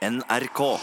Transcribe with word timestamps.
NRK. 0.00 0.78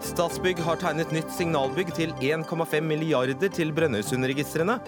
Statsbygg 0.00 0.60
har 0.62 0.78
tegnet 0.78 1.10
nytt 1.10 1.32
signalbygg 1.34 1.90
til 1.96 2.14
1,5 2.22 2.86
milliarder 2.86 3.50
til 3.50 3.74
Brønnøysundregistrene. 3.74 4.78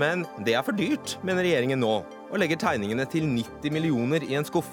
Men 0.00 0.24
det 0.46 0.56
er 0.56 0.64
for 0.64 0.72
dyrt, 0.72 1.18
mener 1.20 1.44
regjeringen 1.44 1.84
nå, 1.84 1.92
og 2.30 2.40
legger 2.40 2.62
tegningene 2.64 3.04
til 3.12 3.28
90 3.28 3.76
millioner 3.76 4.24
i 4.24 4.32
en 4.40 4.48
skuff. 4.48 4.70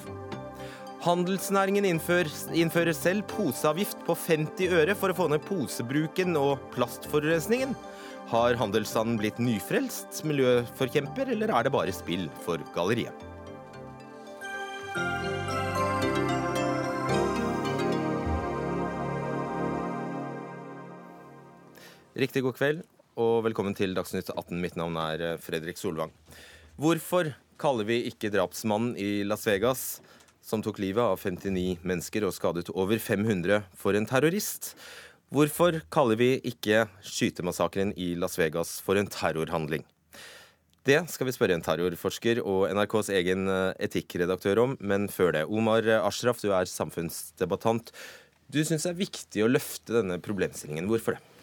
Handelsnæringen 1.04 1.84
innfører, 1.92 2.32
innfører 2.56 2.96
selv 2.96 3.28
poseavgift 3.36 4.08
på 4.08 4.16
50 4.24 4.72
øre 4.72 4.96
for 4.96 5.12
å 5.12 5.20
få 5.20 5.28
ned 5.36 5.44
posebruken 5.52 6.40
og 6.40 6.64
plastforurensningen. 6.80 7.76
Har 8.28 8.58
handelsstanden 8.60 9.16
blitt 9.22 9.38
nyfrelst 9.40 10.18
miljøforkjemper, 10.28 11.30
eller 11.32 11.48
er 11.48 11.64
det 11.64 11.72
bare 11.72 11.94
spill 11.96 12.26
for 12.44 12.60
galleriet? 12.76 13.16
Riktig 22.20 22.44
god 22.44 22.58
kveld 22.60 22.84
og 23.16 23.46
velkommen 23.48 23.78
til 23.80 23.96
Dagsnytt 23.96 24.34
18. 24.36 24.60
Mitt 24.60 24.76
navn 24.76 25.00
er 25.00 25.24
eh, 25.24 25.40
Fredrik 25.40 25.80
Solvang. 25.80 26.12
Hvorfor 26.76 27.32
kaller 27.56 27.88
vi 27.88 28.02
ikke 28.12 28.34
drapsmannen 28.34 28.98
i 29.00 29.24
Las 29.24 29.48
Vegas, 29.48 30.02
som 30.44 30.60
tok 30.64 30.82
livet 30.84 31.16
av 31.16 31.16
59 31.24 31.80
mennesker 31.88 32.28
og 32.28 32.36
skadet 32.36 32.76
over 32.76 33.00
500, 33.00 33.64
for 33.72 33.96
en 33.96 34.10
terrorist? 34.10 34.74
Hvorfor 35.28 35.82
kaller 35.92 36.16
vi 36.16 36.28
ikke 36.48 36.86
skytemassakren 37.04 37.90
i 38.00 38.14
Las 38.16 38.38
Vegas 38.40 38.78
for 38.80 38.96
en 38.96 39.10
terrorhandling? 39.12 39.84
Det 40.88 41.02
skal 41.12 41.28
vi 41.28 41.34
spørre 41.36 41.58
en 41.58 41.66
terrorforsker 41.66 42.40
og 42.48 42.70
NRKs 42.72 43.10
egen 43.12 43.44
eh, 43.52 43.74
etikkredaktør 43.90 44.62
om, 44.64 44.78
men 44.80 45.10
før 45.12 45.34
det. 45.36 45.44
Omar 45.52 45.84
Ashraf, 46.00 46.40
du 46.40 46.54
er 46.56 46.70
samfunnsdebattant. 46.72 47.92
Du 48.48 48.62
syns 48.64 48.88
det 48.88 48.94
er 48.94 49.02
viktig 49.02 49.44
å 49.44 49.52
løfte 49.52 49.98
denne 49.98 50.16
problemstillingen. 50.24 50.88
Hvorfor 50.88 51.18
det? 51.18 51.37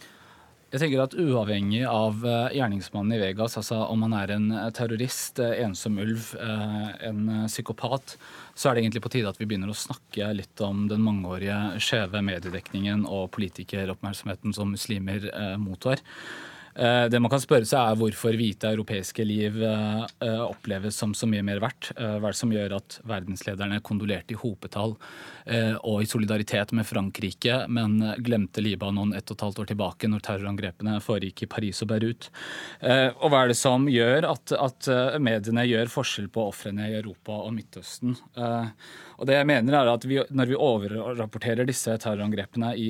Jeg 0.75 0.81
tenker 0.83 1.05
at 1.05 1.13
Uavhengig 1.15 1.85
av 1.87 2.25
eh, 2.27 2.57
gjerningsmannen 2.57 3.15
i 3.15 3.21
Vegas, 3.21 3.55
altså 3.61 3.77
om 3.87 4.01
han 4.09 4.15
er 4.19 4.33
en 4.35 4.49
eh, 4.51 4.71
terrorist, 4.75 5.39
eh, 5.39 5.61
ensom 5.63 6.01
ulv, 6.03 6.33
en 6.35 7.29
psykopat, 7.47 8.17
så 8.59 8.71
er 8.71 8.75
det 8.75 8.83
egentlig 8.83 9.05
på 9.05 9.13
tide 9.15 9.31
at 9.31 9.39
vi 9.39 9.47
begynner 9.47 9.71
å 9.71 9.77
snakke 9.79 10.33
litt 10.35 10.63
om 10.67 10.89
den 10.91 11.05
mangeårige 11.07 11.79
skjeve 11.79 12.25
mediedekningen 12.27 13.07
og 13.07 13.31
politikeroppmerksomheten 13.37 14.57
som 14.57 14.75
muslimer 14.75 15.29
mottar. 15.63 16.03
Eh, 16.75 17.05
det 17.07 17.21
man 17.23 17.31
kan 17.31 17.43
spørre 17.43 17.67
seg 17.69 17.79
er 17.79 17.99
hvorfor 18.01 18.35
hvite 18.35 18.73
europeiske 18.75 19.25
liv 19.27 19.61
eh, 19.63 20.01
eh, 20.27 20.41
oppleves 20.43 20.99
som 20.99 21.13
så 21.15 21.29
mye 21.31 21.45
mer 21.47 21.61
verdt. 21.63 21.93
Hva 21.95 22.19
er 22.19 22.35
det 22.35 22.41
som 22.41 22.53
gjør 22.55 22.75
at 22.81 22.99
verdenslederne 23.07 23.79
kondolerte 23.85 24.35
i 24.35 24.41
hopetall 24.41 24.97
og 25.85 25.99
i 26.01 26.07
solidaritet 26.09 26.71
med 26.73 26.87
Frankrike, 26.89 27.67
men 27.69 27.99
glemte 28.25 28.63
Libanon 28.65 29.13
ett 29.13 29.29
og 29.29 29.37
et 29.37 29.43
halvt 29.45 29.59
år 29.61 29.67
tilbake 29.69 30.09
når 30.09 30.23
terrorangrepene 30.25 30.95
foregikk 31.05 31.43
i 31.45 31.49
Paris 31.53 31.83
og 31.85 31.91
Beirut? 31.91 32.31
Og 32.81 33.27
hva 33.29 33.43
er 33.43 33.53
det 33.53 33.59
som 33.59 33.85
gjør 33.91 34.25
at, 34.31 34.55
at 34.57 34.89
mediene 35.21 35.67
gjør 35.69 35.93
forskjell 35.93 36.31
på 36.33 36.47
ofrene 36.49 36.89
i 36.89 36.97
Europa 36.97 37.37
og 37.45 37.53
Midtøsten? 37.59 38.17
Og 39.21 39.29
det 39.29 39.37
jeg 39.37 39.51
mener 39.51 39.77
er 39.79 39.93
at 39.93 40.07
vi, 40.09 40.17
Når 40.33 40.49
vi 40.49 40.57
overrapporterer 40.57 41.69
disse 41.69 41.93
terrorangrepene 42.01 42.73
i 42.81 42.89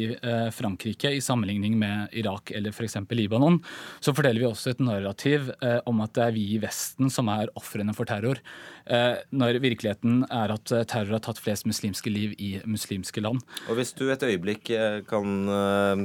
Frankrike 0.54 1.10
i 1.10 1.24
sammenligning 1.24 1.74
med 1.80 2.14
Irak 2.22 2.54
eller 2.54 2.70
f.eks. 2.70 3.00
Libanon, 3.10 3.58
så 4.04 4.14
forteller 4.14 4.42
vi 4.42 4.48
også 4.48 4.74
et 4.74 4.82
narrativ 4.84 5.50
eh, 5.64 5.80
om 5.88 6.02
at 6.04 6.14
det 6.16 6.24
er 6.26 6.36
vi 6.36 6.44
i 6.54 6.60
Vesten 6.62 7.10
som 7.12 7.30
er 7.32 7.52
ofrene 7.58 7.94
for 7.96 8.08
terror, 8.08 8.40
eh, 8.86 9.20
når 9.32 9.60
virkeligheten 9.64 10.24
er 10.28 10.54
at 10.54 10.74
eh, 10.74 10.86
terror 10.90 11.16
har 11.16 11.24
tatt 11.24 11.42
flest 11.42 11.68
muslimske 11.68 12.12
liv 12.12 12.34
i 12.38 12.56
muslimske 12.68 13.24
land. 13.24 13.42
Og 13.68 13.78
Hvis 13.80 13.94
du 13.96 14.06
et 14.10 14.26
øyeblikk 14.26 14.70
eh, 14.74 15.00
kan 15.08 15.48
eh, 15.48 16.04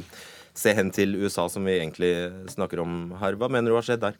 se 0.57 0.75
hen 0.75 0.93
til 0.95 1.17
USA, 1.19 1.47
som 1.51 1.67
vi 1.67 1.79
egentlig 1.79 2.13
snakker 2.51 2.83
om 2.83 3.15
her, 3.19 3.39
hva 3.39 3.51
mener 3.51 3.71
du 3.71 3.79
har 3.79 3.87
skjedd 3.87 4.05
der? 4.07 4.19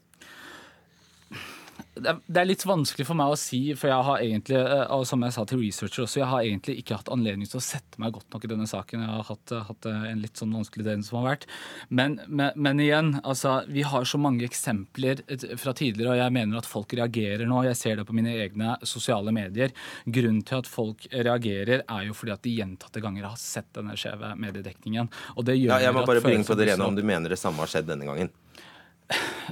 Det 2.04 2.40
er 2.42 2.48
litt 2.48 2.64
vanskelig 2.68 3.06
for 3.08 3.18
meg 3.20 3.34
å 3.34 3.38
si, 3.40 3.60
for 3.78 3.92
jeg 3.92 4.06
har 4.08 4.24
egentlig, 4.24 4.60
eh, 4.60 4.84
og 4.96 5.06
som 5.08 5.24
jeg 5.26 5.36
sa 5.36 5.46
til 5.48 5.62
researcher 5.62 6.06
også, 6.06 6.22
jeg 6.22 6.30
har 6.32 6.46
egentlig 6.46 6.76
ikke 6.82 7.00
hatt 7.00 7.12
anledning 7.14 7.50
til 7.50 7.60
å 7.60 7.64
sette 7.64 8.02
meg 8.02 8.14
godt 8.16 8.30
nok 8.34 8.46
i 8.46 8.52
denne 8.52 8.68
saken. 8.70 9.04
Jeg 9.06 9.12
har 9.14 9.28
hatt, 9.30 9.54
eh, 9.56 9.66
hatt 9.68 9.90
eh, 9.90 10.08
en 10.12 10.24
litt 10.24 10.40
sånn 10.40 10.56
vanskelig 10.56 10.88
del 10.88 11.04
som 11.06 11.20
har 11.20 11.28
vært. 11.30 11.48
Men, 11.90 12.20
men, 12.28 12.52
men, 12.56 12.84
igjen, 12.84 13.14
altså, 13.24 13.60
vi 13.70 13.86
har 13.88 14.08
så 14.10 14.20
mange 14.22 14.48
eksempler 14.48 15.24
fra 15.60 15.74
tidligere, 15.78 16.16
og 16.16 16.22
jeg 16.24 16.36
mener 16.40 16.62
at 16.62 16.70
folk 16.70 16.96
reagerer 17.00 17.46
nå. 17.50 17.64
Jeg 17.70 17.80
ser 17.80 18.00
det 18.00 18.08
på 18.10 18.18
mine 18.18 18.36
egne 18.40 18.78
sosiale 18.88 19.34
medier. 19.36 19.74
Grunnen 20.06 20.44
til 20.48 20.64
at 20.64 20.70
folk 20.70 21.08
reagerer, 21.14 21.86
er 21.86 22.08
jo 22.08 22.18
fordi 22.18 22.36
at 22.36 22.46
de 22.46 22.58
gjentatte 22.60 23.04
ganger 23.04 23.30
har 23.30 23.40
sett 23.40 23.72
denne 23.76 23.98
skjeve 24.00 24.36
mediedekningen. 24.40 25.10
Og 25.38 25.48
det 25.48 25.60
gjør 25.60 25.76
ja, 25.76 25.90
jeg 25.90 25.98
må 25.98 26.06
bare 26.08 26.24
bringe 26.24 26.48
på 26.48 26.58
det 26.60 26.72
rene 26.72 26.88
om 26.88 26.98
du 26.98 27.06
mener 27.06 27.32
det 27.32 27.40
samme 27.42 27.62
har 27.64 27.72
skjedd 27.72 27.90
denne 27.90 28.08
gangen. 28.08 28.32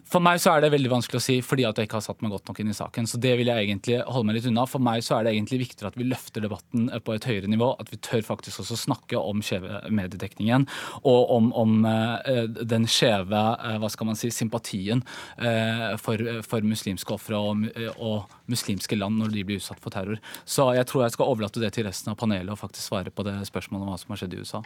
For 0.08 0.22
meg 0.24 0.40
så 0.42 0.54
er 0.54 0.62
det 0.64 0.70
veldig 0.74 0.92
vanskelig 0.92 1.20
å 1.20 1.24
si 1.24 1.36
fordi 1.46 1.66
at 1.68 1.80
jeg 1.80 1.88
ikke 1.88 1.98
har 1.98 2.06
satt 2.06 2.22
meg 2.24 2.34
godt 2.34 2.50
nok 2.50 2.60
inn 2.62 2.70
i 2.72 2.78
saken. 2.78 3.08
Så 3.10 3.20
det 3.22 3.34
vil 3.40 3.50
jeg 3.50 3.66
egentlig 3.66 3.98
holde 4.06 4.30
meg 4.30 4.38
litt 4.38 4.48
unna. 4.50 4.66
For 4.70 4.84
meg 4.84 5.04
så 5.06 5.18
er 5.18 5.26
det 5.26 5.34
egentlig 5.34 5.62
viktigere 5.64 5.92
at 5.92 5.98
vi 5.98 6.08
løfter 6.08 6.44
debatten 6.46 6.88
på 7.04 7.16
et 7.16 7.28
høyere 7.28 7.50
nivå. 7.52 7.72
At 7.82 7.90
vi 7.92 8.00
tør 8.06 8.24
faktisk 8.26 8.62
også 8.64 8.78
snakke 8.80 9.20
om 9.20 9.42
skjeve 9.46 9.82
mediedekningen 9.90 10.68
og 11.02 11.34
om, 11.34 11.50
om 11.58 11.88
uh, 11.88 12.46
den 12.48 12.88
skjeve 12.92 13.38
uh, 13.38 13.78
hva 13.82 13.90
skal 13.92 14.12
man 14.12 14.20
si, 14.20 14.30
sympatien 14.34 15.04
uh, 15.42 15.96
for, 16.02 16.22
for, 16.46 16.66
muslimske 16.68 17.14
ofre 17.16 17.40
og, 17.40 17.68
og, 17.96 18.38
muslimske 18.52 18.98
land 18.98 19.20
når 19.20 19.34
de 19.34 19.46
blir 19.48 19.62
utsatt 19.62 19.82
for 19.84 19.94
terror. 19.94 20.22
Så 20.48 20.70
jeg 20.78 20.88
tror 20.90 21.06
jeg 21.06 21.16
skal 21.18 21.34
overlate 21.34 21.64
det 21.64 21.74
til 21.76 21.88
resten 21.88 22.14
av 22.14 22.20
panelet 22.20 22.54
og 22.54 22.62
faktisk 22.62 22.86
svare 22.86 23.14
på 23.14 23.26
det 23.28 23.36
spørsmålet 23.50 23.84
om 23.84 23.92
hva 23.92 24.00
som 24.00 24.14
har 24.14 24.22
skjedd 24.22 24.38
i 24.38 24.44
USA. 24.44 24.62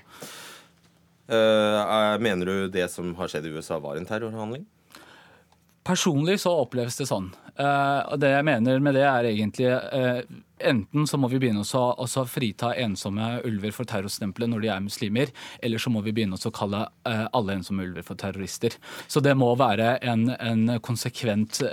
mener 2.22 2.46
du 2.46 2.70
det 2.70 2.88
som 2.92 3.16
har 3.16 3.32
skjedd 3.32 3.48
i 3.48 3.56
USA 3.56 3.80
var 3.82 3.98
en 3.98 4.06
terrorhandling? 4.06 4.68
Personlig 5.88 6.40
så 6.44 6.54
oppleves 6.62 7.00
det 7.00 7.08
sånn. 7.10 7.32
Uh, 7.58 8.14
og 8.14 8.22
Det 8.22 8.30
jeg 8.32 8.46
mener 8.48 8.82
med 8.84 8.96
det, 8.96 9.04
er 9.08 9.28
egentlig 9.28 9.68
uh, 9.70 10.22
Enten 10.62 11.08
så 11.10 11.18
må 11.18 11.26
vi 11.32 11.40
begynne 11.42 11.64
å 11.66 12.26
frita 12.30 12.70
ensomme 12.78 13.40
ulver 13.50 13.74
for 13.74 13.90
terrorstempelet 13.90 14.52
når 14.52 14.62
de 14.62 14.70
er 14.70 14.84
muslimer, 14.86 15.32
eller 15.58 15.82
så 15.82 15.90
må 15.90 16.04
vi 16.06 16.14
begynne 16.14 16.38
å 16.38 16.54
kalle 16.54 16.84
uh, 17.10 17.26
alle 17.34 17.58
ensomme 17.58 17.88
ulver 17.88 18.06
for 18.06 18.20
terrorister. 18.22 18.78
Så 19.10 19.24
det 19.26 19.34
må 19.34 19.50
være 19.58 19.96
en, 20.06 20.30
en 20.38 20.78
konsekvent 20.86 21.64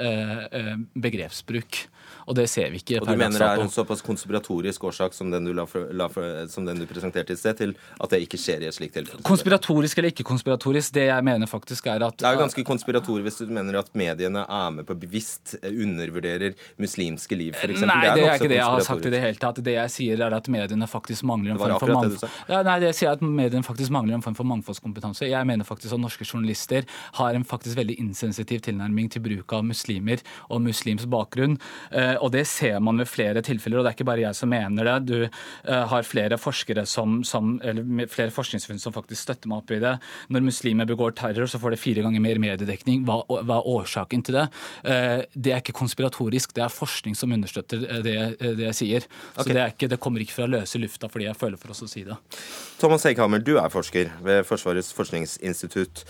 begrepsbruk. 0.97 1.83
Og 2.29 2.37
det 2.37 2.45
ser 2.53 2.69
vi 2.73 2.83
ikke. 2.83 3.01
Og 3.01 3.09
du 3.09 3.15
mener 3.17 3.41
det 3.41 3.49
er 3.49 3.63
en 3.65 3.73
såpass 3.73 4.03
konspiratorisk 4.05 4.85
årsak 4.91 5.17
som 5.17 5.31
den, 5.33 5.49
du, 5.49 5.55
la 5.57 5.65
for, 5.69 5.89
la 5.97 6.09
for, 6.13 6.45
som 6.53 6.67
den 6.69 6.83
du 6.83 6.87
presenterte 6.89 7.33
i 7.33 7.41
sted, 7.41 7.57
til 7.59 7.75
at 7.75 8.13
det 8.13 8.21
ikke 8.27 8.41
skjer 8.41 8.67
i 8.67 8.69
et 8.69 8.77
slikt 8.77 8.99
tilfelle? 8.99 9.25
Konspiratorisk 9.27 10.01
eller 10.01 10.13
ikke 10.13 10.27
konspiratorisk, 10.29 10.93
det 10.99 11.09
jeg 11.09 11.25
mener 11.25 11.49
faktisk 11.51 11.89
er 11.89 12.05
at 12.05 12.19
Det 12.21 12.29
er 12.29 12.37
jo 12.37 12.43
ganske 12.45 12.65
konspiratorisk 12.69 13.29
hvis 13.29 13.41
du 13.41 13.55
mener 13.55 13.81
at 13.81 13.89
mediene 13.97 14.45
er 14.45 14.75
med 14.77 14.87
på 14.89 14.97
bevisst 14.99 15.57
eh, 15.63 15.73
undervurderer 15.73 16.57
muslimske 16.81 17.39
liv, 17.39 17.57
f.eks. 17.57 17.81
Nei, 17.89 17.97
det 18.05 18.11
er, 18.11 18.19
det 18.19 18.27
er 18.27 18.37
ikke 18.37 18.53
det 18.53 18.61
jeg 18.61 18.75
har 18.77 18.87
sagt 18.91 19.09
i 19.09 19.15
det 19.15 19.23
hele 19.25 19.41
tatt. 19.41 19.63
Det 19.65 19.77
jeg 19.79 19.95
sier, 19.95 20.25
er 20.29 20.37
at 20.37 20.53
mediene 20.53 20.89
faktisk 20.91 21.25
mangler 21.29 21.55
en 21.55 21.63
form 21.63 21.81
for 21.81 21.95
mangfold. 21.97 22.37
Ja, 22.51 22.61
nei, 22.67 22.77
det 22.83 22.93
jeg 22.93 23.01
sier 23.01 23.13
er 23.13 23.19
at 23.19 23.25
mediene 23.25 23.65
faktisk 23.67 23.95
mangler 23.95 24.19
en 24.19 24.25
form 24.27 24.37
for 24.39 24.53
mangfoldskompetanse. 24.53 25.31
Jeg 25.31 25.49
mener 25.49 25.69
faktisk 25.69 25.97
at 25.97 26.03
norske 26.03 26.29
journalister 26.29 26.85
har 27.19 27.39
en 27.39 27.47
faktisk 27.49 27.81
veldig 27.81 27.99
insensitiv 28.03 28.63
tilnærming 28.69 29.09
til 29.13 29.25
bruk 29.25 29.57
av 29.57 29.65
muslimer 29.67 30.23
og 30.49 30.63
muslims 30.67 31.09
bakgrunn. 31.09 31.57
Uh, 31.89 32.18
og 32.23 32.33
det 32.35 32.45
ser 32.51 32.79
man 32.85 33.01
ved 33.01 33.09
flere 33.11 33.43
tilfeller, 33.45 33.81
og 33.81 33.87
det 33.87 33.93
er 33.93 33.97
ikke 33.99 34.09
bare 34.09 34.25
jeg 34.25 34.39
som 34.39 34.51
mener 34.53 34.89
det. 34.89 34.97
Du 35.09 35.17
uh, 35.25 35.85
har 35.93 36.07
flere 36.07 36.39
forskere 36.41 36.85
som, 36.89 37.21
som, 37.27 37.57
eller 37.65 38.09
flere 38.13 38.35
forskningsfunn 38.35 38.81
som 38.83 38.95
faktisk 38.95 39.23
støtter 39.27 39.51
meg 39.51 39.63
opp 39.63 39.75
i 39.75 39.81
det. 39.83 39.95
Når 40.35 40.47
muslimer 40.49 40.89
begår 40.89 41.17
terror, 41.19 41.49
så 41.51 41.61
får 41.63 41.75
det 41.75 41.81
fire 41.83 42.05
ganger 42.07 42.25
mer 42.25 42.41
mediedekning. 42.43 43.05
Hva, 43.09 43.21
hva 43.29 43.61
er 43.61 43.71
årsaken 43.75 44.25
til 44.27 44.41
det? 44.41 44.47
Uh, 44.87 45.25
det 45.35 45.55
er 45.55 45.63
ikke 45.63 45.77
konspiratorisk, 45.79 46.55
det 46.57 46.67
er 46.67 46.75
forskning 46.75 47.17
som 47.19 47.33
understøtter 47.37 47.87
det, 48.05 48.19
det 48.41 48.69
jeg 48.69 48.79
sier. 48.83 49.09
Så 49.35 49.47
okay. 49.47 49.55
det, 49.55 49.69
ikke, 49.75 49.93
det, 49.95 50.01
kommer 50.03 50.25
ikke 50.25 50.37
fra 50.41 50.51
løse 50.51 50.81
lufta 50.81 51.11
fordi 51.11 51.29
jeg 51.29 51.39
føler 51.39 51.61
for 51.61 51.75
oss 51.75 51.85
å 51.85 51.91
si 51.91 52.05
det. 52.07 52.17
Thomas 52.81 53.07
Eikhammer, 53.09 53.43
du 53.43 53.57
er 53.61 53.73
forsker 53.73 54.13
ved 54.25 54.45
Forsvarets 54.49 54.93
forskningsinstitutt. 54.97 56.05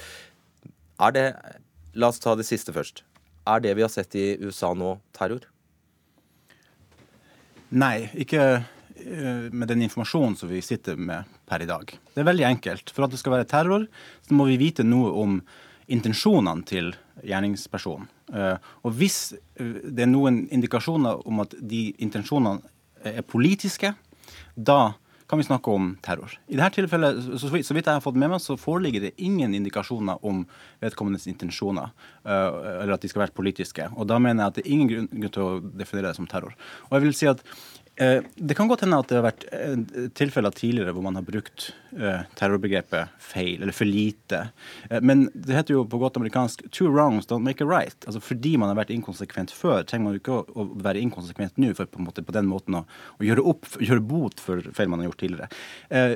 Er 0.99 1.15
det 1.15 1.27
La 1.99 2.11
oss 2.13 2.21
ta 2.23 2.35
det 2.39 2.47
siste 2.47 2.71
først. 2.75 3.03
Er 3.49 3.63
det 3.65 3.73
vi 3.75 3.83
har 3.83 3.91
sett 3.91 4.15
i 4.19 4.37
USA 4.45 4.75
nå, 4.77 4.99
terror? 5.17 5.47
Nei, 7.69 8.09
ikke 8.17 8.43
eh, 8.57 9.49
med 9.53 9.69
den 9.69 9.83
informasjonen 9.85 10.37
som 10.41 10.49
vi 10.49 10.63
sitter 10.65 10.97
med 10.97 11.29
per 11.49 11.61
i 11.61 11.69
dag. 11.69 11.91
Det 12.15 12.23
er 12.23 12.29
veldig 12.29 12.47
enkelt. 12.49 12.93
For 12.95 13.05
at 13.05 13.13
det 13.13 13.21
skal 13.21 13.37
være 13.37 13.49
terror, 13.51 13.85
så 14.25 14.37
må 14.37 14.49
vi 14.49 14.61
vite 14.61 14.87
noe 14.87 15.13
om 15.21 15.41
intensjonene 15.93 16.65
til 16.69 16.95
gjerningspersonen. 17.25 18.09
Eh, 18.33 18.57
og 18.85 18.97
hvis 18.97 19.35
eh, 19.61 19.85
det 19.85 20.07
er 20.07 20.11
noen 20.11 20.47
indikasjoner 20.55 21.21
om 21.29 21.45
at 21.45 21.57
de 21.61 21.91
intensjonene 22.01 22.65
er 23.05 23.25
politiske, 23.27 23.93
da 24.57 24.95
kan 25.29 25.41
vi 25.41 25.45
snakke 25.45 25.73
om 25.73 25.91
terror. 26.05 26.33
I 26.49 26.57
dette 26.57 26.81
tilfellet, 26.81 27.19
så, 27.41 27.51
vidt 27.53 27.69
jeg 27.69 27.85
har 27.89 28.05
fått 28.05 28.17
med 28.17 28.33
meg, 28.33 28.41
så 28.41 28.57
foreligger 28.57 29.05
det 29.05 29.15
ingen 29.21 29.53
indikasjoner 29.59 30.25
om 30.25 30.47
vedkommendes 30.81 31.29
intensjoner, 31.29 31.93
eller 32.25 32.95
at 32.95 33.05
de 33.05 33.11
skal 33.13 33.27
være 33.27 33.37
politiske. 33.37 33.91
Og 33.97 34.09
da 34.09 34.17
mener 34.23 34.47
jeg 34.47 34.53
at 34.53 34.57
det 34.61 34.65
er 34.65 34.73
ingen 34.73 34.89
grunn 34.89 35.35
til 35.35 35.45
å 35.45 35.51
definere 35.61 36.09
det 36.09 36.17
som 36.17 36.31
terror. 36.31 36.57
Og 36.89 36.97
jeg 36.97 37.05
vil 37.05 37.19
si 37.19 37.29
at 37.29 37.45
Eh, 37.45 37.78
det 37.99 38.55
kan 38.55 38.69
godt 38.71 38.85
hende 38.85 38.99
at 39.01 39.11
det 39.11 39.17
har 39.19 39.27
vært 39.27 39.45
eh, 39.55 40.09
tilfeller 40.15 40.55
tidligere 40.55 40.93
hvor 40.95 41.03
man 41.03 41.19
har 41.19 41.25
brukt 41.27 41.71
eh, 41.99 42.23
terrorbegrepet 42.39 43.15
feil, 43.23 43.63
eller 43.63 43.75
for 43.75 43.89
lite. 43.89 44.45
Men 45.03 45.27
det 45.35 45.57
heter 45.57 45.75
jo 45.75 45.85
på 45.89 45.99
godt 45.99 46.19
amerikansk 46.21 46.63
'two 46.71 46.87
wrongs 46.93 47.27
don't 47.27 47.43
make 47.43 47.65
a 47.65 47.67
right'. 47.67 48.07
Altså 48.07 48.21
Fordi 48.23 48.57
man 48.57 48.71
har 48.71 48.79
vært 48.79 48.95
inkonsekvent 48.95 49.51
før, 49.51 49.83
trenger 49.83 50.05
man 50.05 50.15
jo 50.15 50.23
ikke 50.23 50.39
å, 50.55 50.67
være 50.79 51.03
inkonsekvent 51.03 51.59
nå 51.59 51.73
for 51.75 51.91
på, 51.91 52.03
måte, 52.05 52.23
på 52.23 52.35
den 52.35 52.47
måten 52.47 52.79
å, 52.79 52.85
å, 53.19 53.23
gjøre 53.25 53.43
opp, 53.43 53.67
gjøre 53.83 54.05
bot 54.05 54.41
for 54.41 54.63
feil 54.63 54.89
man 54.89 55.03
har 55.03 55.11
gjort 55.11 55.23
tidligere. 55.25 55.49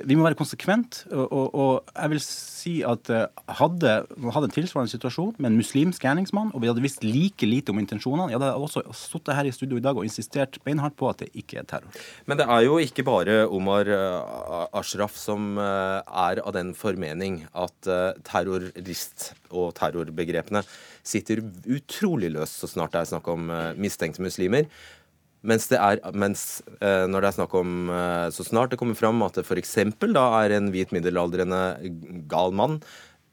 Vi 0.07 0.17
må 0.17 0.27
være 0.27 0.39
konsekvent, 0.39 1.05
og, 1.11 1.27
og, 1.27 1.47
og 1.55 1.93
jeg 1.97 2.15
vil 2.15 2.23
si 2.25 2.75
at 2.87 3.11
hadde 3.59 3.97
man 4.17 4.35
hadde 4.37 4.51
en 4.51 4.55
tilsvarende 4.55 4.93
situasjon 4.93 5.35
med 5.39 5.51
en 5.51 5.59
muslimsk 5.59 6.05
gjerningsmann, 6.05 6.53
og 6.55 6.63
vi 6.63 6.71
hadde 6.71 6.85
visst 6.85 7.05
like 7.05 7.47
lite 7.47 7.75
om 7.75 7.81
intensjonene, 7.83 8.31
jeg 8.31 8.39
hadde 8.39 8.55
også 8.55 8.85
sittet 8.97 9.35
her 9.37 9.49
i 9.49 9.55
studio 9.55 9.81
i 9.81 9.85
dag 9.85 9.99
og 9.99 10.07
insistert 10.07 10.61
beinhardt 10.67 10.97
på 10.99 11.11
at 11.11 11.25
det 11.25 11.33
ikke 11.39 11.63
er 11.63 11.72
terror. 11.73 12.05
Men 12.29 12.41
det 12.41 12.47
er 12.47 12.65
jo 12.67 12.79
ikke 12.83 13.05
bare 13.07 13.43
Omar 13.49 13.89
uh, 13.89 14.69
Ashraf 14.79 15.17
som 15.19 15.57
uh, 15.59 16.01
er 16.05 16.43
av 16.43 16.55
den 16.57 16.73
formening 16.79 17.43
at 17.53 17.91
uh, 17.91 18.15
terrorist 18.27 19.33
og 19.51 19.73
terrorbegrepene 19.79 20.65
sitter 21.07 21.43
utrolig 21.67 22.33
løst 22.35 22.63
så 22.63 22.71
snart 22.71 22.95
det 22.95 23.03
er 23.03 23.13
snakk 23.15 23.31
om 23.33 23.51
mistenkte 23.81 24.23
muslimer. 24.23 24.69
Mens, 25.43 25.67
er, 25.75 25.99
mens 26.15 26.63
når 26.79 27.17
det 27.17 27.29
er 27.33 27.35
snakk 27.35 27.57
om 27.59 27.91
så 28.31 28.47
snart 28.47 28.71
det 28.71 28.79
kommer 28.79 28.95
fram 28.95 29.25
at 29.27 29.35
det 29.35 29.43
f.eks. 29.43 29.75
da 30.15 30.25
er 30.39 30.55
en 30.55 30.71
hvit 30.71 30.95
middelaldrende 30.95 31.59
gal 32.31 32.55
mann, 32.55 32.79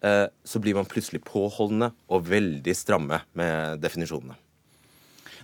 så 0.01 0.63
blir 0.63 0.79
man 0.79 0.89
plutselig 0.89 1.21
påholdende 1.29 1.93
og 2.09 2.25
veldig 2.33 2.73
stramme 2.73 3.21
med 3.37 3.85
definisjonene. 3.85 4.39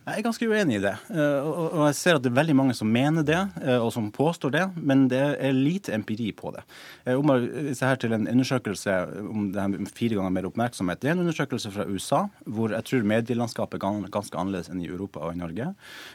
Jeg 0.06 0.22
er 0.22 0.25
ganske 0.28 0.46
uenig 0.46 0.75
i 0.78 0.81
det. 0.84 0.92
Eh, 1.18 1.48
og 1.50 1.80
jeg 1.88 1.96
ser 1.98 2.18
at 2.19 2.22
det 2.22 2.30
er 2.30 2.38
veldig 2.38 2.56
mange 2.60 2.75
som 2.78 2.92
mener 2.94 3.24
det, 3.25 3.40
eh, 3.63 3.81
og 3.81 3.90
som 3.90 4.12
påstår 4.13 4.54
det, 4.54 4.66
men 4.78 5.07
det 5.10 5.22
er 5.42 5.56
lite 5.57 5.96
empiri 5.98 6.28
på 6.38 6.52
det. 6.54 6.62
Om 7.10 7.34
jeg 7.34 7.74
ser 7.80 7.90
her 7.90 8.02
til 8.04 8.13
en 8.13 8.28
undersøkelse 8.30 9.00
om 9.25 9.50
det 9.56 9.63
her 9.63 9.90
fire 9.98 10.19
ganger 10.19 10.36
mer 10.36 10.50
oppmerksomhet. 10.52 11.02
Det 11.02 11.10
er 11.10 11.18
en 11.18 11.24
undersøkelse 11.25 11.74
fra 11.74 11.88
USA, 11.90 12.22
hvor 12.46 12.78
jeg 12.78 12.86
tror 12.86 13.10
medielandskapet 13.16 13.81
er 13.81 14.13
ganske 14.13 14.38
annerledes 14.38 14.69
enn 14.69 14.86
i 14.86 14.92
Europa 14.92 15.25
og 15.25 15.34
i 15.34 15.42
Norge. 15.42 15.72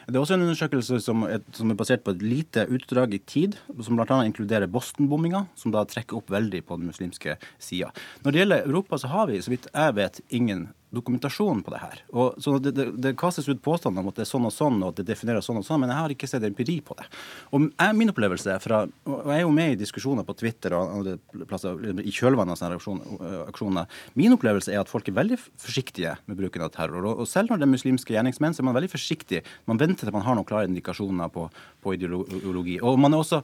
Det 0.07 0.15
er 0.15 0.23
også 0.23 0.39
en 0.39 0.47
undersøkelse 0.47 1.03
er, 1.03 1.43
som 1.51 1.75
er 1.75 1.83
basert 1.83 2.07
på 2.07 2.15
et 2.15 2.23
lite 2.23 2.69
utdrag 2.71 3.19
i 3.19 3.25
tid, 3.27 3.59
som 3.83 3.99
bl.a. 3.99 4.23
inkluderer 4.23 4.71
Boston-bomminga, 4.71 5.49
som 5.59 5.75
da 5.75 5.83
trekker 5.83 6.23
opp 6.23 6.31
veldig 6.31 6.63
på 6.69 6.79
den 6.79 6.93
muslimske 6.93 7.41
sida. 7.59 7.91
Når 8.23 8.31
det 8.31 8.45
gjelder 8.45 8.69
Europa, 8.71 9.03
så 9.03 9.11
har 9.11 9.33
vi, 9.33 9.43
så 9.43 9.51
vidt 9.51 9.67
jeg 9.75 9.99
vet, 9.99 10.23
ingen 10.31 10.69
dokumentasjon 10.91 11.63
på 11.63 11.73
det 11.75 11.81
her. 11.81 12.01
Og, 12.11 12.39
så 12.43 12.57
det, 12.63 12.73
det, 12.75 12.87
det, 12.99 13.13
kastes 13.19 13.49
ut 13.49 13.63
påstander 13.63 14.03
om 14.03 14.11
at 14.11 14.19
det 14.19 14.25
er 14.25 14.31
sånn 14.31 14.49
og 14.49 14.55
sånn, 14.55 14.81
og 14.83 14.93
at 14.93 15.01
det 15.01 15.07
defineres 15.13 15.47
sånn 15.47 15.61
og 15.61 15.67
sånn, 15.67 15.83
men 15.83 15.93
jeg 15.93 16.01
har 16.01 16.15
ikke 16.15 16.29
sett 16.31 16.47
empiri 16.47 16.79
på 16.85 16.97
det. 16.99 17.07
Og 17.55 17.69
jeg, 17.69 17.97
Min 18.01 18.11
opplevelse 18.13 18.57
fra, 18.65 18.81
og 19.07 19.29
jeg 19.31 19.37
er 19.37 19.45
jo 19.45 19.53
med 19.55 19.75
i 19.75 19.79
diskusjoner 19.81 20.27
på 20.27 20.35
Twitter 20.41 20.75
og 20.77 20.95
andre 20.99 21.45
plasser 21.51 21.79
i 22.03 22.15
kjølvannet 22.15 22.65
av 22.67 22.83
sånne 22.83 23.45
aksjoner, 23.47 24.01
min 24.19 24.35
opplevelse 24.35 24.73
er 24.75 24.83
at 24.83 24.91
folk 24.91 25.09
er 25.11 25.19
veldig 25.21 25.39
forsiktige 25.41 26.17
med 26.27 26.41
bruken 26.41 26.67
av 26.67 26.73
terror. 26.75 27.05
Og, 27.05 27.23
og 27.23 27.31
selv 27.31 27.53
når 27.53 27.63
det 27.63 27.69
er 27.69 27.75
muslimske 27.77 28.17
gjerningsmenn, 28.17 28.57
så 28.57 28.65
er 28.65 28.71
man 28.71 28.79
veldig 28.79 28.93
forsiktig. 28.95 29.45
Man 29.71 29.81
venter 29.81 30.09
til 30.09 30.17
man 30.17 30.27
har 30.27 30.39
noen 30.39 30.49
klare 30.49 30.71
indikasjoner 30.71 31.31
på, 31.35 31.47
på 31.85 31.95
ideologi. 31.95 32.81
Og 32.83 32.99
man 33.01 33.15
er, 33.15 33.23
også, 33.23 33.43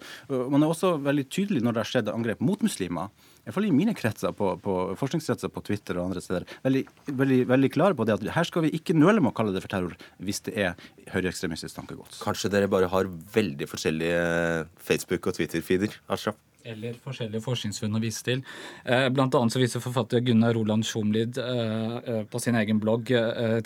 man 0.50 0.64
er 0.64 0.72
også 0.72 0.96
veldig 1.04 1.28
tydelig 1.31 1.62
når 1.62 1.76
det 1.76 1.84
har 1.84 1.92
skjedd 1.94 2.12
angrep 2.14 2.42
mot 2.44 2.62
muslimer 2.64 3.12
iallfall 3.46 3.69
i 3.69 3.75
mine 3.75 3.94
kretser, 3.96 4.34
på, 4.37 4.52
på 4.62 4.75
forskningskretser 4.98 5.52
på 5.54 5.62
Twitter 5.66 6.00
og 6.00 6.08
andre 6.10 6.22
steder, 6.25 6.46
veldig, 6.66 6.82
veldig, 7.12 7.40
veldig, 7.52 7.70
klare 7.76 7.98
på 7.98 8.06
det 8.08 8.16
at 8.16 8.26
her 8.37 8.48
skal 8.48 8.66
vi 8.66 8.72
ikke 8.78 8.96
nøle 8.96 9.22
med 9.22 9.31
å 9.32 9.37
kalle 9.37 9.54
det 9.54 9.62
for 9.64 9.72
terror 9.72 9.94
hvis 10.19 10.43
det 10.48 10.56
er 10.66 10.75
høyreekstremistisk 11.14 11.78
tankegods. 11.78 12.20
Kanskje 12.25 12.50
dere 12.52 12.70
bare 12.70 12.90
har 12.90 13.08
veldig 13.37 13.70
forskjellige 13.70 14.66
Facebook- 14.82 15.31
og 15.31 15.38
Twitter-feeder, 15.38 15.94
Ashraf? 16.10 16.38
Eller 16.66 16.96
forskjellige 17.02 17.44
forskningsfunn 17.44 17.96
å 17.96 18.02
vise 18.02 18.24
til. 18.26 18.42
Eh, 18.84 19.06
blant 19.14 19.34
annet 19.38 19.54
så 19.54 19.60
viser 19.62 19.82
forfatter 19.82 20.22
Gunnar 20.26 20.56
Roland 20.56 20.86
Schomlid 20.86 21.38
eh, 21.40 21.96
eh, 21.96 22.22
på 22.30 22.40
sin 22.42 22.58
egen 22.58 22.80
blogg 22.82 23.08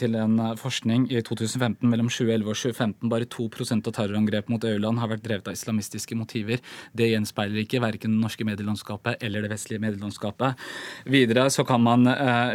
til 0.00 0.16
en 0.18 0.36
forskning 0.58 1.06
i 1.12 1.20
2015 1.24 1.86
mellom 1.88 2.08
2011 2.10 2.50
og 2.50 2.58
2015 2.58 3.10
bare 3.12 3.28
2% 3.30 3.88
av 3.88 3.94
terrorangrep 3.96 4.50
mot 4.52 4.64
EU-land 4.66 5.00
har 5.00 5.10
vært 5.12 5.24
drevet 5.24 5.48
av 5.48 5.56
islamistiske 5.56 6.16
motiver. 6.18 6.60
Det 6.96 7.08
gjenspeiler 7.08 7.62
ikke 7.62 7.80
verken 7.82 8.16
det 8.16 8.24
norske 8.24 8.44
medielandskapet 8.46 9.22
eller 9.24 9.44
det 9.44 9.52
vestlige 9.52 9.82
medielandskapet. 9.82 10.60
Videre 11.10 11.46
så 11.52 11.64
kan 11.68 11.82
man 11.84 12.08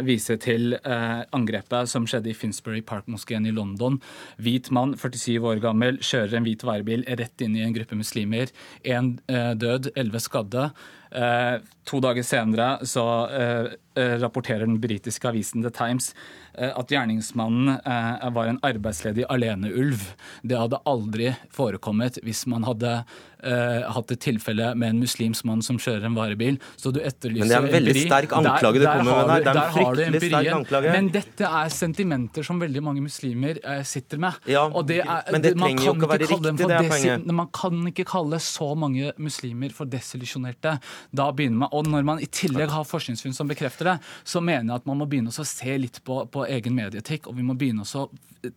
vise 0.06 0.36
til 0.42 0.76
angrepet 0.84 1.90
som 1.90 2.06
skjedde 2.08 2.30
i 2.30 2.36
Finsbury 2.36 2.82
Park-moskeen 2.86 3.48
i 3.48 3.54
London. 3.54 3.98
Hvit 4.42 4.70
mann, 4.74 4.94
47 4.98 5.38
år 5.40 5.62
gammel, 5.64 6.00
kjører 6.04 6.38
en 6.38 6.46
hvit 6.46 6.66
varebil 6.66 7.06
rett 7.18 7.44
inn 7.44 7.56
i 7.58 7.64
en 7.66 7.74
gruppe 7.76 7.98
muslimer. 7.98 8.52
Én 8.86 9.16
død, 9.26 9.90
elleve 9.96 10.22
skadde 10.22 10.35
skadde. 10.36 10.70
Eh, 11.10 11.56
to 11.84 12.00
dager 12.00 12.22
senere 12.26 12.86
så 12.86 13.06
eh, 13.30 13.66
rapporterer 14.20 14.66
den 14.66 14.80
britiske 14.80 15.28
avisen 15.28 15.62
The 15.64 15.70
Times 15.74 16.12
eh, 16.58 16.72
at 16.72 16.92
gjerningsmannen 16.92 17.76
eh, 17.78 18.26
var 18.36 18.50
en 18.50 18.60
arbeidsledig 18.66 19.24
aleneulv. 19.32 20.10
Det 20.42 20.58
hadde 20.60 20.82
aldri 20.86 21.32
forekommet 21.54 22.20
hvis 22.24 22.46
man 22.50 22.68
hadde 22.68 23.00
hatt 23.46 24.10
et 24.10 24.18
tilfelle 24.24 24.70
med 24.80 24.88
en 24.88 25.00
muslimsk 25.04 25.44
mann 25.46 25.60
som 25.62 25.76
kjører 25.78 26.06
en 26.08 26.14
varebil. 26.16 26.56
Så 26.80 26.90
du 26.90 26.96
etterlyser 27.04 27.44
Men 27.44 27.50
det 27.50 27.54
er 27.54 27.66
en 27.68 27.74
veldig 27.74 27.92
empiri. 27.92 28.06
sterk 28.08 28.32
anklage 28.34 28.80
du 28.80 28.86
kommer 28.88 29.28
med 29.28 29.44
Der, 29.44 29.50
er 29.52 29.60
en 29.60 29.74
fryktelig 29.76 30.20
sterk 30.24 30.48
anklage. 30.56 30.94
Men 30.96 31.10
dette 31.14 31.50
er 31.60 31.68
sentimenter 31.70 32.46
som 32.48 32.58
veldig 32.58 32.82
mange 32.82 33.04
muslimer 33.04 33.60
sitter 33.86 34.18
med. 34.24 34.40
Ja, 34.50 34.64
det 34.88 34.98
er, 35.04 35.30
men 35.30 35.44
det 35.44 35.52
trenger 35.52 35.84
jo 35.84 35.94
ikke 35.94 36.08
å 36.08 36.10
være 36.10 36.30
riktig, 36.32 36.54
det 36.58 36.78
er 36.80 36.88
poenget. 36.90 37.28
Man 37.38 37.52
kan 37.60 37.84
ikke 37.92 38.06
kalle 38.08 38.40
så 38.42 38.70
mange 38.74 39.12
muslimer 39.28 39.76
for 39.76 39.92
desillusjonerte. 39.94 40.78
Da 41.14 41.28
begynner 41.36 41.66
man, 41.66 41.70
Og 41.76 41.86
når 41.92 42.08
man 42.08 42.24
i 42.24 42.26
tillegg 42.26 42.72
har 42.72 42.88
forskningsfunn 42.88 43.36
som 43.36 43.52
bekrefter 43.52 43.85
det, 43.86 43.98
så 44.24 44.42
mener 44.44 44.76
at 44.76 44.86
man 44.88 45.00
må 45.00 45.08
begynne 45.10 45.32
å 45.32 45.46
se 45.46 45.78
litt 45.80 46.02
på, 46.06 46.22
på 46.32 46.46
egen 46.50 46.76
medieetikk, 46.76 47.30
og 47.30 47.38
vi 47.38 47.46
må 47.46 47.56
begynne 47.58 47.86
å 47.86 48.08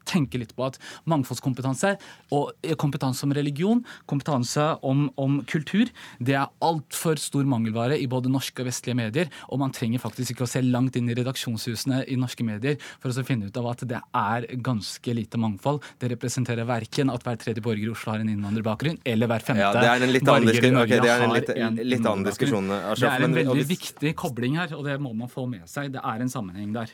tenke 0.10 0.40
litt 0.40 0.52
på 0.58 0.66
at 0.68 0.78
mangfoldskompetanse 1.10 1.96
og 2.36 2.70
kompetanse 2.80 3.26
om 3.26 3.34
religion, 3.36 3.82
kompetanse 4.10 4.66
om, 4.86 5.08
om 5.20 5.40
kultur, 5.50 5.90
det 6.20 6.36
er 6.38 6.52
altfor 6.66 7.20
stor 7.22 7.48
mangelvare 7.50 7.98
i 8.00 8.08
både 8.12 8.32
norske 8.32 8.64
og 8.64 8.70
vestlige 8.70 8.98
medier. 9.00 9.32
Og 9.50 9.62
man 9.62 9.74
trenger 9.76 10.02
faktisk 10.04 10.36
ikke 10.36 10.46
å 10.46 10.52
se 10.52 10.62
langt 10.66 10.98
inn 11.00 11.10
i 11.10 11.18
redaksjonshusene 11.18 12.04
i 12.10 12.18
norske 12.20 12.46
medier 12.46 12.78
for 13.00 13.10
å 13.10 13.26
finne 13.26 13.50
ut 13.50 13.60
av 13.60 13.72
at 13.72 13.86
det 13.90 14.02
er 14.22 14.48
ganske 14.66 15.16
lite 15.16 15.42
mangfold. 15.42 15.82
Det 16.00 16.12
representerer 16.14 16.68
verken 16.70 17.14
at 17.14 17.26
hver 17.26 17.40
tredje 17.42 17.64
borger 17.66 17.90
i 17.90 17.94
Oslo 17.94 18.14
har 18.14 18.24
en 18.24 18.30
innvandrerbakgrunn, 18.32 19.02
eller 19.10 19.32
hver 19.32 19.46
femte 19.50 19.66
ja, 19.66 19.74
det 19.76 19.90
er 19.90 20.06
en 20.06 20.14
litt 20.14 20.30
annen 20.30 20.50
borger 20.50 20.70
i 20.70 20.74
okay, 20.84 21.02
det 21.02 21.12
er 21.12 21.26
en 21.26 21.36
litt, 21.36 21.50
har 21.50 21.66
en 21.66 21.82
litt 21.96 22.06
annen 22.06 22.30
diskusjon. 22.30 22.72
Ashraf, 22.80 23.00
det 23.02 23.12
er 23.12 23.28
en 23.28 23.38
veldig 23.40 23.58
hvis... 23.64 23.72
viktig 23.74 24.14
kobling 24.20 24.60
her, 24.62 24.72
og 24.78 24.86
det 24.88 24.96
må 25.02 25.12
man 25.18 25.19
få 25.28 25.44
med 25.50 25.66
seg. 25.70 25.92
Det 25.94 26.02
er 26.06 26.24
en 26.24 26.32
sammenheng 26.32 26.72
der. 26.76 26.94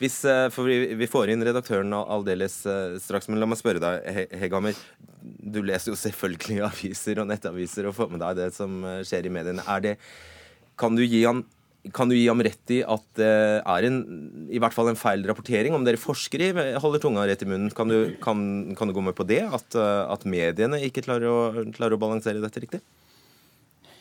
Hvis, 0.00 0.22
eh, 0.28 0.46
for 0.54 0.68
vi, 0.70 1.10
får 1.10 1.34
inn 1.34 1.44
redaktøren 1.44 1.92
aldeles 1.98 2.60
eh, 2.68 2.96
straks, 3.02 3.28
men 3.28 3.42
la 3.42 3.50
meg 3.50 3.60
spørre 3.60 3.82
deg, 3.82 4.24
Hegammer. 4.40 4.78
du 5.20 5.60
leser 5.66 5.92
jo 5.92 5.98
selvfølgelig 5.98 6.62
aviser 6.70 7.20
og 7.20 7.28
nettaviser 7.28 7.90
og 7.90 7.96
får 7.98 8.10
med 8.14 8.24
deg 8.24 8.40
det 8.40 8.50
som 8.56 8.80
eh, 8.86 9.04
skjer 9.06 9.28
i 9.28 9.34
mediene. 9.34 9.66
Er 9.68 9.84
det, 9.84 9.96
kan 10.78 10.96
du 10.96 11.04
gi 11.04 11.24
han 11.26 11.44
kan 11.94 12.10
du 12.10 12.12
gi 12.16 12.26
ham 12.26 12.42
rett 12.42 12.72
i 12.74 12.80
at 12.82 13.04
det 13.16 13.28
er 13.62 13.84
en, 13.86 13.98
i 14.50 14.58
hvert 14.60 14.74
fall 14.74 14.90
en 14.90 14.98
feil 14.98 15.22
rapportering? 15.24 15.72
Om 15.72 15.86
dere 15.86 16.00
forskere 16.00 16.74
holder 16.82 17.00
tunga 17.00 17.22
rett 17.24 17.44
i 17.46 17.48
munnen, 17.48 17.70
kan 17.72 17.88
du, 17.88 18.16
kan, 18.20 18.74
kan 18.76 18.90
du 18.90 18.96
gå 18.96 19.04
med 19.06 19.14
på 19.16 19.24
det? 19.24 19.44
At, 19.46 19.78
at 19.78 20.26
mediene 20.28 20.82
ikke 20.84 21.06
klarer 21.06 21.30
å, 21.30 21.38
klarer 21.72 21.96
å 21.96 22.00
balansere 22.02 22.42
dette 22.42 22.64
riktig? 22.66 22.82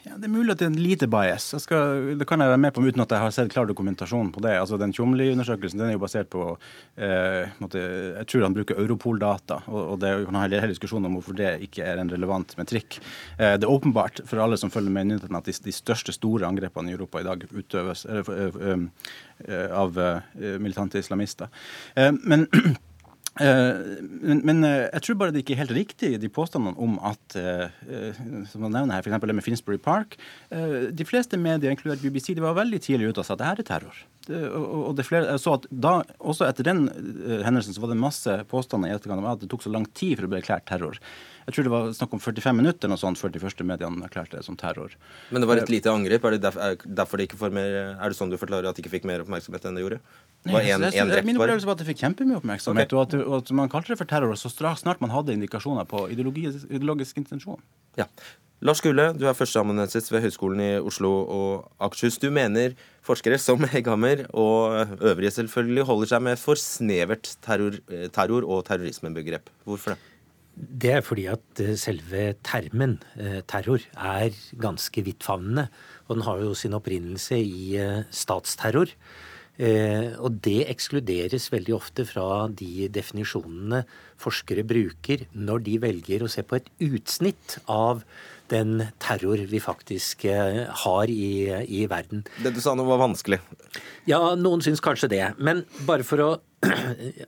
Ja, 0.07 0.15
Det 0.15 0.27
er 0.29 0.31
mulig 0.31 0.53
at 0.53 0.61
det 0.61 0.65
er 0.67 0.71
en 0.71 0.79
lite 0.79 1.07
bias. 1.11 1.49
Skal, 1.59 2.13
det 2.19 2.27
kan 2.29 2.39
jeg 2.39 2.51
være 2.53 2.61
med 2.63 2.73
på 2.75 2.83
uten 2.85 3.03
at 3.03 3.11
jeg 3.11 3.23
har 3.23 3.33
sett 3.35 3.51
klar 3.51 3.67
dokumentasjon 3.67 4.31
på 4.31 4.43
det. 4.45 4.53
Altså 4.55 4.79
Den 4.79 4.93
Tjomli-undersøkelsen 4.95 5.81
den 5.81 5.89
er 5.89 5.97
jo 5.97 6.03
basert 6.03 6.29
på 6.31 6.45
eh, 6.53 7.51
måtte, 7.59 7.81
Jeg 8.15 8.29
tror 8.31 8.47
han 8.47 8.55
bruker 8.55 8.79
Europol-data. 8.79 9.61
og, 9.67 9.81
og 9.93 9.99
det 9.99 10.13
kan 10.25 10.39
ha 10.39 10.45
en 10.45 10.57
hel 10.63 10.73
diskusjon 10.73 11.05
om 11.05 11.17
hvorfor 11.17 11.35
det 11.37 11.57
ikke 11.67 11.83
er 11.83 11.99
en 11.99 12.11
relevant 12.13 12.55
metrikk. 12.59 13.01
Eh, 13.37 13.57
det 13.59 13.67
er 13.67 13.73
åpenbart 13.73 14.23
for 14.25 14.43
alle 14.43 14.57
som 14.57 14.71
følger 14.71 14.93
med 14.93 15.07
i 15.07 15.11
nyhetene 15.11 15.41
at 15.41 15.49
de, 15.49 15.57
de, 15.67 15.75
største 15.75 16.15
store 16.15 16.47
angrepene 16.47 16.91
i 16.91 16.95
Europa 16.95 17.21
i 17.21 17.27
dag 17.27 17.43
utøves 17.51 18.05
er, 18.07 18.23
er, 18.23 18.87
er, 19.47 19.67
av 19.75 19.97
militante 20.61 20.99
islamister. 21.03 21.51
Eh, 21.95 22.13
men 22.23 22.47
Eh, 22.47 22.71
men, 23.41 24.41
men, 24.47 24.63
eh, 24.65 24.87
jeg 24.87 25.03
tror 25.05 25.19
bare 25.21 25.33
det 25.35 25.43
ikke 25.43 25.55
er 25.55 25.63
helt 25.63 25.75
riktig, 25.75 26.11
de 26.21 26.29
påstandene 26.33 26.77
om 26.81 26.97
at 27.05 27.37
uh, 27.37 28.19
som 28.49 28.65
man 28.65 28.75
nevner 28.75 28.97
her, 28.97 29.05
f.eks. 29.05 29.21
det 29.23 29.37
med 29.37 29.45
Finsbury 29.45 29.79
Park. 29.81 30.17
De 30.49 31.05
fleste 31.07 31.37
medier, 31.39 31.71
inkludert 31.71 32.03
BBC, 32.03 32.33
de 32.37 32.43
var 32.43 32.57
veldig 32.57 32.79
tidlig 32.83 33.11
ute 33.11 33.23
og 33.23 33.27
sa 33.27 33.35
at 33.35 33.41
det 33.41 33.49
her 33.49 33.61
er 33.61 33.67
terror. 33.67 34.03
og 34.27 34.95
det 34.97 35.03
er 35.03 35.07
flere, 35.07 35.31
jeg 35.31 35.39
så 35.43 35.53
at 35.55 35.67
da, 35.71 36.01
Også 36.19 36.47
etter 36.47 36.67
den 36.67 36.87
hendelsen 37.45 37.75
så 37.75 37.83
var 37.83 37.93
det 37.93 37.99
masse 38.01 38.37
påstander 38.51 38.91
i 38.91 38.95
etterkant 38.95 39.23
om 39.23 39.29
at 39.31 39.41
det 39.43 39.49
tok 39.51 39.63
så 39.63 39.71
lang 39.73 39.87
tid 39.93 40.17
for 40.17 40.27
å 40.27 40.31
bli 40.31 40.41
erklært 40.41 40.67
terror. 40.69 40.99
Jeg 41.47 41.55
tror 41.55 41.63
det 41.63 41.71
var 41.71 41.91
snakk 41.95 42.15
om 42.17 42.19
45 42.19 42.57
minutter 42.59 42.91
noe 42.91 42.99
sånt 42.99 43.19
før 43.19 43.31
de 43.31 43.39
første 43.39 43.63
mediene 43.63 44.03
erklærte 44.03 44.35
det 44.35 44.43
som 44.43 44.57
terror. 44.59 44.91
Men 45.31 45.43
det 45.43 45.47
var 45.47 45.61
et 45.61 45.71
lite 45.71 45.93
angrep? 45.93 46.25
Er 46.27 46.35
det 46.35 46.41
derfor, 46.43 47.15
det 47.15 47.29
ikke 47.29 47.39
får 47.39 47.55
mer, 47.55 47.77
er 47.95 48.03
det 48.03 48.17
sånn 48.17 48.33
du 48.33 48.35
forklarer 48.41 48.67
at 48.67 48.75
det 48.75 48.83
ikke 48.83 48.97
fikk 48.97 49.07
mer 49.07 49.23
oppmerksomhet 49.23 49.63
enn 49.69 49.79
det 49.79 49.85
gjorde? 49.85 50.01
Var 50.47 50.63
en, 50.63 50.83
en 50.85 51.09
drept, 51.11 51.27
Min 51.27 51.39
opplevelse 51.39 51.67
var 51.67 51.75
at 51.75 51.81
det 51.81 51.87
fikk 51.89 52.01
kjempemye 52.05 52.37
oppmerksomhet, 52.39 52.93
okay. 52.93 52.97
og, 52.97 53.07
at, 53.07 53.27
og, 53.27 53.37
at, 53.41 53.53
man 53.57 53.71
kalte 53.71 53.91
det 53.91 53.97
for 53.99 54.07
terror 54.09 54.35
så 54.39 54.51
snart 54.51 55.01
man 55.03 55.11
hadde 55.11 55.33
indikasjoner 55.35 55.87
på 55.89 56.05
ideologisk, 56.13 56.69
ideologisk 56.69 57.17
intensjon. 57.19 57.59
Ja. 57.99 58.07
Lars 58.65 58.81
Gule, 58.81 59.11
du 59.13 59.27
er 59.29 59.35
førsteamanuensis 59.37 60.07
ved 60.09 60.23
Høgskolen 60.23 60.61
i 60.63 60.69
Oslo 60.79 61.11
og 61.29 61.67
Akershus. 61.83 62.17
Du 62.17 62.31
mener 62.33 62.73
forskere 63.05 63.37
som 63.37 63.61
Hegghammer 63.69 64.23
og 64.33 64.97
øvrige 64.97 65.35
selvfølgelig 65.35 65.85
holder 65.85 66.13
seg 66.13 66.23
med 66.25 66.41
for 66.41 66.57
snevert 66.57 67.35
terror, 67.45 67.77
terror 68.15 68.47
og 68.47 68.63
terrorismebegrep. 68.65 69.51
Hvorfor 69.67 69.93
det? 69.93 69.99
Det 70.57 70.89
er 70.89 71.03
fordi 71.05 71.27
at 71.29 71.61
eh, 71.61 71.75
selve 71.77 72.31
termen 72.45 72.97
eh, 73.21 73.43
terror 73.45 73.83
er 73.93 74.33
ganske 74.57 75.03
vidtfavnende. 75.05 75.67
Og 76.07 76.17
den 76.17 76.25
har 76.25 76.41
jo 76.41 76.55
sin 76.57 76.73
opprinnelse 76.73 77.37
i 77.37 77.75
eh, 77.77 78.07
statsterror. 78.09 78.89
Og 79.57 80.35
det 80.45 80.67
ekskluderes 80.69 81.47
veldig 81.49 81.73
ofte 81.73 82.03
fra 82.05 82.45
de 82.53 82.85
definisjonene 82.93 83.79
forskere 84.21 84.65
bruker 84.67 85.23
når 85.33 85.63
de 85.65 85.77
velger 85.81 86.21
å 86.25 86.29
se 86.29 86.43
på 86.45 86.59
et 86.59 86.69
utsnitt 86.85 87.57
av 87.65 88.03
den 88.51 88.87
terror 89.03 89.41
vi 89.49 89.59
faktisk 89.59 90.25
eh, 90.29 90.63
har 90.83 91.11
i, 91.11 91.49
i 91.67 91.83
verden. 91.89 92.23
Det 92.43 92.53
du 92.55 92.61
sa 92.63 92.75
nå 92.77 92.85
var 92.87 93.01
vanskelig? 93.01 93.39
Ja, 94.07 94.21
noen 94.39 94.63
syns 94.63 94.83
kanskje 94.83 95.11
det. 95.11 95.23
Men 95.37 95.65
bare 95.89 96.07
for 96.07 96.23
å 96.23 96.29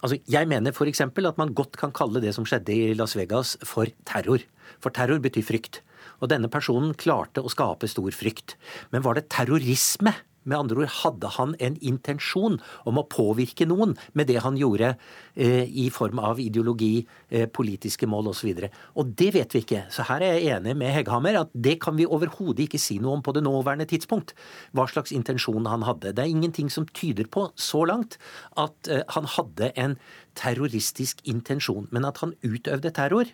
Altså, 0.01 0.17
jeg 0.25 0.47
mener 0.49 0.73
f.eks. 0.73 1.03
at 1.05 1.37
man 1.37 1.51
godt 1.53 1.77
kan 1.77 1.91
kalle 1.93 2.21
det 2.23 2.31
som 2.33 2.47
skjedde 2.49 2.73
i 2.73 2.95
Las 2.97 3.13
Vegas, 3.13 3.57
for 3.67 3.91
terror. 4.09 4.41
For 4.81 4.95
terror 4.95 5.21
betyr 5.21 5.45
frykt. 5.45 5.81
Og 6.19 6.31
denne 6.31 6.49
personen 6.51 6.95
klarte 6.97 7.43
å 7.43 7.51
skape 7.51 7.87
stor 7.91 8.09
frykt. 8.15 8.55
Men 8.89 9.03
var 9.05 9.19
det 9.19 9.27
terrorisme 9.29 10.15
med 10.49 10.57
andre 10.57 10.83
ord 10.83 10.93
hadde 10.99 11.31
han 11.37 11.55
en 11.63 11.77
intensjon 11.85 12.57
om 12.89 12.99
å 12.99 13.05
påvirke 13.09 13.67
noen 13.69 13.95
med 14.17 14.29
det 14.31 14.39
han 14.43 14.57
gjorde 14.59 14.93
eh, 15.35 15.65
i 15.69 15.89
form 15.93 16.21
av 16.23 16.41
ideologi, 16.41 17.05
eh, 17.29 17.47
politiske 17.47 18.09
mål 18.09 18.31
osv. 18.33 18.51
Og, 18.51 18.65
så 18.65 18.99
og 18.99 19.13
det 19.19 19.31
vet 19.37 19.55
vi 19.55 19.63
ikke. 19.63 19.83
Så 19.93 20.05
her 20.09 20.25
er 20.25 20.37
jeg 20.37 20.57
enig 20.57 20.75
med 20.79 20.93
Hegghammer 20.95 21.41
at 21.43 21.53
det 21.53 21.77
kan 21.83 21.97
vi 21.99 22.07
overhodet 22.09 22.67
ikke 22.67 22.81
si 22.81 22.99
noe 23.01 23.17
om 23.17 23.25
på 23.25 23.35
det 23.35 23.45
nåværende 23.45 23.87
tidspunkt. 23.89 24.35
Hva 24.75 24.87
slags 24.89 25.13
intensjon 25.15 25.69
han 25.69 25.85
hadde. 25.87 26.13
Det 26.15 26.25
er 26.25 26.31
ingenting 26.33 26.71
som 26.73 26.87
tyder 26.89 27.29
på 27.31 27.49
så 27.59 27.85
langt 27.89 28.19
at 28.59 28.89
eh, 28.91 29.05
han 29.15 29.29
hadde 29.37 29.73
en 29.79 29.99
terroristisk 30.39 31.21
intensjon. 31.29 31.87
Men 31.93 32.07
at 32.09 32.21
han 32.23 32.35
utøvde 32.45 32.93
terror, 32.95 33.29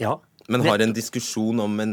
ja. 0.00 0.16
Men 0.50 0.64
har 0.66 0.82
en 0.82 0.94
diskusjon 0.94 1.60
om 1.62 1.80
en 1.84 1.92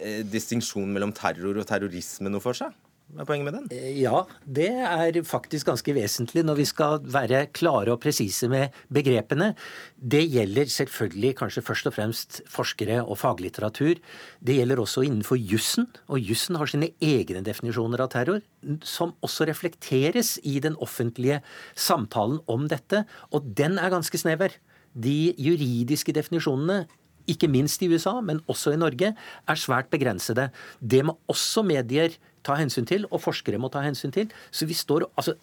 eh, 0.00 0.22
distinksjon 0.26 0.90
mellom 0.90 1.12
terror 1.14 1.60
og 1.60 1.68
terrorisme 1.68 2.32
noe 2.32 2.42
for 2.42 2.56
seg? 2.56 2.74
Er 3.14 3.26
poenget 3.28 3.46
med 3.46 3.54
den? 3.54 3.66
Eh, 3.70 4.00
ja, 4.02 4.24
det 4.42 4.70
er 4.74 5.18
faktisk 5.26 5.68
ganske 5.68 5.94
vesentlig 5.94 6.42
når 6.46 6.58
vi 6.58 6.66
skal 6.66 7.04
være 7.06 7.44
klare 7.54 7.92
og 7.94 8.00
presise 8.02 8.48
med 8.50 8.74
begrepene. 8.92 9.52
Det 9.94 10.24
gjelder 10.32 10.72
selvfølgelig 10.72 11.34
kanskje 11.38 11.62
først 11.62 11.90
og 11.90 11.94
fremst 11.94 12.40
forskere 12.50 13.04
og 13.04 13.20
faglitteratur. 13.20 14.02
Det 14.42 14.58
gjelder 14.58 14.82
også 14.82 15.06
innenfor 15.06 15.38
jussen, 15.38 15.86
og 16.10 16.18
jussen 16.18 16.58
har 16.58 16.70
sine 16.70 16.90
egne 16.98 17.44
definisjoner 17.46 18.02
av 18.02 18.10
terror, 18.16 18.42
som 18.82 19.14
også 19.22 19.46
reflekteres 19.46 20.36
i 20.42 20.58
den 20.64 20.74
offentlige 20.82 21.38
samtalen 21.78 22.42
om 22.50 22.66
dette, 22.70 23.04
og 23.30 23.46
den 23.54 23.78
er 23.78 23.94
ganske 23.94 24.18
snever. 24.18 24.58
De 24.94 25.34
juridiske 25.38 26.14
definisjonene 26.14 26.84
ikke 27.30 27.48
minst 27.48 27.82
i 27.82 27.88
USA, 27.88 28.18
men 28.20 28.42
også 28.50 28.74
i 28.74 28.80
Norge, 28.80 29.14
er 29.14 29.56
svært 29.58 29.90
begrensede. 29.92 30.50
Det 30.80 31.04
må 31.06 31.16
også 31.30 31.64
medier 31.64 32.18
ta 32.44 32.58
hensyn 32.60 32.86
til, 32.88 33.08
og 33.10 33.22
forskere 33.24 33.60
må 33.60 33.70
ta 33.72 33.82
hensyn 33.84 34.14
til. 34.14 34.30
Så 34.54 34.68
vi 34.70 34.76
står 34.76 35.08
altså 35.14 35.38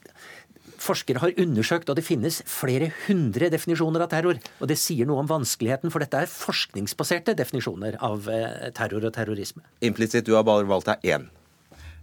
Forskere 0.81 1.21
har 1.21 1.35
undersøkt, 1.37 1.89
og 1.93 1.97
det 1.99 2.03
finnes 2.05 2.39
flere 2.49 2.87
hundre 3.03 3.51
definisjoner 3.53 4.01
av 4.01 4.09
terror. 4.09 4.39
Og 4.61 4.69
det 4.71 4.79
sier 4.81 5.05
noe 5.05 5.21
om 5.21 5.29
vanskeligheten, 5.29 5.93
for 5.93 6.01
dette 6.01 6.23
er 6.23 6.31
forskningsbaserte 6.31 7.35
definisjoner 7.37 7.99
av 8.01 8.25
eh, 8.33 8.71
terror 8.73 9.05
og 9.05 9.13
terrorisme. 9.13 9.61
Implisitt, 9.85 10.25
du 10.25 10.33
har 10.33 10.47
bare 10.47 10.65
valgt 10.65 10.89
deg 10.89 11.05
én. 11.13 11.29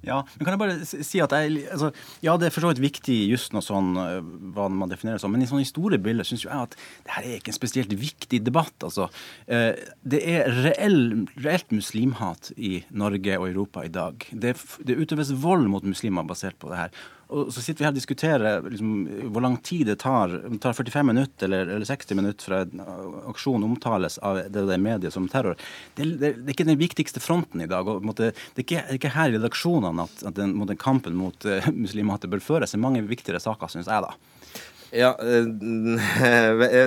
Ja, 0.07 0.21
men 0.37 0.47
kan 0.47 0.55
jeg 0.55 0.61
bare 0.61 1.05
si 1.05 1.21
at 1.23 1.33
jeg, 1.35 1.65
altså, 1.75 1.91
ja, 2.23 2.37
det 2.39 2.49
er 2.49 2.55
for 2.55 2.65
så 2.65 2.71
vidt 2.71 2.83
viktig 2.85 3.15
i 3.15 3.29
jussen 3.33 3.59
og 3.59 3.65
sånn 3.67 3.91
eh, 3.99 4.31
hva 4.55 4.69
man 4.71 4.91
definerer 4.93 5.19
som, 5.19 5.33
men 5.35 5.43
i 5.43 5.49
sånne 5.51 5.67
store 5.67 5.99
bilder 6.03 6.27
syns 6.29 6.47
jeg 6.47 6.55
at 6.55 6.77
det 6.79 7.17
her 7.17 7.27
er 7.27 7.41
ikke 7.41 7.53
en 7.53 7.59
spesielt 7.59 7.95
viktig 7.99 8.41
debatt. 8.47 8.77
altså. 8.87 9.09
Eh, 9.51 9.73
det 10.07 10.23
er 10.23 10.53
reell, 10.63 11.27
reelt 11.43 11.75
muslimhat 11.75 12.53
i 12.57 12.85
Norge 12.91 13.41
og 13.41 13.49
Europa 13.51 13.85
i 13.87 13.93
dag. 13.93 14.29
Det, 14.31 14.55
det 14.87 14.99
utøves 15.03 15.35
vold 15.43 15.67
mot 15.73 15.87
muslimer 15.87 16.27
basert 16.29 16.59
på 16.63 16.71
det 16.71 16.85
her. 16.85 17.07
Og 17.29 17.51
så 17.53 17.61
sitter 17.61 17.83
vi 17.83 17.85
her 17.85 17.93
og 17.93 17.99
diskuterer 17.99 18.63
liksom, 18.65 18.93
hvor 19.35 19.45
lang 19.45 19.59
tid 19.65 19.85
det 19.91 19.99
tar. 20.01 20.33
Det 20.47 20.61
tar 20.65 20.77
45 20.77 21.05
minutter 21.11 21.45
eller, 21.45 21.75
eller 21.75 21.89
60 21.89 22.17
minutter 22.17 22.49
fra 22.49 22.61
en 22.65 22.81
aksjon 23.29 23.67
omtales 23.67 24.17
av 24.25 24.41
det, 24.49 24.63
det 24.71 24.79
mediet 24.81 25.13
som 25.13 25.27
terror. 25.29 25.59
Det, 25.95 26.07
det, 26.07 26.31
det, 26.39 26.47
er 26.47 26.55
ikke 26.55 26.69
den 26.71 26.81
viktigste 26.81 27.21
fronten 27.21 27.61
i 27.61 27.69
dag. 27.69 27.85
og 27.85 28.07
måtte, 28.07 28.31
Det 28.57 28.63
er 28.63 28.67
ikke, 28.67 28.85
ikke, 28.97 29.13
her 29.13 29.29
i 29.29 29.37
redaksjonene 29.37 30.07
at, 30.09 30.25
at 30.31 30.39
den, 30.41 30.55
måtte, 30.57 30.79
kampen 30.81 31.19
mot 31.21 31.45
uh, 31.45 31.69
muslimhatet 31.85 32.33
bør 32.33 32.45
føres. 32.45 32.73
Det 32.73 32.81
er 32.81 32.87
mange 32.87 33.05
viktigere 33.05 33.43
saker, 33.45 33.75
syns 33.77 33.93
jeg, 33.93 34.09
da. 34.09 34.15
Ja, 34.89 35.13
eh, 35.21 35.45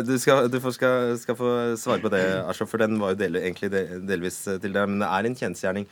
du, 0.10 0.15
skal, 0.17 0.50
du 0.50 0.57
skal, 0.74 1.19
skal, 1.21 1.38
få 1.38 1.51
svare 1.77 2.01
på 2.01 2.10
det, 2.10 2.24
Asha, 2.50 2.65
for 2.65 2.81
den 2.81 2.98
var 2.98 3.13
jo 3.13 3.21
del, 3.21 3.38
egentlig 3.43 3.69
delvis 4.10 4.41
til 4.50 4.74
deg. 4.74 4.89
Men 4.89 5.03
det 5.05 5.12
er 5.12 5.29
en 5.29 5.38
kjensgjerning 5.43 5.88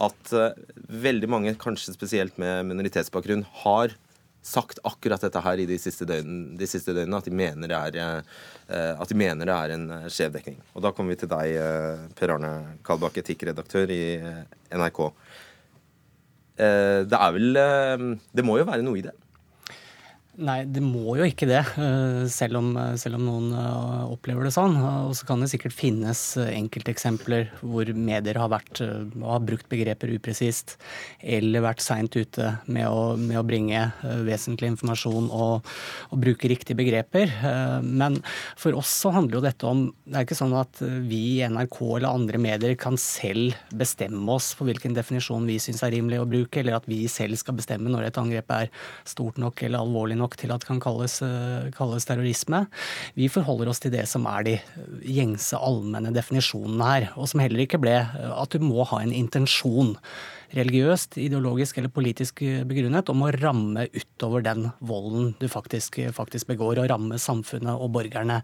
at 0.00 0.32
uh, 0.36 0.54
veldig 0.88 1.28
mange, 1.30 1.52
kanskje 1.60 1.94
spesielt 1.96 2.38
med 2.40 2.68
minoritetsbakgrunn, 2.70 3.44
har 3.64 3.94
sagt 4.42 4.80
akkurat 4.88 5.22
dette 5.22 5.38
her 5.44 5.60
i 5.62 5.68
de 5.68 5.76
siste, 5.78 6.06
døgnene, 6.08 6.56
de 6.58 6.66
siste 6.66 6.94
døgnene, 6.96 7.20
at 7.20 7.28
de 7.28 8.02
er, 8.02 8.26
uh, 8.72 8.94
at 8.96 9.12
de 9.12 9.18
mener 9.18 9.48
det 9.48 9.56
er 9.56 9.76
en 9.76 9.88
skjevdekning. 10.10 10.58
Og 10.74 10.84
da 10.86 10.92
kommer 10.96 11.14
vi 11.14 11.22
til 11.22 11.30
deg, 11.30 12.12
Per 12.18 12.34
Arne 12.36 12.52
Kalbakk, 12.86 13.20
etikkredaktør 13.22 13.92
i 13.94 14.02
NRK. 14.72 15.02
det 16.56 17.18
er 17.18 17.32
vel 17.32 17.54
Det 18.32 18.44
må 18.44 18.58
jo 18.58 18.66
være 18.68 18.84
noe 18.84 18.98
i 19.00 19.04
det? 19.06 19.14
Nei, 20.42 20.62
det 20.66 20.80
må 20.82 21.14
jo 21.14 21.26
ikke 21.26 21.46
det, 21.46 21.60
eh, 21.78 22.24
selv 22.32 22.58
om, 22.58 22.70
eh, 22.76 22.96
selv 22.98 23.18
om, 23.18 23.26
noen 23.28 23.52
eh, 23.54 24.10
opplever 24.10 24.42
det 24.42 24.54
sånn. 24.54 24.74
Og 25.06 25.14
så 25.14 25.26
kan 25.28 25.38
det 25.42 25.52
sikkert 25.52 25.74
finnes 25.76 26.20
enkelteksempler 26.42 27.52
hvor 27.60 27.86
medier 27.94 28.40
har 28.40 28.50
vært 28.50 28.80
har 28.82 29.44
brukt 29.46 29.68
begreper 29.70 30.10
upresist, 30.16 30.76
eller 31.22 31.62
vært 31.62 31.84
seint 31.84 32.16
ute 32.16 32.56
med 32.66 32.88
å, 32.88 33.14
med 33.16 33.38
å, 33.38 33.44
bringe 33.46 33.84
vesentlig 34.26 34.72
informasjon 34.72 35.28
og, 35.30 35.68
og, 36.10 36.16
bruke 36.22 36.48
riktige 36.50 36.78
begreper. 36.78 37.30
Men 37.82 38.18
for 38.56 38.74
oss 38.78 38.90
så 39.02 39.12
handler 39.14 39.38
jo 39.38 39.44
dette 39.44 39.66
om 39.68 39.82
Det 40.06 40.16
er 40.16 40.26
ikke 40.26 40.38
sånn 40.38 40.54
at 40.56 40.80
vi 40.80 41.20
i 41.42 41.48
NRK 41.50 41.78
eller 41.98 42.08
andre 42.10 42.40
medier 42.42 42.74
kan 42.80 42.96
selv 43.00 43.54
bestemme 43.74 44.26
oss 44.32 44.52
for 44.56 44.68
hvilken 44.68 44.96
definisjon 44.96 45.46
vi 45.48 45.58
syns 45.62 45.82
er 45.84 45.94
rimelig 45.94 46.22
å 46.22 46.28
bruke, 46.28 46.62
eller 46.62 46.78
at 46.78 46.88
vi 46.90 47.04
selv 47.12 47.38
skal 47.40 47.58
bestemme 47.58 47.92
når 47.92 48.08
et 48.08 48.20
angrep 48.22 48.54
er 48.56 48.72
stort 49.08 49.40
nok 49.42 49.62
eller 49.66 49.82
alvorlig 49.82 50.18
nok 50.18 50.31
nok 50.32 50.40
til 50.40 50.52
at 50.52 50.64
kan 50.64 50.80
kalles, 50.80 51.20
eh, 51.22 51.70
kalles, 51.76 52.04
terrorisme. 52.04 52.66
Vi 53.14 53.28
forholder 53.28 53.68
oss 53.68 53.80
til 53.80 53.92
det 53.92 54.08
som 54.08 54.26
er 54.26 54.42
de 54.44 54.60
gjengse 55.04 55.56
allmenne 55.56 56.12
definisjonene 56.12 56.84
her, 56.84 57.12
og 57.16 57.28
som 57.28 57.40
heller 57.40 57.60
ikke 57.60 57.80
ble 57.80 58.00
eh, 58.00 58.32
at 58.32 58.50
du 58.50 58.60
må 58.60 58.84
ha 58.84 59.02
en 59.02 59.12
intensjon 59.12 59.96
religiøst, 60.56 61.16
ideologisk 61.22 61.78
eller 61.80 61.92
politisk 61.92 62.42
begrunnet, 62.68 63.08
om 63.12 63.24
å 63.24 63.30
ramme 63.34 63.86
utover 63.92 64.44
den 64.44 64.68
volden 64.84 65.32
du 65.40 65.48
faktisk, 65.50 65.98
faktisk, 66.14 66.50
begår, 66.52 66.80
og 66.82 66.90
ramme 66.90 67.18
samfunnet 67.20 67.72
og 67.72 67.92
borgerne 67.94 68.40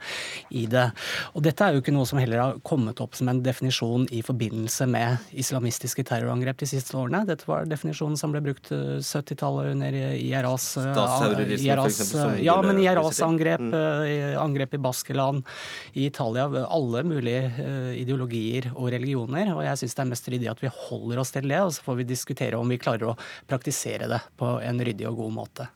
i 0.54 0.66
det. 0.70 0.88
Og 1.34 1.44
Dette 1.44 1.66
er 1.66 1.76
jo 1.76 1.82
ikke 1.82 1.94
noe 1.94 2.08
som 2.08 2.20
heller 2.20 2.42
har 2.42 2.60
kommet 2.66 3.00
opp 3.04 3.16
som 3.18 3.30
en 3.32 3.42
definisjon 3.44 4.06
i 4.14 4.22
forbindelse 4.24 4.88
med 4.90 5.32
islamistiske 5.38 6.04
terrorangrep 6.08 6.60
de 6.62 6.70
siste 6.70 6.96
årene. 6.98 7.24
Dette 7.28 7.48
var 7.48 7.68
definisjonen 7.68 8.18
som 8.20 8.34
ble 8.34 8.42
brukt 8.44 8.70
70-tallet 8.72 9.72
under 9.74 9.98
IRAs, 10.14 10.70
IRAs 10.78 12.00
Ja, 12.44 12.58
men 12.64 12.80
IRAs 12.82 13.22
angrep, 13.24 13.62
mm. 13.62 14.38
angrep 14.40 14.76
i 14.78 14.82
Baskeland, 14.82 15.44
i 15.92 16.08
Italia, 16.08 16.48
alle 16.68 17.04
mulige 17.06 17.44
eh, 17.62 17.92
ideologier 18.02 18.70
og 18.74 18.90
religioner. 18.94 19.52
Og 19.54 19.62
jeg 19.66 19.82
syns 19.82 19.96
det 19.96 20.04
er 20.04 20.10
mest 20.12 20.30
ryddig 20.32 20.50
at 20.52 20.62
vi 20.62 20.72
holder 20.88 21.22
oss 21.22 21.34
til 21.34 21.48
det. 21.50 21.60
og 21.62 21.72
så 21.74 21.84
får 21.84 21.97
vi 21.98 22.06
diskutere 22.08 22.58
om 22.58 22.70
vi 22.70 22.80
klarer 22.80 23.10
å 23.10 23.18
praktisere 23.50 24.08
det 24.10 24.22
på 24.40 24.56
en 24.64 24.80
ryddig 24.84 25.08
og 25.10 25.20
god 25.22 25.36
måte. 25.36 25.68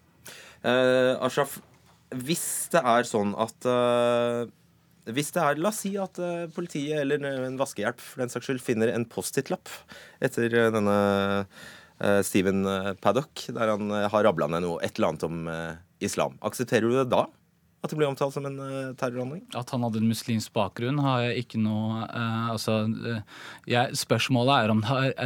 Uh, 0.62 1.19
Ashraf, 1.25 1.59
hvis 2.14 2.47
det 2.73 2.83
er 2.87 3.07
sånn 3.09 3.35
at 3.41 3.67
uh, 3.67 4.47
hvis 5.11 5.33
det 5.35 5.43
er, 5.43 5.59
La 5.59 5.73
oss 5.73 5.83
si 5.83 5.97
at 5.99 6.21
uh, 6.23 6.47
politiet 6.55 7.02
eller 7.02 7.25
en 7.26 7.59
vaskehjelp 7.59 7.99
for 7.99 8.23
den 8.23 8.31
saks 8.31 8.47
skyld 8.47 8.62
finner 8.62 8.93
en 8.93 9.07
Post-It-lapp 9.11 9.71
etter 10.23 10.71
denne 10.75 10.99
Steven 12.26 12.64
Paddock, 12.99 13.45
der 13.55 13.71
han 13.71 13.93
har 14.11 14.25
rabla 14.26 14.49
ned 14.50 14.64
noe, 14.64 14.81
et 14.83 14.97
eller 14.97 15.12
annet 15.12 15.26
om 15.29 15.45
islam. 16.02 16.35
Aksepterer 16.43 16.88
du 16.88 16.97
det 16.97 17.05
da? 17.12 17.29
At 17.83 17.91
det 17.91 17.99
ble 17.99 18.07
omtalt 18.07 18.37
som 18.37 18.47
en 18.47 18.61
terrorhandling? 18.95 19.43
At 19.59 19.73
han 19.75 19.83
hadde 19.83 19.99
en 19.99 20.11
muslimsk 20.12 20.53
bakgrunn, 20.55 21.01
har 21.03 21.25
jeg 21.27 21.43
ikke 21.43 21.59
noe 21.65 22.05
uh, 22.07 22.53
Altså, 22.53 22.77
jeg, 23.67 23.99
spørsmålet 23.99 24.55
er 24.55 24.73
om 24.75 24.83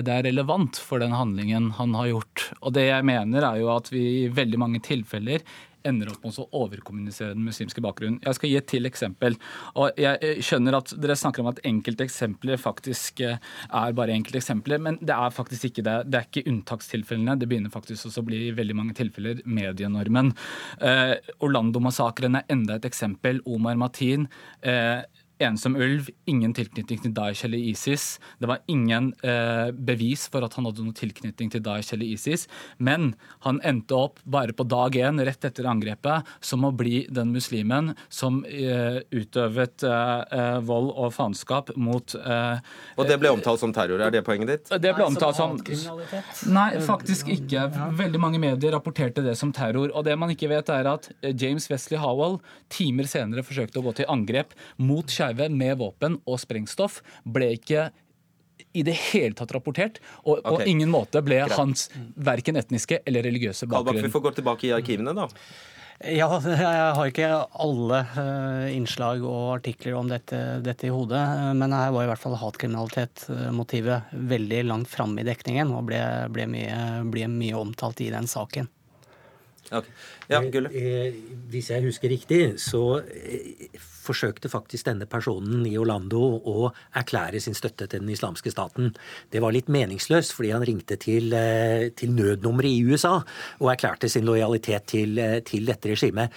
det 0.07 0.15
er 0.15 0.25
relevant 0.25 0.81
for 0.81 1.05
den 1.05 1.13
handlingen 1.13 1.73
han 1.77 1.93
har 1.99 2.09
gjort. 2.15 2.47
Og 2.63 2.73
det 2.79 2.87
jeg 2.89 3.07
mener, 3.09 3.45
er 3.45 3.61
jo 3.61 3.69
at 3.75 3.93
vi 3.93 4.05
i 4.23 4.33
veldig 4.33 4.63
mange 4.63 4.81
tilfeller 4.85 5.45
ender 5.88 6.11
opp 6.12 6.25
med 6.25 6.38
å 6.43 6.47
overkommunisere 6.64 7.35
den 7.35 7.47
muslimske 7.47 7.83
bakgrunnen. 7.85 8.21
Jeg 8.25 8.38
skal 8.38 8.50
gi 8.50 8.59
et 8.61 8.69
til 8.71 8.88
eksempel. 8.88 9.37
Og 9.78 10.00
jeg 10.00 10.21
eh, 10.25 10.40
skjønner 10.45 10.78
at 10.78 10.95
Dere 11.00 11.16
snakker 11.19 11.45
om 11.45 11.50
at 11.52 11.62
enkelte 11.66 12.07
eksempler 12.07 12.61
faktisk 12.61 13.23
eh, 13.25 13.40
er 13.66 13.97
bare 13.97 14.14
enkelte 14.16 14.40
eksempler, 14.43 14.83
men 14.83 15.00
det 15.02 15.16
er 15.16 15.35
faktisk 15.35 15.71
ikke 15.71 15.87
det. 15.87 15.97
Det 16.11 16.21
er 16.21 16.31
ikke 16.31 16.47
unntakstilfellene. 16.52 17.38
Det 17.40 17.50
begynner 17.50 17.75
faktisk 17.75 18.11
også 18.11 18.25
å 18.25 18.28
bli 18.31 18.47
i 18.49 18.55
veldig 18.57 18.78
mange 18.78 18.97
tilfeller 18.99 19.43
medienormen. 19.47 20.33
Eh, 20.81 21.14
Orlando-massakren 21.47 22.40
er 22.40 22.50
enda 22.52 22.78
et 22.78 22.88
eksempel. 22.88 23.43
Omar 23.47 23.78
Matin. 23.81 24.28
Eh, 24.62 25.02
ensom 25.38 25.76
ulv, 25.76 26.09
ingen 26.25 26.55
tilknytning 26.57 27.02
til 27.02 27.12
Daesh 27.16 27.45
eller 27.45 27.61
ISIS. 27.61 28.16
Det 28.40 28.49
var 28.49 28.62
ingen 28.73 29.11
eh, 29.26 29.69
bevis 29.73 30.26
for 30.33 30.47
at 30.47 30.57
han 30.57 30.64
hadde 30.69 30.85
noen 30.85 30.97
tilknytning 30.97 31.50
til 31.52 31.62
Daesh 31.64 31.93
eller 31.95 32.09
ISIS. 32.09 32.47
Men 32.78 33.12
han 33.45 33.61
endte 33.66 33.99
opp 33.99 34.23
bare 34.25 34.57
på 34.57 34.64
dag 34.69 34.97
én, 34.97 35.21
rett 35.26 35.45
etter 35.45 35.69
angrepet, 35.69 36.26
som 36.40 36.64
å 36.64 36.73
bli 36.73 37.05
den 37.12 37.35
muslimen 37.35 37.93
som 38.09 38.43
eh, 38.49 39.02
utøvet 39.12 39.85
eh, 39.85 40.25
eh 40.40 40.59
vold 40.66 40.88
og 40.95 41.12
faenskap 41.12 41.71
mot 41.76 42.14
eh, 42.16 42.62
Og 42.97 43.09
det 43.09 43.19
ble 43.21 43.31
omtalt 43.35 43.61
som 43.61 43.75
terror, 43.76 44.00
er 44.00 44.14
det 44.14 44.25
poenget 44.25 44.52
ditt? 44.52 44.73
Det 44.81 44.95
ble 44.97 45.05
omtalt 45.05 45.37
som 45.37 45.59
Nei, 46.52 46.69
faktisk 46.85 47.28
ikke. 47.33 47.66
Veldig 47.99 48.21
mange 48.23 48.40
medier 48.40 48.73
rapporterte 48.73 49.25
det 49.25 49.37
som 49.38 49.52
terror. 49.55 49.90
Og 49.93 50.05
det 50.07 50.16
man 50.19 50.33
ikke 50.33 50.49
vet, 50.50 50.71
er 50.73 50.88
at 50.88 51.11
James 51.37 51.69
Wesley 51.71 52.00
Howell 52.00 52.38
timer 52.73 53.09
senere 53.11 53.45
forsøkte 53.47 53.83
å 53.83 53.87
gå 53.87 53.97
til 54.00 54.11
angrep 54.12 54.55
mot 54.81 55.05
kjærligheten 55.05 55.25
skeive 55.26 55.50
med 55.52 55.78
våpen 55.83 56.21
og 56.25 56.40
sprengstoff 56.42 57.02
ble 57.25 57.52
ikke 57.59 57.90
i 58.76 58.83
det 58.85 58.97
hele 59.12 59.37
tatt 59.37 59.52
rapportert, 59.56 60.00
og 60.25 60.42
på 60.45 60.59
okay. 60.59 60.68
ingen 60.73 60.90
måte 60.92 61.23
ble 61.25 61.40
Greit. 61.42 61.56
hans 61.56 61.88
verken 62.16 62.56
etniske 62.61 63.00
eller 63.04 63.25
religiøse 63.25 63.68
bakgrunn. 63.68 64.04
Vi 64.04 64.12
får 64.12 64.28
gå 64.28 64.37
tilbake 64.40 64.68
i 64.68 64.76
arkivene, 64.76 65.16
da. 65.16 65.28
Ja, 65.97 66.28
jeg 66.45 66.90
har 66.99 67.09
ikke 67.09 67.28
alle 67.64 68.02
uh, 68.18 68.66
innslag 68.68 69.23
og 69.25 69.54
artikler 69.54 69.97
om 69.97 70.11
dette, 70.11 70.61
dette, 70.61 70.90
i 70.90 70.92
hodet. 70.92 71.23
Men 71.56 71.73
her 71.73 71.95
var 71.95 72.04
i 72.04 72.11
hvert 72.11 72.21
fall 72.21 72.37
hatkriminalitet-motivet 72.37 74.12
veldig 74.12 74.61
langt 74.68 74.92
framme 74.92 75.23
i 75.23 75.28
dekningen 75.28 75.73
og 75.73 75.87
ble, 75.88 76.02
ble, 76.37 76.45
mye, 76.52 76.80
ble, 77.09 77.25
mye, 77.33 77.56
omtalt 77.56 78.04
i 78.04 78.11
den 78.12 78.28
saken. 78.28 78.68
Okay. 79.67 79.91
Ja. 80.31 80.41
Eh, 80.43 81.15
hvis 81.51 81.71
jeg 81.73 81.83
husker 81.87 82.11
riktig, 82.11 82.41
så 82.63 83.01
eh, 83.03 83.67
forsøkte 84.07 84.51
faktisk 84.51 84.87
denne 84.87 85.09
personen 85.11 85.65
i 85.67 85.75
Orlando 85.81 86.21
å 86.39 86.69
erklære 86.99 87.41
sin 87.43 87.57
støtte 87.59 87.89
til 87.91 88.05
den 88.05 88.13
islamske 88.15 88.53
staten. 88.55 88.93
Det 89.33 89.43
var 89.43 89.55
litt 89.55 89.71
meningsløst, 89.73 90.35
fordi 90.37 90.53
han 90.55 90.67
ringte 90.67 90.99
til, 91.03 91.35
eh, 91.35 91.89
til 91.99 92.15
nødnummeret 92.15 92.71
i 92.71 92.85
USA 92.87 93.17
og 93.59 93.73
erklærte 93.75 94.11
sin 94.13 94.27
lojalitet 94.29 94.87
til, 94.95 95.19
til 95.47 95.67
dette 95.67 95.91
regimet. 95.91 96.31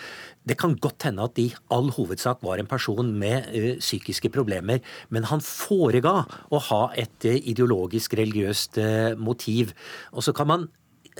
Det 0.49 0.57
kan 0.57 0.73
godt 0.81 1.05
hende 1.05 1.27
at 1.27 1.35
det 1.37 1.45
i 1.51 1.55
all 1.69 1.91
hovedsak 1.93 2.41
var 2.41 2.57
en 2.57 2.69
person 2.69 3.11
med 3.13 3.51
ø, 3.53 3.75
psykiske 3.77 4.31
problemer, 4.33 4.79
men 5.13 5.27
han 5.29 5.43
forega 5.45 6.23
å 6.49 6.61
ha 6.71 6.81
et 6.97 7.27
ø, 7.29 7.35
ideologisk, 7.37 8.15
religiøst 8.17 8.79
ø, 8.81 8.89
motiv. 9.19 9.75
Og 10.15 10.25
så 10.25 10.33
kan 10.33 10.49
man 10.49 10.69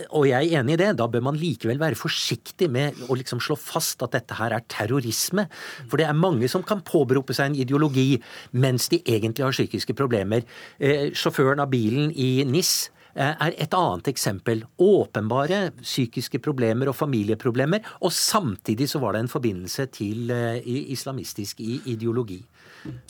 og 0.10 0.28
jeg 0.30 0.50
er 0.50 0.62
enig 0.62 0.76
i 0.76 0.82
det. 0.82 0.92
Da 1.00 1.08
bør 1.12 1.24
man 1.30 1.40
likevel 1.40 1.80
være 1.82 2.00
forsiktig 2.00 2.70
med 2.72 2.98
å 3.10 3.18
liksom 3.18 3.42
slå 3.44 3.58
fast 3.60 4.04
at 4.06 4.16
dette 4.16 4.38
her 4.40 4.56
er 4.56 4.66
terrorisme. 4.72 5.48
For 5.90 6.00
det 6.00 6.08
er 6.10 6.18
mange 6.18 6.50
som 6.52 6.66
kan 6.66 6.84
påberope 6.86 7.36
seg 7.36 7.52
en 7.52 7.60
ideologi 7.60 8.20
mens 8.52 8.90
de 8.92 9.02
egentlig 9.06 9.46
har 9.46 9.56
psykiske 9.56 9.96
problemer. 9.98 10.46
Eh, 10.80 11.10
sjåføren 11.18 11.62
av 11.64 11.72
bilen 11.72 12.14
i 12.14 12.46
NIS 12.48 12.90
eh, 13.16 13.34
er 13.34 13.58
et 13.58 13.76
annet 13.78 14.12
eksempel. 14.12 14.64
Åpenbare 14.82 15.70
psykiske 15.82 16.42
problemer 16.46 16.92
og 16.92 16.98
familieproblemer. 16.98 17.86
Og 18.04 18.14
samtidig 18.16 18.90
så 18.92 19.02
var 19.04 19.16
det 19.16 19.26
en 19.26 19.34
forbindelse 19.36 19.90
til 20.00 20.32
eh, 20.36 20.62
islamistisk 20.96 21.62
ideologi. 21.64 22.42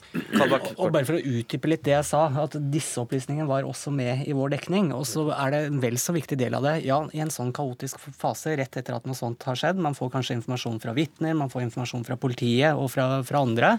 Og 0.10 0.90
bare 0.90 1.06
for 1.06 1.20
å 1.20 1.22
utdype 1.22 1.70
litt 1.70 1.84
det 1.86 1.94
jeg 1.94 2.08
sa, 2.08 2.24
at 2.42 2.56
disse 2.74 2.98
opplysningene 3.02 3.46
var 3.50 3.68
også 3.68 3.92
med 3.94 4.24
i 4.26 4.34
vår 4.34 4.56
dekning. 4.56 4.90
Og 4.96 5.06
så 5.06 5.28
er 5.36 5.54
det 5.54 5.60
en 5.68 5.82
vel 5.84 6.00
så 6.02 6.16
viktig 6.16 6.38
del 6.40 6.56
av 6.58 6.66
det. 6.66 6.76
Ja, 6.88 6.98
i 7.14 7.22
en 7.22 7.34
sånn 7.34 7.52
kaotisk 7.56 8.02
fase 8.18 8.56
rett 8.58 8.80
etter 8.80 8.98
at 8.98 9.06
noe 9.06 9.18
sånt 9.18 9.46
har 9.46 9.60
skjedd, 9.60 9.82
man 9.82 9.98
får 9.98 10.10
kanskje 10.16 10.40
informasjon 10.40 10.80
fra 10.82 10.96
vitner, 10.98 11.38
man 11.38 11.52
får 11.54 11.68
informasjon 11.68 12.08
fra 12.08 12.18
politiet 12.22 12.80
og 12.80 12.90
fra, 12.94 13.08
fra 13.28 13.44
andre, 13.46 13.76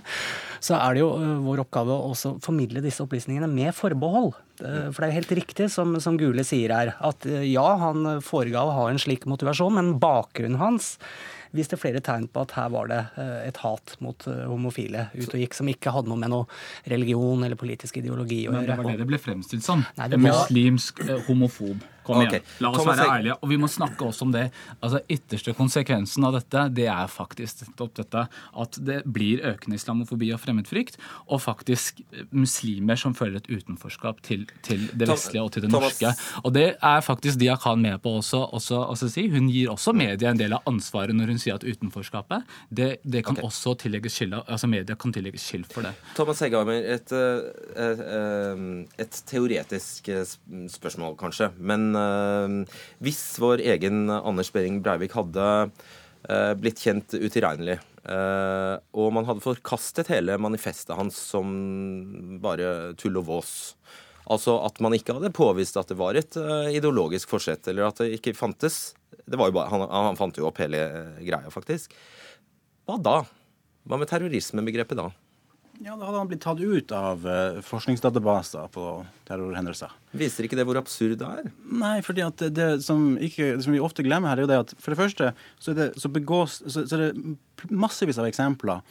så 0.63 0.79
er 0.79 0.95
det 0.95 1.03
jo 1.03 1.11
vår 1.49 1.65
oppgave 1.65 1.97
å 1.97 2.13
også 2.13 2.37
formidle 2.45 2.85
disse 2.85 3.03
opplysningene 3.03 3.51
med 3.51 3.75
forbehold. 3.77 4.33
For 4.61 5.01
det 5.01 5.07
er 5.07 5.13
jo 5.13 5.19
helt 5.23 5.37
riktig 5.41 5.71
som, 5.73 5.95
som 6.05 6.19
Gule 6.21 6.45
sier 6.47 6.75
her, 6.75 6.95
at 7.01 7.27
ja, 7.49 7.67
han 7.81 8.21
foregav 8.23 8.71
å 8.71 8.77
ha 8.77 8.89
en 8.91 9.01
slik 9.01 9.27
motivasjon, 9.31 9.79
men 9.79 9.95
bakgrunnen 10.03 10.61
hans 10.61 10.95
viste 11.57 11.79
flere 11.81 12.03
tegn 12.05 12.29
på 12.31 12.45
at 12.45 12.55
her 12.57 12.69
var 12.73 12.91
det 12.91 13.01
eh, 13.21 13.49
et 13.49 13.61
hat 13.65 13.95
mot 14.05 14.27
eh, 14.31 14.43
homofile 14.51 15.09
ut 15.15 15.29
og 15.29 15.41
gikk, 15.43 15.57
som 15.59 15.71
ikke 15.71 15.93
hadde 15.95 16.13
noe 16.13 16.21
med 16.21 16.33
noe 16.33 16.91
religion 16.91 17.43
eller 17.47 17.59
politisk 17.61 18.01
ideologi 18.03 18.45
å 18.47 18.53
gjøre. 18.53 18.61
Men 18.61 18.69
det 18.71 18.79
var 18.79 18.91
det 18.91 19.01
det 19.03 19.09
ble 19.11 19.23
fremstilt 19.23 19.67
som. 19.67 19.85
Var... 19.99 20.19
Muslimsk 20.21 21.03
eh, 21.07 21.17
homofob. 21.29 21.83
Kom 22.05 22.21
igjen. 22.23 22.41
Okay. 22.41 22.57
La 22.65 22.71
oss 22.73 22.87
være 22.87 23.07
ærlige. 23.17 23.37
Og 23.41 23.51
vi 23.53 23.59
må 23.61 23.69
snakke 23.71 24.07
også 24.07 24.27
om 24.27 24.33
det. 24.35 24.47
Altså, 24.81 25.03
Ytterste 25.11 25.55
konsekvensen 25.57 26.25
av 26.27 26.37
dette 26.39 26.65
det 26.77 26.87
er 26.91 27.11
faktisk 27.11 27.65
dette 27.81 28.25
at 28.65 28.79
det 28.87 29.01
blir 29.05 29.43
økende 29.47 29.77
islamofobi 29.79 30.31
og 30.35 30.41
fremmedfrykt, 30.43 30.99
og 31.29 31.43
faktisk 31.45 32.01
muslimer 32.31 32.99
som 33.01 33.15
føler 33.17 33.41
et 33.41 33.51
utenforskap 33.51 34.23
til, 34.27 34.47
til 34.67 34.87
det 34.97 35.09
vestlige 35.11 35.45
og 35.45 35.53
til 35.55 35.67
det 35.67 35.73
Thomas. 35.73 36.01
norske. 36.01 36.41
Og 36.45 36.55
det 36.57 36.67
er 36.77 37.05
faktisk 37.05 37.41
Diakan 37.41 37.83
med 37.83 38.01
på 38.03 38.17
også, 38.21 38.43
også, 38.57 38.81
også 38.95 39.11
si. 39.13 39.27
Hun 39.33 39.51
gir 39.53 39.73
også 39.73 39.95
media 39.97 40.33
en 40.33 40.41
del 40.41 40.57
av 40.57 40.67
ansvaret 40.71 41.17
når 41.17 41.35
hun 41.35 41.43
sier 41.43 41.59
at 41.59 41.67
utenforskapet 41.67 42.49
det, 42.69 42.91
det 43.05 43.25
kan 43.27 43.37
okay. 43.37 43.47
også 43.49 43.75
tillegges 43.85 44.17
skyld 44.17 44.37
altså 44.41 44.69
media 44.71 44.95
kan 44.99 45.13
tillegges 45.15 45.45
skyld 45.47 45.67
for 45.73 45.85
det. 45.85 45.93
Thomas 46.17 46.41
Hegghammer, 46.45 46.85
et, 46.97 47.11
et, 47.11 47.15
eh, 47.85 48.03
eh, 48.17 48.65
et 49.05 49.23
teoretisk 49.31 50.09
eh, 50.13 50.35
spørsmål 50.71 51.17
kanskje. 51.21 51.51
men 51.59 51.91
Eh, 51.95 52.00
hvis 53.05 53.23
vår 53.43 53.63
egen 53.75 54.11
Anders 54.11 54.53
Behring 54.55 54.81
Breivik 54.85 55.15
hadde 55.17 55.47
eh, 56.29 56.53
blitt 56.61 56.83
kjent 56.83 57.17
utilregnelig, 57.17 57.79
eh, 58.05 58.75
og 58.97 59.11
man 59.17 59.29
hadde 59.29 59.45
forkastet 59.45 60.13
hele 60.13 60.39
manifestet 60.41 60.97
hans 60.99 61.19
som 61.33 61.51
bare 62.43 62.95
tull 63.01 63.21
og 63.23 63.29
vås 63.33 63.53
Altså 64.31 64.53
at 64.63 64.77
man 64.85 64.95
ikke 64.95 65.17
hadde 65.17 65.33
påvist 65.35 65.75
at 65.81 65.89
det 65.91 65.97
var 65.99 66.15
et 66.15 66.37
ideologisk 66.71 67.33
forsett, 67.33 67.67
eller 67.67 67.89
at 67.89 67.99
det 67.99 68.13
ikke 68.15 68.37
fantes. 68.39 68.93
Det 69.27 69.35
var 69.41 69.49
jo 69.51 69.57
bare, 69.57 69.73
han, 69.73 69.83
han 69.91 70.19
fant 70.21 70.39
jo 70.39 70.45
opp 70.47 70.61
hele 70.63 70.85
greia, 71.19 71.51
faktisk. 71.51 71.97
Hva 72.87 73.01
da? 73.03 73.17
Hva 73.91 73.99
med 73.99 74.07
terrorismebegrepet 74.13 75.01
da? 75.01 75.09
Ja, 75.81 75.95
Da 75.97 76.05
hadde 76.05 76.19
han 76.19 76.29
blitt 76.29 76.43
tatt 76.45 76.61
ut 76.61 76.93
av 76.93 77.23
uh, 77.25 77.61
forskningsdatabaser 77.65 78.69
på 78.75 78.87
terrorhendelser. 79.29 79.95
Viser 80.13 80.45
ikke 80.45 80.59
det 80.59 80.67
hvor 80.69 80.81
absurd 80.81 81.17
det 81.23 81.31
er? 81.41 81.49
Nei, 81.65 81.95
fordi 82.05 82.25
at 82.27 82.45
det, 82.53 82.69
som, 82.85 83.15
ikke, 83.17 83.55
det 83.57 83.65
som, 83.65 83.73
vi 83.73 83.81
ofte 83.81 84.05
glemmer 84.05 84.33
her, 84.33 84.43
er 84.43 84.45
jo 84.45 84.51
det 84.51 84.61
at 84.67 84.75
for 84.77 84.93
det 84.93 85.01
første 85.01 85.31
så 85.57 85.73
er 85.73 85.81
det, 85.81 85.89
så 86.03 86.13
begås, 86.13 86.61
så, 86.67 86.85
så 86.85 86.99
er 86.99 87.07
det 87.07 87.71
massevis 87.73 88.21
av 88.21 88.29
eksempler 88.29 88.85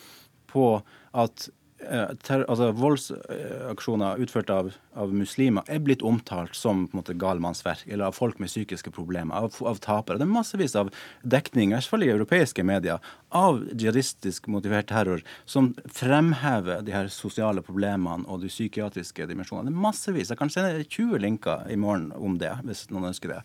på 0.49 0.71
at 1.13 1.49
Eh, 1.49 1.58
ter, 1.79 2.43
altså, 2.51 2.69
voldsaksjoner 2.75 4.19
utført 4.23 4.49
av, 4.53 4.71
av, 4.99 5.13
muslimer 5.15 5.67
er 5.71 5.79
blitt 5.83 6.03
omtalt 6.05 6.57
som 6.57 6.85
på 6.87 6.93
en 6.93 6.99
måte 6.99 7.15
galmannsverk, 7.19 7.85
eller 7.87 8.09
av 8.09 8.17
folk 8.17 8.39
med 8.41 8.51
psykiske 8.51 8.91
problemer, 8.95 9.35
av, 9.35 9.55
av 9.65 9.79
tapere. 9.83 10.19
Det 10.19 10.27
er 10.27 10.33
massevis 10.33 10.75
av 10.79 10.91
dekning, 11.23 11.71
i 11.71 11.77
hvert 11.77 11.89
fall 11.91 12.05
i 12.05 12.11
europeiske 12.11 12.65
medier, 12.67 12.99
av 13.35 13.61
jihadistisk 13.71 14.49
motivert 14.51 14.89
terror 14.91 15.23
som 15.49 15.71
fremhever 15.85 16.83
de 16.85 16.95
her 16.95 17.11
sosiale 17.13 17.63
problemene 17.65 18.27
og 18.27 18.43
de 18.43 18.51
psykiatriske 18.51 19.29
dimensjonene. 19.29 19.71
Det 19.71 19.77
er 19.77 19.87
massevis. 19.87 20.33
Jeg 20.33 20.41
kan 20.41 20.53
sende 20.53 20.85
20 20.85 21.23
linker 21.23 21.67
i 21.71 21.79
morgen 21.79 22.11
om 22.17 22.39
det, 22.41 22.53
hvis 22.67 22.87
noen 22.93 23.11
ønsker 23.13 23.37
det. 23.37 23.43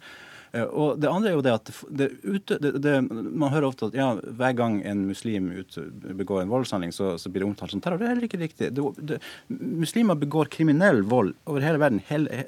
Eh, 0.55 0.63
og 0.65 1.01
Det 1.03 1.11
andre 1.11 1.31
er 1.31 1.37
jo 1.37 1.45
det 1.45 1.55
at 1.55 1.71
det 1.91 2.11
det, 2.49 2.71
det, 2.83 2.95
man 3.11 3.53
hører 3.53 3.69
ofte 3.69 3.89
at 3.89 3.97
ja, 3.99 4.09
hver 4.39 4.55
gang 4.57 4.79
en 4.87 5.05
muslim 5.09 5.51
ut, 5.55 5.79
begår 6.19 6.43
en 6.43 6.53
voldshandling, 6.53 6.93
så, 6.95 7.15
så, 7.19 7.31
blir 7.31 7.45
det 7.45 7.51
omtalt 7.51 7.75
som 7.75 7.83
terror. 7.83 7.99
Det 7.99 8.07
er 8.07 8.15
heller 8.15 8.29
ikke 8.29 8.43
riktig. 8.43 8.71
muslimer 9.49 10.19
begår 10.19 10.53
kriminell 10.53 11.03
vold 11.11 11.35
over 11.51 11.65
hele 11.65 11.81
verden 11.83 12.03
hele, 12.09 12.45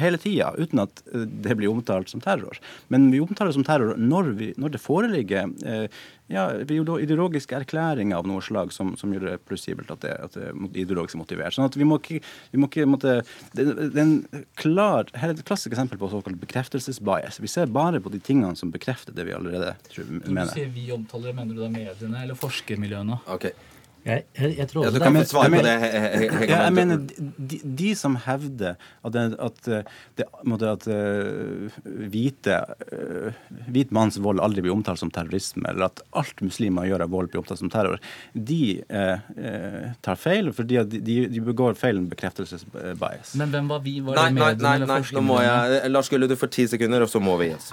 hele 0.00 0.20
tida 0.22 0.52
uten 0.58 0.84
at 0.86 1.04
eh, 1.12 1.26
det 1.26 1.58
blir 1.58 1.72
omtalt 1.72 2.12
som 2.12 2.24
terror. 2.24 2.60
Men 2.88 3.10
vi 3.12 3.20
omtaler 3.22 3.52
det 3.52 3.60
som 3.60 3.68
terror 3.68 4.00
når, 4.00 4.32
vi, 4.38 4.52
når 4.56 4.76
det 4.76 4.82
foreligger 4.82 5.52
eh, 5.66 5.86
ja, 6.32 6.46
ideologiske 6.62 7.56
erklæringer 7.60 8.18
av 8.18 8.28
noe 8.28 8.42
slag 8.44 8.72
som, 8.74 8.94
som 9.00 9.12
gjør 9.14 9.28
det 9.28 9.34
plausibelt 9.48 9.90
at 9.94 10.02
det, 10.04 10.12
at 10.26 10.36
det 10.36 10.48
er 10.50 10.78
ideologisk 10.84 11.20
motivert. 11.20 11.54
Sånn 11.56 11.68
at 11.68 11.76
vi 11.78 11.86
må 11.88 11.98
ikke, 12.00 12.22
vi 12.52 12.60
må 12.60 12.70
ikke 12.70 12.88
måtte, 12.88 13.18
det, 13.52 13.66
det, 13.68 13.90
er 13.92 14.04
en 14.04 14.46
klar, 14.58 15.10
her 15.18 15.32
er 15.32 15.36
et 15.36 15.44
klassisk 15.48 15.74
eksempel 15.74 16.00
på 16.00 16.10
såkalt 16.12 16.40
bekreftelsesbias. 16.42 17.40
Vi 17.42 17.50
ser 17.50 17.72
bare 17.72 18.02
på 18.02 18.12
de 18.12 18.22
tingene 18.22 18.56
som 18.58 18.72
bekrefter 18.74 19.16
det 19.16 19.28
vi 19.28 19.36
allerede 19.36 19.74
tror, 19.90 20.08
mener. 20.08 20.42
Når 20.42 20.54
du 20.54 20.56
sier 20.60 20.72
vi 20.74 20.88
omtaler, 20.94 21.36
mener 21.36 21.56
du 21.56 21.64
da 21.64 21.70
mediene 21.72 22.24
eller 22.24 22.38
forskermiljøene? 22.38 23.22
Okay. 23.36 23.54
Jeg, 24.02 24.24
jeg, 24.34 24.54
jeg 24.58 24.66
tror 24.66 24.86
ja, 24.86 24.90
du 24.90 24.98
kan 24.98 25.14
få 25.14 25.22
svare 25.30 25.50
på 25.52 25.60
det. 25.62 25.72
Jeg, 25.86 26.48
jeg 26.50 26.74
mener, 26.74 27.02
de, 27.38 27.58
de, 27.62 27.90
som 27.98 28.16
hevder 28.24 28.74
at, 29.06 29.14
det, 29.14 29.22
at, 29.38 29.60
det, 30.18 30.26
at 30.72 30.88
uh, 30.90 31.76
hvite, 32.10 32.58
uh, 32.90 33.38
hvit 33.70 33.94
manns 33.94 34.18
vold 34.22 34.42
aldri 34.42 34.66
blir 34.66 34.74
omtalt 34.74 34.98
som 34.98 35.12
terrorisme, 35.14 35.62
eller 35.70 35.86
at 35.86 36.02
alt 36.18 36.42
muslimer 36.42 36.90
gjør 36.90 37.06
av 37.06 37.14
vold 37.14 37.30
blir 37.30 37.44
omtalt 37.44 37.62
som 37.62 37.70
terror, 37.70 38.02
de 38.34 38.62
uh, 38.90 39.22
tar 40.02 40.18
feil, 40.18 40.50
fordi 40.56 40.82
de, 40.98 41.02
de, 41.30 41.46
begår 41.52 41.78
feil 41.78 42.02
bekreftelsesbias. 42.10 43.36
Men 43.38 43.54
hvem 43.54 43.70
var 43.70 43.86
vi? 43.86 44.00
Var 44.02 44.18
nei, 44.18 44.30
nei, 44.34 44.54
nei, 44.58 44.78
nei, 44.82 45.02
nå 45.14 45.26
må 45.30 45.38
jeg 45.44 45.92
Lars 45.94 46.10
Gulle, 46.10 46.30
du 46.30 46.38
får 46.38 46.56
ti 46.58 46.66
sekunder, 46.74 47.06
og 47.06 47.12
så 47.12 47.22
må 47.22 47.38
vi 47.38 47.52
gi 47.52 47.60
oss. 47.60 47.70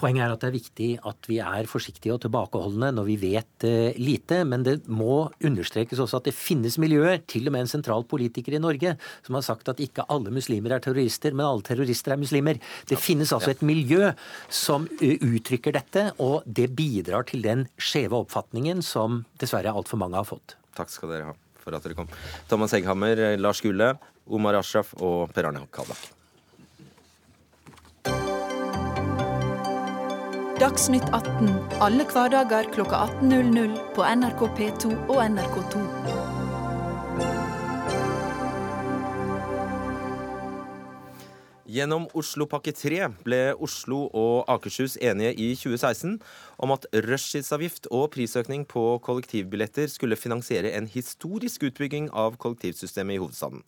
Poenget 0.00 0.24
er 0.24 0.32
at 0.34 0.42
det 0.42 0.48
er 0.48 0.54
viktig 0.54 0.88
at 1.06 1.28
vi 1.30 1.38
er 1.42 1.68
forsiktige 1.70 2.14
og 2.14 2.22
tilbakeholdne 2.24 2.90
når 2.96 3.06
vi 3.08 3.16
vet 3.20 3.66
uh, 3.68 3.98
lite. 4.00 4.40
Men 4.48 4.64
det 4.66 4.76
må 4.88 5.28
understrekes 5.44 6.00
også 6.02 6.20
at 6.20 6.30
det 6.30 6.36
finnes 6.36 6.78
miljøer, 6.82 7.22
til 7.30 7.48
og 7.48 7.54
med 7.54 7.64
en 7.64 7.72
sentral 7.74 8.06
politiker 8.10 8.56
i 8.56 8.62
Norge, 8.62 8.96
som 9.26 9.38
har 9.38 9.46
sagt 9.46 9.70
at 9.70 9.82
ikke 9.82 10.06
alle 10.12 10.32
muslimer 10.34 10.74
er 10.76 10.84
terrorister, 10.84 11.36
men 11.36 11.46
alle 11.46 11.66
terrorister 11.66 12.14
er 12.14 12.20
muslimer. 12.20 12.60
Det 12.90 12.98
finnes 13.00 13.32
altså 13.34 13.54
et 13.54 13.64
miljø 13.66 14.10
som 14.52 14.88
uh, 14.88 15.14
uttrykker 15.30 15.76
dette, 15.78 16.08
og 16.22 16.42
det 16.46 16.70
bidrar 16.76 17.28
til 17.30 17.44
den 17.46 17.68
skjeve 17.78 18.24
oppfatningen 18.24 18.82
som 18.84 19.22
dessverre 19.40 19.74
altfor 19.74 20.00
mange 20.00 20.20
har 20.20 20.28
fått. 20.28 20.58
Takk 20.74 20.90
skal 20.90 21.14
dere 21.14 21.30
ha 21.30 21.38
for 21.64 21.76
at 21.76 21.86
dere 21.86 21.96
kom. 21.96 22.10
Thomas 22.50 22.74
Egghammer, 22.76 23.24
Lars 23.40 23.62
Gulle, 23.64 23.94
Omar 24.26 24.60
Ashraf 24.60 24.92
og 25.00 25.32
Per 25.34 25.48
Arne 25.48 25.64
Kalbakk. 25.72 26.13
Dagsnytt 30.64 31.10
18 31.12 31.50
alle 31.84 32.06
hverdager 32.08 32.70
kl 32.72 32.86
18.00 32.88 33.74
på 33.92 34.04
NRK 34.16 34.44
P2 34.56 34.94
og 35.12 35.18
NRK2. 35.20 35.82
Gjennom 41.74 42.06
Oslopakke 42.16 42.72
3 42.72 43.10
ble 43.26 43.42
Oslo 43.60 44.06
og 44.16 44.48
Akershus 44.54 44.94
enige 45.04 45.34
i 45.36 45.50
2016 45.52 46.16
om 46.56 46.72
at 46.72 46.88
rushtidsavgift 47.10 47.90
og 47.90 48.14
prisøkning 48.16 48.64
på 48.70 48.86
kollektivbilletter 49.04 49.92
skulle 49.92 50.16
finansiere 50.16 50.72
en 50.78 50.88
historisk 50.88 51.68
utbygging 51.68 52.08
av 52.08 52.40
kollektivsystemet 52.40 53.18
i 53.18 53.20
hovedstaden. 53.20 53.60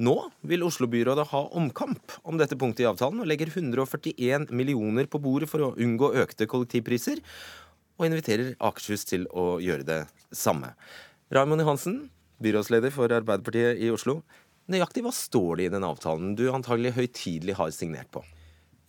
Nå 0.00 0.14
vil 0.48 0.62
Oslo-byrådet 0.64 1.26
ha 1.28 1.40
omkamp 1.60 2.14
om 2.24 2.38
dette 2.40 2.56
punktet 2.56 2.86
i 2.86 2.88
avtalen, 2.88 3.20
og 3.20 3.28
legger 3.28 3.50
141 3.52 4.48
millioner 4.48 5.08
på 5.10 5.20
bordet 5.20 5.50
for 5.50 5.66
å 5.66 5.74
unngå 5.76 6.14
økte 6.22 6.48
kollektivpriser, 6.48 7.20
og 8.00 8.06
inviterer 8.08 8.54
Akershus 8.64 9.04
til 9.04 9.26
å 9.28 9.58
gjøre 9.60 9.84
det 9.84 10.00
samme. 10.32 10.72
Raymond 11.28 11.60
Johansen, 11.60 11.98
byrådsleder 12.40 12.94
for 12.94 13.12
Arbeiderpartiet 13.12 13.82
i 13.84 13.92
Oslo. 13.92 14.22
Nøyaktig 14.72 15.04
hva 15.04 15.12
står 15.12 15.60
det 15.60 15.68
i 15.68 15.72
den 15.74 15.84
avtalen 15.84 16.32
du 16.38 16.46
antagelig 16.48 16.94
høytidelig 16.96 17.58
har 17.60 17.74
signert 17.76 18.08
på? 18.14 18.24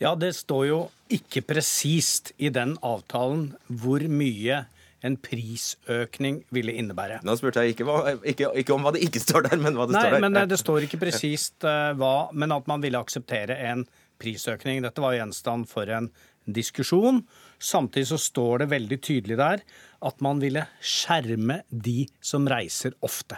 Ja, 0.01 0.15
det 0.15 0.31
står 0.33 0.63
jo 0.65 0.79
ikke 1.13 1.43
presist 1.45 2.31
i 2.41 2.49
den 2.53 2.77
avtalen 2.81 3.51
hvor 3.67 4.01
mye 4.09 4.63
en 5.05 5.17
prisøkning 5.17 6.41
ville 6.53 6.73
innebære. 6.77 7.21
Nå 7.25 7.35
spurte 7.39 7.63
jeg 7.65 7.75
ikke, 7.75 7.87
hva, 7.87 8.15
ikke, 8.21 8.51
ikke, 8.61 8.75
om 8.75 8.85
hva 8.85 8.93
det 8.95 9.03
ikke 9.07 9.21
står 9.23 9.47
der, 9.49 9.57
men 9.61 9.77
hva 9.77 9.87
det 9.89 9.97
Nei, 9.97 10.03
står 10.05 10.17
der. 10.17 10.25
Men 10.27 10.37
eh, 10.37 10.49
det 10.51 10.59
står 10.61 10.85
ikke 10.85 11.01
presist 11.01 11.65
uh, 11.65 11.93
hva, 11.97 12.15
men 12.33 12.53
at 12.53 12.69
man 12.69 12.83
ville 12.83 13.01
akseptere 13.01 13.57
en 13.71 13.85
prisøkning. 14.21 14.83
Dette 14.85 15.01
var 15.01 15.17
gjenstand 15.17 15.69
for 15.71 15.89
en 15.89 16.11
diskusjon. 16.45 17.23
Samtidig 17.61 18.11
så 18.11 18.19
står 18.21 18.63
det 18.63 18.71
veldig 18.73 18.99
tydelig 19.01 19.39
der 19.41 19.63
at 20.05 20.21
man 20.25 20.41
ville 20.41 20.65
skjerme 20.81 21.61
de 21.69 22.05
som 22.25 22.45
reiser 22.49 22.95
ofte. 23.05 23.37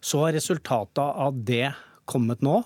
Så 0.00 0.24
har 0.24 0.36
resultatet 0.36 1.02
av 1.04 1.36
det 1.48 1.70
kommet 2.08 2.44
nå. 2.44 2.62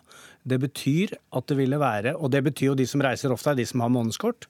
Det 0.46 0.60
betyr 0.62 1.14
at 1.36 1.46
det 1.50 1.58
ville 1.58 1.78
være, 1.80 2.14
og 2.16 2.32
det 2.34 2.42
betyr 2.46 2.72
jo 2.72 2.78
de 2.78 2.86
som 2.88 3.02
reiser 3.04 3.32
ofte, 3.32 3.54
er 3.54 3.60
de 3.60 3.66
som 3.68 3.82
har 3.84 3.92
månedskort. 3.92 4.46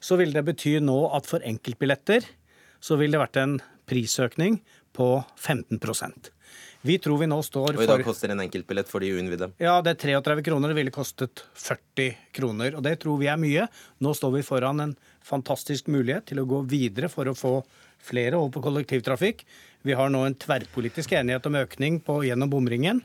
Så 0.00 0.18
vil 0.20 0.32
det 0.34 0.44
bety 0.46 0.76
nå 0.84 0.98
at 1.16 1.26
for 1.26 1.42
enkeltbilletter 1.46 2.26
så 2.80 2.98
ville 3.00 3.16
det 3.16 3.22
vært 3.22 3.40
en 3.42 3.58
prisøkning 3.88 4.60
på 4.96 5.12
15% 5.36 6.32
vi 6.86 6.98
tror 7.02 7.18
vi 7.18 7.26
nå 7.28 7.38
står 7.42 7.72
for 7.72 7.80
Og 7.80 7.84
i 7.84 7.90
dag 7.90 8.04
koster 8.06 8.32
en 8.32 8.42
enkeltbillett 8.44 8.88
for 8.90 9.02
de 9.02 9.10
uinnvidde? 9.16 9.50
Ja, 9.62 9.78
det 9.82 9.96
er 9.96 10.20
33 10.22 10.44
kroner. 10.46 10.70
Det 10.70 10.78
ville 10.78 10.94
kostet 10.94 11.42
40 11.58 12.12
kroner. 12.38 12.76
Og 12.78 12.84
det 12.86 12.94
tror 13.02 13.18
vi 13.20 13.30
er 13.30 13.40
mye. 13.40 13.66
Nå 14.04 14.14
står 14.14 14.36
vi 14.36 14.44
foran 14.46 14.84
en 14.84 14.94
fantastisk 15.26 15.90
mulighet 15.90 16.30
til 16.30 16.42
å 16.42 16.46
gå 16.48 16.62
videre 16.70 17.10
for 17.12 17.28
å 17.28 17.36
få 17.36 17.54
flere 17.98 18.38
over 18.38 18.54
på 18.54 18.62
kollektivtrafikk. 18.68 19.42
Vi 19.86 19.96
har 19.98 20.12
nå 20.12 20.22
en 20.26 20.38
tverrpolitisk 20.38 21.16
enighet 21.18 21.46
om 21.50 21.58
økning 21.58 21.98
på, 22.04 22.20
gjennom 22.28 22.52
bomringen. 22.52 23.02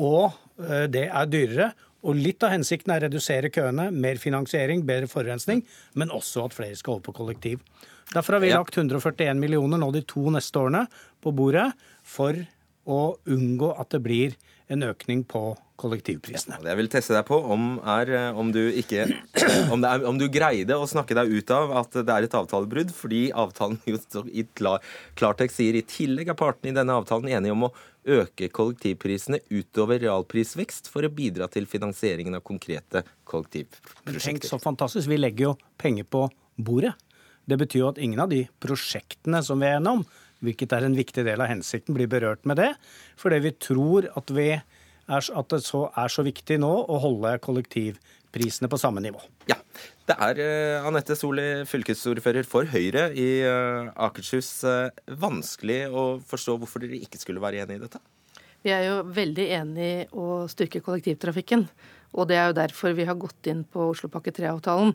Og 0.00 0.32
eh, 0.64 0.86
det 0.88 1.10
er 1.10 1.28
dyrere. 1.28 1.72
Og 2.04 2.16
litt 2.16 2.44
av 2.44 2.52
hensikten 2.52 2.92
er 2.92 3.04
å 3.04 3.08
redusere 3.08 3.52
køene, 3.52 3.90
mer 3.92 4.18
finansiering, 4.20 4.82
bedre 4.88 5.08
forurensning, 5.08 5.62
men 5.96 6.12
også 6.12 6.48
at 6.48 6.56
flere 6.56 6.76
skal 6.76 6.98
over 6.98 7.06
på 7.06 7.18
kollektiv. 7.20 7.62
Derfor 8.12 8.36
har 8.36 8.44
vi 8.44 8.52
lagt 8.52 8.76
141 8.76 9.38
millioner 9.40 9.80
nå 9.80 9.90
de 9.94 10.04
to 10.06 10.28
neste 10.34 10.60
årene 10.60 10.84
på 11.24 11.32
bordet 11.34 11.70
for 12.04 12.36
å 12.84 13.16
unngå 13.24 13.72
at 13.80 13.94
det 13.94 14.02
blir 14.04 14.34
en 14.72 14.84
økning 14.84 15.24
på 15.28 15.52
kollektivprisene. 15.80 16.60
Det 16.62 16.70
jeg 16.70 16.78
vil 16.78 16.90
teste 16.92 17.14
deg 17.16 17.24
på, 17.28 17.36
om, 17.52 17.78
er 17.96 18.10
eh, 18.14 18.38
om 18.38 18.52
du 18.54 18.60
ikke 18.62 19.06
om, 19.74 19.82
er, 19.84 20.04
om, 20.06 20.18
du 20.20 20.28
greide 20.32 20.76
å 20.78 20.86
snakke 20.88 21.16
deg 21.18 21.32
ut 21.32 21.50
av 21.54 21.72
at 21.80 21.98
det 21.98 22.14
er 22.14 22.28
et 22.28 22.36
avtalebrudd, 22.38 22.92
fordi 22.94 23.24
avtalen 23.34 23.80
jo 23.90 23.98
i 24.30 24.46
klar, 24.56 24.84
klartekst 25.18 25.60
sier 25.60 25.76
i 25.76 25.84
tillegg 25.88 26.30
er 26.32 26.38
partene 26.38 26.72
i 26.72 26.78
denne 26.78 26.96
avtalen 27.00 27.32
enige 27.32 27.56
om 27.56 27.68
å 27.68 27.72
øke 28.04 28.50
kollektivprisene 28.52 29.40
utover 29.50 30.00
realprisvekst 30.02 30.90
for 30.92 31.06
å 31.06 31.12
bidra 31.12 31.48
til 31.52 31.66
finansieringen 31.68 32.36
av 32.38 32.44
konkrete 32.46 33.04
kollektivprosjekter. 33.28 34.20
Tenk 34.28 34.48
så 34.48 34.60
fantastisk. 34.60 35.08
Vi 35.10 35.20
legger 35.20 35.50
jo 35.50 35.54
penger 35.80 36.08
på 36.08 36.26
bordet. 36.56 36.94
Det 37.50 37.58
betyr 37.60 37.82
jo 37.82 37.90
at 37.92 38.00
ingen 38.02 38.22
av 38.24 38.30
de 38.32 38.44
prosjektene 38.62 39.42
som 39.44 39.60
vi 39.60 39.68
er 39.68 39.76
gjennom, 39.78 40.04
hvilket 40.44 40.74
er 40.76 40.86
en 40.86 40.96
viktig 40.96 41.24
del 41.26 41.40
av 41.40 41.50
hensikten, 41.50 41.96
blir 41.96 42.10
berørt 42.10 42.44
med 42.48 42.60
det. 42.60 42.72
Fordi 43.20 43.40
vi 43.44 43.54
tror 43.56 44.08
at, 44.16 44.32
vi 44.34 44.50
er, 44.54 44.64
at 45.08 45.52
det 45.52 45.62
så 45.64 45.86
er 45.92 46.12
så 46.12 46.24
viktig 46.26 46.58
nå 46.62 46.72
å 46.72 47.00
holde 47.02 47.36
kollektivprisene 47.44 48.70
på 48.72 48.80
samme 48.80 49.04
nivå. 49.04 49.22
Ja. 49.50 49.58
Det 50.04 50.16
er 50.20 50.40
uh, 50.40 50.86
Anette 50.88 51.16
Soli, 51.16 51.64
fylkesordfører 51.68 52.44
for 52.48 52.68
Høyre 52.68 53.06
i 53.16 53.28
uh, 53.40 53.88
Akershus. 54.04 54.50
Uh, 54.68 54.92
vanskelig 55.20 55.86
å 55.88 56.04
forstå 56.28 56.58
hvorfor 56.60 56.84
dere 56.84 57.00
ikke 57.00 57.20
skulle 57.20 57.40
være 57.44 57.64
enig 57.64 57.78
i 57.78 57.84
dette? 57.86 58.02
Vi 58.64 58.72
er 58.72 58.86
jo 58.86 58.98
veldig 59.12 59.46
enig 59.58 59.88
i 59.88 60.04
å 60.16 60.44
styrke 60.48 60.80
kollektivtrafikken. 60.84 61.66
Og 62.14 62.28
det 62.30 62.36
er 62.38 62.50
jo 62.50 62.58
derfor 62.60 62.94
vi 62.96 63.08
har 63.08 63.16
gått 63.20 63.48
inn 63.50 63.64
på 63.68 63.90
Oslopakke 63.90 64.32
3-avtalen. 64.36 64.94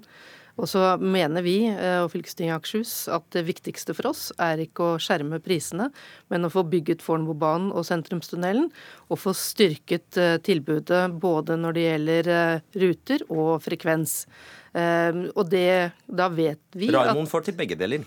Og 0.59 0.67
så 0.67 0.81
mener 0.99 1.43
vi 1.45 1.55
eh, 1.69 2.01
og 2.03 2.11
fylkestinget 2.11 2.51
i 2.51 2.55
Akershus 2.57 2.93
at 3.11 3.25
det 3.35 3.45
viktigste 3.47 3.95
for 3.95 4.11
oss 4.11 4.27
er 4.41 4.59
ikke 4.65 4.85
å 4.85 4.99
skjerme 5.01 5.39
prisene, 5.43 5.89
men 6.31 6.45
å 6.45 6.51
få 6.51 6.65
bygget 6.67 7.03
Fornebubanen 7.05 7.71
og 7.71 7.87
sentrumstunnelen, 7.87 8.67
og 9.07 9.21
få 9.21 9.33
styrket 9.37 10.19
eh, 10.19 10.37
tilbudet 10.43 11.05
både 11.21 11.55
når 11.59 11.77
det 11.77 11.85
gjelder 11.85 12.31
eh, 12.35 12.79
ruter 12.83 13.27
og 13.29 13.53
frekvens. 13.65 14.23
Og 14.69 15.47
det, 15.49 15.89
da 16.05 16.27
vet 16.29 16.75
vi 16.77 16.91
at 16.91 17.07
Raimond 17.09 17.29
får 17.31 17.47
til 17.47 17.55
begge 17.57 17.73
deler? 17.79 18.03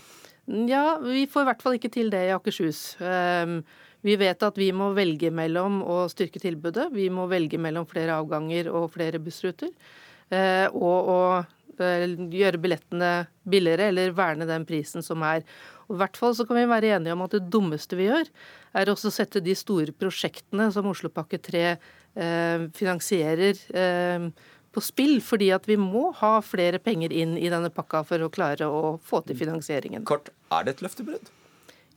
Ja, 0.47 0.95
vi 1.03 1.25
får 1.27 1.43
i 1.43 1.47
hvert 1.49 1.65
fall 1.65 1.75
ikke 1.75 1.91
til 1.91 2.07
det 2.13 2.21
i 2.23 2.31
Akershus. 2.31 2.95
Vi 4.07 4.15
vet 4.19 4.45
at 4.47 4.59
vi 4.59 4.69
må 4.71 4.87
velge 4.95 5.27
mellom 5.35 5.81
å 5.83 5.97
styrke 6.11 6.39
tilbudet, 6.39 6.87
vi 6.95 7.09
må 7.11 7.27
velge 7.27 7.59
mellom 7.59 7.83
flere 7.89 8.15
avganger 8.15 8.71
og 8.71 8.93
flere 8.95 9.19
bussruter. 9.23 9.75
Og 10.71 11.11
å 11.11 11.19
gjøre 11.77 12.59
billettene 12.61 13.11
billigere, 13.49 13.89
eller 13.91 14.15
verne 14.15 14.47
den 14.49 14.65
prisen 14.69 15.05
som 15.05 15.23
er. 15.27 15.43
Og 15.87 15.97
I 15.97 16.01
hvert 16.01 16.17
fall 16.19 16.35
så 16.37 16.45
kan 16.47 16.59
vi 16.59 16.65
være 16.69 16.95
enige 16.97 17.15
om 17.15 17.25
at 17.25 17.35
det 17.35 17.49
dummeste 17.53 17.99
vi 17.99 18.07
gjør, 18.07 18.31
er 18.73 18.91
også 18.91 19.11
å 19.11 19.15
sette 19.17 19.43
de 19.43 19.55
store 19.57 19.93
prosjektene 19.95 20.69
som 20.73 20.89
Oslopakke 20.89 21.41
3 21.43 21.63
eh, 21.69 22.65
finansierer, 22.77 23.59
eh, 23.73 24.27
på 24.73 24.81
spill. 24.81 25.19
Fordi 25.21 25.51
at 25.53 25.69
vi 25.69 25.77
må 25.77 26.09
ha 26.23 26.35
flere 26.45 26.81
penger 26.81 27.13
inn 27.13 27.37
i 27.37 27.51
denne 27.53 27.71
pakka 27.73 28.03
for 28.07 28.25
å 28.25 28.31
klare 28.33 28.69
å 28.69 28.97
få 29.03 29.21
til 29.27 29.37
finansieringen. 29.43 30.05
Kort, 30.09 30.33
er 30.53 30.65
det 30.65 30.77
et 30.77 30.85
løftebrudd? 30.87 31.31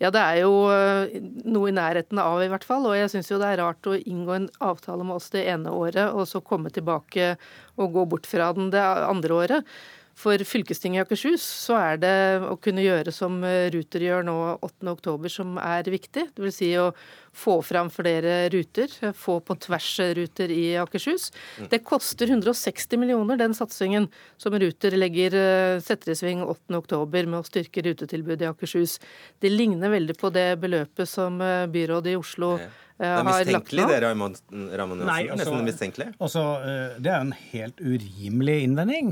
Ja, 0.03 0.11
det 0.13 0.21
er 0.21 0.43
jo 0.43 0.53
eh, 0.69 1.21
noe 1.49 1.71
i 1.71 1.75
nærheten 1.77 2.21
av, 2.21 2.43
i 2.45 2.51
hvert 2.53 2.67
fall. 2.69 2.85
Og 2.89 2.97
jeg 2.99 3.09
syns 3.13 3.31
jo 3.31 3.39
det 3.41 3.49
er 3.55 3.63
rart 3.63 3.89
å 3.89 3.97
inngå 3.97 4.35
en 4.37 4.49
avtale 4.65 5.07
med 5.07 5.17
oss 5.17 5.31
det 5.33 5.47
ene 5.49 5.73
året, 5.73 6.11
og 6.13 6.29
så 6.29 6.43
komme 6.45 6.73
tilbake 6.73 7.35
og 7.81 7.95
gå 7.95 8.05
bort 8.13 8.29
fra 8.29 8.51
den 8.57 8.69
det 8.75 8.83
andre 8.83 9.39
året. 9.41 9.71
For 10.17 10.41
fylkestinget 10.49 11.03
i 11.03 11.05
Akershus 11.05 11.45
så 11.45 11.77
er 11.77 11.99
det 12.01 12.15
å 12.49 12.55
kunne 12.61 12.85
gjøre 12.85 13.13
som 13.13 13.43
eh, 13.45 13.69
Ruter 13.73 14.05
gjør 14.05 14.25
nå 14.25 14.37
8.10, 14.65 15.29
som 15.33 15.57
er 15.61 15.89
viktig. 15.93 16.31
Dvs. 16.37 16.57
Si 16.57 16.71
å 16.81 16.91
få 17.37 17.59
fram 17.62 17.90
flere 17.92 18.49
ruter, 18.53 18.88
eh, 19.01 19.12
få 19.12 19.40
på 19.40 19.57
tvers-ruter 19.66 20.51
i 20.51 20.64
Akershus. 20.81 21.31
Mm. 21.59 21.68
Det 21.70 21.83
koster 21.85 22.33
160 22.33 22.96
millioner, 22.96 23.37
den 23.37 23.55
satsingen 23.55 24.09
som 24.40 24.57
Ruter 24.57 24.96
legger, 24.96 25.35
eh, 25.35 25.81
setter 25.81 26.12
i 26.12 26.16
sving 26.16 26.42
8.10 26.42 27.27
med 27.27 27.40
å 27.40 27.46
styrke 27.46 27.85
rutetilbudet 27.85 28.42
i 28.42 28.51
Akershus. 28.51 28.99
Det 29.40 29.53
ligner 29.53 29.92
veldig 29.92 30.16
på 30.16 30.33
det 30.33 30.49
beløpet 30.61 31.09
som 31.09 31.38
byrådet 31.38 32.14
i 32.14 32.16
Oslo 32.16 32.57
ja 32.59 32.72
det 32.96 33.09
er 33.12 33.25
mistenkelig, 33.29 33.85
det, 33.90 33.96
Raymond 34.01 34.38
Johansen? 34.49 35.09
Altså, 35.12 35.35
Nesten 35.37 35.66
mistenkelig? 35.66 36.07
Altså, 36.16 36.44
eh, 36.64 36.94
det 37.05 37.11
er 37.12 37.25
en 37.27 37.35
helt 37.53 37.83
urimelig 37.85 38.55
innvending 38.64 39.11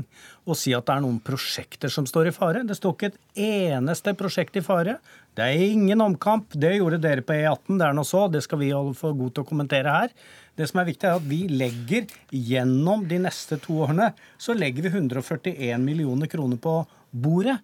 å 0.49 0.57
si 0.57 0.73
at 0.73 0.87
det 0.87 0.95
er 0.95 1.03
noen 1.05 1.19
prosjekter 1.21 1.93
som 1.93 2.07
står 2.09 2.31
i 2.31 2.33
fare. 2.33 2.63
Det 2.65 2.77
står 2.79 2.95
ikke 2.95 3.11
et 3.11 3.19
eneste 3.45 4.15
prosjekt 4.17 4.57
i 4.57 4.63
fare. 4.65 4.97
Det 5.35 5.43
er 5.43 5.63
ingen 5.67 5.99
omkamp. 5.99 6.53
Det 6.55 6.77
gjorde 6.77 7.01
dere 7.03 7.23
på 7.25 7.35
E18, 7.35 7.75
det 7.75 7.87
er 7.87 7.95
nå 7.97 8.05
så. 8.07 8.25
Det 8.31 8.41
skal 8.45 8.61
vi 8.61 8.71
få 8.95 9.11
god 9.19 9.33
til 9.35 9.43
å 9.43 9.49
kommentere 9.49 9.91
her. 9.91 10.13
Det 10.55 10.69
som 10.69 10.79
er 10.79 10.87
viktig, 10.87 11.09
er 11.09 11.19
at 11.19 11.27
vi 11.27 11.41
legger 11.51 12.07
gjennom 12.31 13.03
de 13.09 13.19
neste 13.25 13.59
to 13.59 13.81
årene 13.83 14.13
så 14.39 14.55
legger 14.55 14.87
vi 14.87 14.93
141 14.93 15.83
millioner 15.83 16.31
kroner 16.31 16.61
på 16.61 16.77
bordet. 17.11 17.57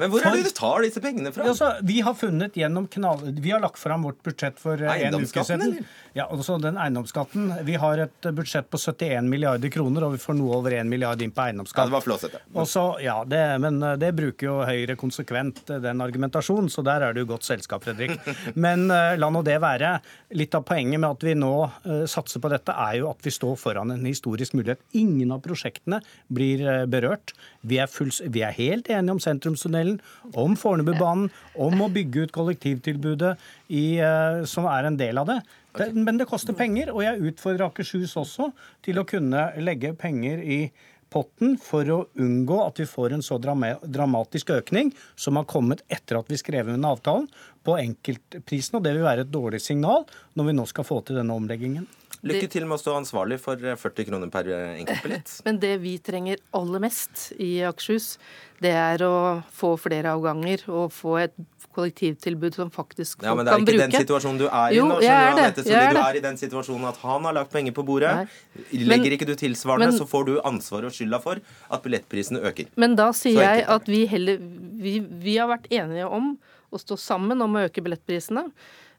Men 0.00 0.10
hvor 0.12 0.24
er 0.24 0.38
det 0.38 0.48
du 0.48 0.54
tar 0.56 0.84
disse 0.84 1.00
pengene 1.02 1.32
fra? 1.34 1.44
Altså, 1.50 1.70
vi 1.86 1.98
har 2.04 2.16
funnet 2.16 2.56
gjennom 2.56 2.86
knall... 2.90 3.20
Vi 3.40 3.52
har 3.52 3.60
lagt 3.60 3.78
fram 3.80 4.06
vårt 4.06 4.22
budsjett 4.24 4.60
for 4.60 4.80
eh, 4.80 5.02
en 5.08 5.18
uke 5.20 5.44
siden. 5.44 5.82
Ja, 6.16 6.26
også 6.32 6.56
den 6.62 6.78
eiendomsskatten. 6.80 7.50
Vi 7.66 7.76
har 7.80 8.00
et 8.06 8.28
budsjett 8.36 8.70
på 8.72 8.80
71 8.80 9.28
milliarder 9.30 9.72
kroner, 9.72 10.06
og 10.06 10.16
vi 10.16 10.22
får 10.22 10.38
noe 10.38 10.56
over 10.56 10.74
1 10.78 10.88
milliard 10.90 11.20
inn 11.22 11.34
på 11.36 11.44
eiendomsskatt. 11.44 11.84
Ja, 11.84 11.90
det 11.90 11.96
var 11.98 12.06
flåsete. 12.06 12.40
Ja, 13.04 13.18
det, 13.28 13.42
men 13.66 13.82
eh, 13.84 13.96
det 14.00 14.12
bruker 14.16 14.48
jo 14.48 14.56
Høyre 14.70 14.96
konsekvent, 15.00 15.62
eh, 15.68 15.82
den 15.84 16.00
argumentasjonen, 16.04 16.70
så 16.72 16.84
der 16.86 17.06
er 17.06 17.16
det 17.16 17.26
jo 17.26 17.30
godt 17.34 17.48
selskap, 17.48 17.84
Fredrik. 17.84 18.16
Men 18.60 18.88
la 18.90 19.28
nå 19.32 19.40
det 19.46 19.56
være. 19.62 19.92
Litt 20.36 20.54
av 20.56 20.64
poenget 20.66 21.00
med 21.00 21.08
at 21.10 21.24
vi 21.24 21.32
nå 21.38 21.52
satser 22.10 22.42
på 22.42 22.50
dette, 22.52 22.72
er 22.72 22.98
jo 23.00 23.08
at 23.10 23.22
vi 23.24 23.32
står 23.32 23.56
foran 23.60 23.92
en 23.94 24.04
historisk 24.06 24.54
mulighet. 24.58 24.82
Ingen 24.98 25.32
av 25.34 25.42
prosjektene 25.44 26.00
blir 26.32 26.62
berørt. 26.90 27.34
Vi 27.66 27.80
er, 27.82 27.90
full, 27.90 28.12
vi 28.32 28.44
er 28.46 28.54
helt 28.56 28.90
enige 28.92 29.16
om 29.16 29.22
sentrumstunnelen 29.22 29.89
tunnelen, 29.90 30.00
om 30.34 30.56
Fornebubanen, 30.56 31.30
om 31.54 31.82
å 31.82 31.90
bygge 31.90 32.26
ut 32.26 32.32
kollektivtilbudet 32.32 33.36
i, 33.68 33.98
eh, 33.98 34.44
som 34.44 34.66
er 34.66 34.84
en 34.84 34.96
del 34.96 35.18
av 35.18 35.26
det. 35.26 35.42
det. 35.76 35.94
Men 35.94 36.18
det 36.18 36.28
koster 36.28 36.52
penger, 36.52 36.92
og 36.92 37.02
jeg 37.02 37.20
utfordrer 37.20 37.68
Akershus 37.68 38.16
også 38.16 38.52
til 38.82 38.98
å 38.98 39.06
kunne 39.06 39.52
legge 39.58 39.94
penger 39.94 40.38
i 40.42 40.70
potten 41.10 41.58
for 41.58 41.82
å 41.90 42.06
unngå 42.14 42.66
at 42.66 42.78
vi 42.78 42.86
får 42.86 43.12
en 43.12 43.22
så 43.22 43.36
dramatisk 43.38 44.50
økning 44.50 44.92
som 45.16 45.36
har 45.36 45.44
kommet 45.44 45.82
etter 45.88 46.20
at 46.20 46.28
vi 46.30 46.38
skrev 46.38 46.68
under 46.68 46.94
avtalen 46.94 47.26
på 47.64 47.76
enkeltprisen. 47.76 48.78
Og 48.78 48.84
det 48.84 48.94
vil 48.94 49.02
være 49.02 49.26
et 49.26 49.32
dårlig 49.32 49.60
signal 49.60 50.06
når 50.34 50.44
vi 50.44 50.52
nå 50.52 50.66
skal 50.66 50.86
få 50.86 51.00
til 51.02 51.18
denne 51.18 51.34
omleggingen. 51.34 51.88
Lykke 52.26 52.50
til 52.52 52.66
med 52.68 52.76
å 52.76 52.80
stå 52.82 52.96
ansvarlig 52.98 53.38
for 53.40 53.56
40 53.56 54.08
kroner 54.08 54.32
per 54.32 54.50
enkeltbillett. 54.52 55.32
Men 55.46 55.60
det 55.62 55.72
vi 55.80 55.94
trenger 56.04 56.42
aller 56.56 56.82
mest 56.82 57.30
i 57.40 57.62
Akershus, 57.64 58.18
det 58.60 58.74
er 58.76 59.04
å 59.06 59.14
få 59.56 59.72
flere 59.80 60.12
avganger 60.16 60.66
og 60.68 60.92
få 60.92 61.16
et 61.22 61.36
kollektivtilbud 61.70 62.56
som 62.58 62.70
faktisk 62.74 63.22
folk 63.22 63.24
kan 63.24 63.36
bruke. 63.38 63.46
ja, 63.46 63.56
men 63.56 63.68
Det 63.68 63.72
er 63.72 63.78
ikke 63.78 63.84
den 63.84 64.04
situasjonen 64.04 64.40
du 64.40 64.46
er 64.48 64.74
i 64.74 64.80
nå. 64.80 64.96
Jo, 64.98 64.98
jeg 65.04 65.14
er 65.14 65.36
det. 65.36 65.44
Anette, 65.44 65.64
jeg 65.70 65.86
er 65.86 65.94
du 65.94 66.00
er 66.02 66.18
i 66.18 66.22
den 66.24 66.40
situasjonen 66.40 66.88
at 66.90 66.98
han 67.04 67.28
har 67.28 67.36
lagt 67.36 67.54
penger 67.54 67.76
på 67.76 67.84
bordet. 67.86 68.10
Nei. 68.18 68.64
Legger 68.74 69.06
men, 69.06 69.16
ikke 69.16 69.28
du 69.28 69.34
tilsvarende, 69.38 69.92
men, 69.92 69.96
så 69.96 70.08
får 70.10 70.26
du 70.26 70.32
ansvaret 70.50 70.90
og 70.90 70.96
skylda 70.96 71.22
for 71.22 71.40
at 71.40 71.86
billettprisene 71.86 72.42
øker. 72.50 72.72
Men 72.80 72.98
da 72.98 73.10
sier 73.16 73.38
jeg 73.46 73.64
at 73.70 73.88
vi 73.90 74.02
heller 74.10 74.42
vi, 74.82 74.98
vi 75.00 75.38
har 75.38 75.50
vært 75.52 75.70
enige 75.70 76.10
om 76.10 76.34
å 76.70 76.78
stå 76.80 76.98
sammen 77.00 77.40
om 77.42 77.56
å 77.56 77.64
øke 77.68 77.82
billettprisene. 77.86 78.48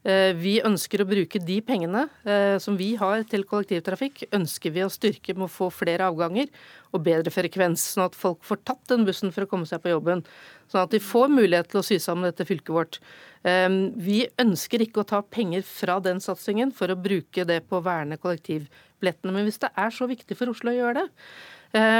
Eh, 0.02 0.32
vi 0.34 0.56
ønsker 0.66 1.02
å 1.02 1.06
bruke 1.06 1.38
de 1.38 1.60
pengene 1.62 2.08
eh, 2.26 2.56
som 2.62 2.74
vi 2.78 2.88
har 2.98 3.22
til 3.30 3.44
kollektivtrafikk, 3.46 4.24
ønsker 4.34 4.74
vi 4.74 4.82
å 4.82 4.90
styrke 4.90 5.36
med 5.36 5.46
å 5.46 5.52
få 5.52 5.68
flere 5.70 6.08
avganger 6.10 6.48
og 6.90 7.04
bedre 7.06 7.30
frekvens, 7.30 7.84
sånn 7.94 8.08
at 8.08 8.18
folk 8.18 8.42
får 8.46 8.64
tatt 8.66 8.82
den 8.90 9.06
bussen 9.06 9.30
for 9.34 9.46
å 9.46 9.50
komme 9.52 9.68
seg 9.70 9.84
på 9.84 9.92
jobben. 9.92 10.24
Sånn 10.72 10.82
at 10.82 10.94
de 10.94 10.98
får 11.02 11.30
mulighet 11.30 11.70
til 11.70 11.82
å 11.82 11.86
sy 11.86 12.00
sammen 12.02 12.26
dette 12.26 12.46
fylket 12.48 12.74
vårt. 12.74 12.98
Eh, 13.46 13.68
vi 13.94 14.24
ønsker 14.42 14.82
ikke 14.82 15.04
å 15.04 15.10
ta 15.14 15.22
penger 15.22 15.62
fra 15.68 16.00
den 16.02 16.18
satsingen 16.24 16.74
for 16.74 16.90
å 16.90 16.98
bruke 16.98 17.46
det 17.46 17.62
på 17.68 17.78
å 17.78 17.86
verne 17.86 18.18
kollektivbillettene. 18.18 19.30
Men 19.30 19.46
hvis 19.46 19.62
det 19.62 19.70
er 19.70 19.94
så 19.94 20.10
viktig 20.10 20.34
for 20.38 20.50
Oslo 20.50 20.74
å 20.74 20.80
gjøre 20.80 21.04
det, 21.04 21.10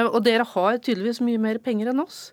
og 0.04 0.18
dere 0.20 0.44
har 0.44 0.74
tydeligvis 0.84 1.22
mye 1.24 1.40
mer 1.40 1.56
penger 1.64 1.88
enn 1.88 2.02
oss, 2.02 2.26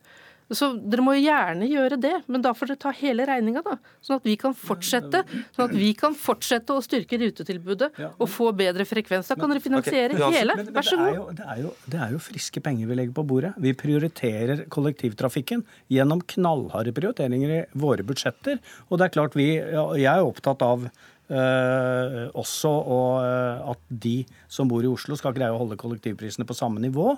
så 0.58 0.72
dere 0.74 1.04
må 1.06 1.14
jo 1.18 1.24
gjerne 1.28 1.68
gjøre 1.70 1.98
det, 2.02 2.14
men 2.32 2.42
da 2.42 2.56
får 2.58 2.72
dere 2.72 2.82
ta 2.82 2.94
hele 2.98 3.26
regninga, 3.30 3.62
da. 3.66 3.76
Sånn 4.06 4.18
at 4.18 4.26
vi 4.26 4.36
kan 4.40 4.56
fortsette 4.58 5.22
sånn 5.30 5.68
at 5.68 5.76
vi 5.76 5.92
kan 5.98 6.16
fortsette 6.18 6.74
å 6.74 6.82
styrke 6.84 7.20
rutetilbudet 7.22 7.92
og 8.10 8.26
få 8.32 8.50
bedre 8.58 8.88
frekvens. 8.90 9.30
Da 9.30 9.38
kan 9.40 9.54
dere 9.54 9.64
finansiere 9.64 10.18
okay. 10.18 10.40
hele. 10.40 10.58
Vær 10.74 10.88
så 10.88 10.98
god. 10.98 11.36
Det 11.38 11.46
er, 11.46 11.62
jo, 11.66 11.76
det 11.86 12.02
er 12.06 12.16
jo 12.16 12.24
friske 12.24 12.64
penger 12.66 12.90
vi 12.90 12.98
legger 12.98 13.16
på 13.20 13.28
bordet. 13.30 13.54
Vi 13.62 13.76
prioriterer 13.78 14.66
kollektivtrafikken 14.74 15.64
gjennom 15.94 16.24
knallharde 16.34 16.96
prioriteringer 16.98 17.56
i 17.60 17.62
våre 17.80 18.06
budsjetter. 18.08 18.58
Og 18.90 19.00
det 19.00 19.10
er 19.10 19.16
klart 19.20 19.38
vi, 19.38 19.52
Jeg 19.60 20.10
er 20.10 20.26
opptatt 20.26 20.66
av 20.66 20.90
Uh, 21.30 22.26
også 22.34 22.70
og, 22.74 23.20
uh, 23.22 23.70
at 23.70 23.82
de 24.02 24.24
som 24.50 24.70
bor 24.70 24.82
i 24.82 24.90
Oslo 24.90 25.14
skal 25.20 25.36
greie 25.36 25.54
å 25.54 25.60
holde 25.60 25.78
kollektivprisene 25.78 26.48
på 26.50 26.58
samme 26.58 26.82
nivå. 26.82 27.12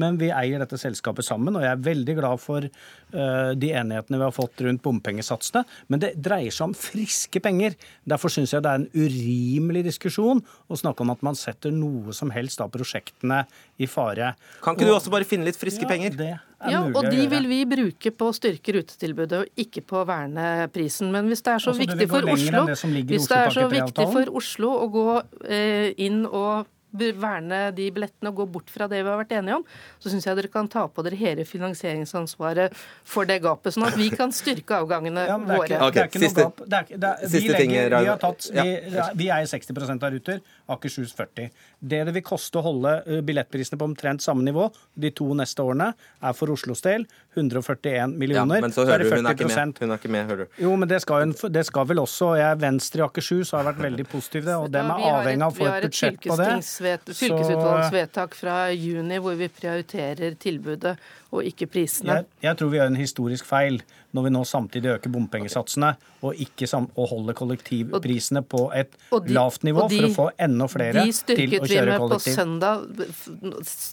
Men 0.00 0.16
vi 0.20 0.30
eier 0.32 0.62
dette 0.62 0.78
selskapet 0.80 1.26
sammen, 1.26 1.58
og 1.58 1.66
jeg 1.66 1.74
er 1.74 1.84
veldig 1.84 2.16
glad 2.16 2.40
for 2.40 2.64
uh, 2.64 3.52
de 3.52 3.72
enighetene 3.76 4.22
vi 4.22 4.24
har 4.24 4.34
fått 4.36 4.64
rundt 4.64 4.84
bompengesatsene. 4.86 5.66
Men 5.92 6.04
det 6.04 6.14
dreier 6.16 6.54
seg 6.54 6.70
om 6.70 6.76
friske 6.78 7.44
penger. 7.44 7.76
Derfor 8.08 8.32
syns 8.32 8.56
jeg 8.56 8.64
det 8.64 8.72
er 8.72 8.82
en 8.82 8.90
urimelig 8.96 9.84
diskusjon 9.90 10.40
å 10.40 10.80
snakke 10.80 11.04
om 11.04 11.12
at 11.12 11.24
man 11.28 11.36
setter 11.36 11.74
noe 11.74 12.16
som 12.16 12.32
helst 12.32 12.64
av 12.64 12.72
prosjektene 12.72 13.44
i 13.76 13.90
fare. 13.90 14.32
Kan 14.64 14.78
ikke 14.78 14.88
og, 14.88 14.94
du 14.94 14.98
også 15.02 15.12
bare 15.12 15.28
finne 15.28 15.48
litt 15.48 15.60
friske 15.60 15.84
ja, 15.84 15.92
penger? 15.92 16.16
Det 16.16 16.34
ja, 16.66 16.80
og 16.90 17.06
de 17.06 17.26
vil 17.30 17.44
vi 17.46 17.58
bruke 17.70 18.10
på 18.10 18.30
å 18.30 18.34
styrke 18.34 18.74
rutetilbudet, 18.74 19.44
og 19.44 19.62
ikke 19.62 19.84
på 19.86 20.00
å 20.00 20.06
verne 20.08 20.66
prisen. 20.74 21.12
Men 21.14 21.30
hvis 21.30 21.44
det 21.46 21.52
er 21.54 21.62
så 21.62 21.70
altså, 21.70 21.84
viktig 21.84 22.08
for 22.10 22.32
Oslo, 22.34 22.64
hvis 23.12 23.28
det 23.30 23.38
er 23.38 23.54
så 23.54 23.68
viktig 23.70 24.08
for 24.16 24.32
Oslo 24.40 24.72
å 24.74 24.88
gå 24.90 25.06
eh, 25.46 25.94
inn 26.02 26.24
og 26.26 26.66
verne 26.96 27.68
de 27.76 27.90
billettene 27.92 28.30
og 28.30 28.40
gå 28.40 28.46
bort 28.48 28.70
fra 28.72 28.86
det 28.88 29.02
vi 29.02 29.10
har 29.10 29.18
vært 29.20 29.34
enige 29.36 29.58
om, 29.58 29.64
så 30.00 30.10
syns 30.10 30.26
jeg 30.26 30.38
dere 30.38 30.48
kan 30.48 30.68
ta 30.72 30.86
på 30.88 31.04
dere 31.04 31.18
hele 31.20 31.44
finansieringsansvaret 31.44 32.74
for 33.04 33.28
det 33.28 33.38
gapet, 33.44 33.74
sånn 33.74 33.86
at 33.90 33.98
vi 33.98 34.08
kan 34.10 34.32
styrke 34.32 34.80
avgangene 34.80 35.26
ja, 35.28 35.36
våre. 35.36 35.80
Okay, 35.88 36.06
er 36.06 36.24
siste. 36.24 36.48
Det 36.64 36.80
er, 36.80 36.88
det 36.96 37.10
er, 37.12 37.28
vi, 37.28 37.42
legger, 37.52 37.92
vi, 37.98 38.08
har 38.08 38.22
tatt, 38.22 38.48
vi, 38.56 38.78
vi 39.20 39.28
eier 39.28 39.50
60 39.50 39.94
av 39.98 40.08
Ruter, 40.16 40.40
Akershus 40.68 41.14
40. 41.16 41.48
Det 41.80 42.00
det 42.08 42.14
vil 42.16 42.24
koste 42.24 42.60
å 42.60 42.64
holde 42.64 42.94
eh, 43.06 43.20
billettprisene 43.24 43.78
på 43.80 43.86
omtrent 43.88 44.24
samme 44.24 44.44
nivå 44.44 44.68
de 45.00 45.10
to 45.16 45.26
neste 45.36 45.64
årene, 45.64 45.90
er 46.20 46.36
for 46.36 46.52
Oslos 46.52 46.82
del 46.84 47.06
141 47.36 48.16
millioner. 48.18 48.60
Ja, 48.60 48.66
men 48.66 48.74
så 48.74 48.84
hører 48.88 49.04
du, 49.04 49.14
hun 49.16 49.28
er, 49.28 49.36
ikke 49.36 49.48
med. 49.48 49.80
hun 49.80 49.94
er 49.94 50.00
ikke 50.00 50.12
med, 50.12 50.26
hører 50.28 50.44
du. 50.44 50.58
Jo, 50.64 50.74
men 50.76 50.90
det 50.90 51.00
skal, 51.04 51.32
det 51.54 51.64
skal 51.68 51.88
vel 51.88 52.02
også 52.02 52.32
jeg, 52.40 52.60
Venstre 52.62 53.02
i 53.02 53.06
Akershus 53.06 53.54
har 53.56 53.68
vært 53.68 53.82
veldig 53.86 54.08
positive, 54.10 54.56
og 54.64 54.72
dem 54.74 54.92
er 54.92 55.06
avhengig 55.12 55.46
av 55.46 55.54
å 55.54 55.58
få 55.58 55.70
et 55.70 55.88
budsjett 55.88 56.20
på 56.24 56.38
det. 56.40 56.50
Vi 56.58 56.90
har 56.90 56.98
et 56.98 57.14
fylkesutvalgsvedtak 57.22 58.36
fra 58.38 58.58
juni 58.74 59.22
hvor 59.22 59.38
vi 59.38 59.48
prioriterer 59.52 60.36
tilbudet 60.40 60.98
og 61.32 61.44
ikke 61.44 61.68
prisene. 61.70 62.20
Jeg, 62.20 62.28
jeg, 62.44 62.58
tror 62.60 62.72
vi 62.72 62.80
gjør 62.80 62.92
en 62.92 63.00
historisk 63.00 63.48
feil 63.48 63.80
når 64.16 64.24
vi 64.24 64.32
nå 64.32 64.42
samtidig 64.48 64.94
øker 64.94 65.12
bompengesatsene 65.12 65.90
og 66.24 66.40
ikke 66.40 66.68
og 66.78 67.10
holder 67.10 67.36
kollektivprisene 67.36 68.42
på 68.48 68.62
et 68.76 68.94
de, 69.12 69.34
lavt 69.36 69.66
nivå 69.68 69.84
de, 69.90 69.98
for 69.98 70.08
å 70.08 70.14
få 70.16 70.28
enda 70.48 70.68
flere 70.72 71.04
til 71.28 71.58
å 71.58 71.68
kjøre 71.68 71.68
kollektiv. 71.68 71.68
De 71.68 71.68
styrket 71.68 71.68
vi 71.68 71.80
med 71.84 72.14
på 72.14 72.20
søndag 72.24 72.86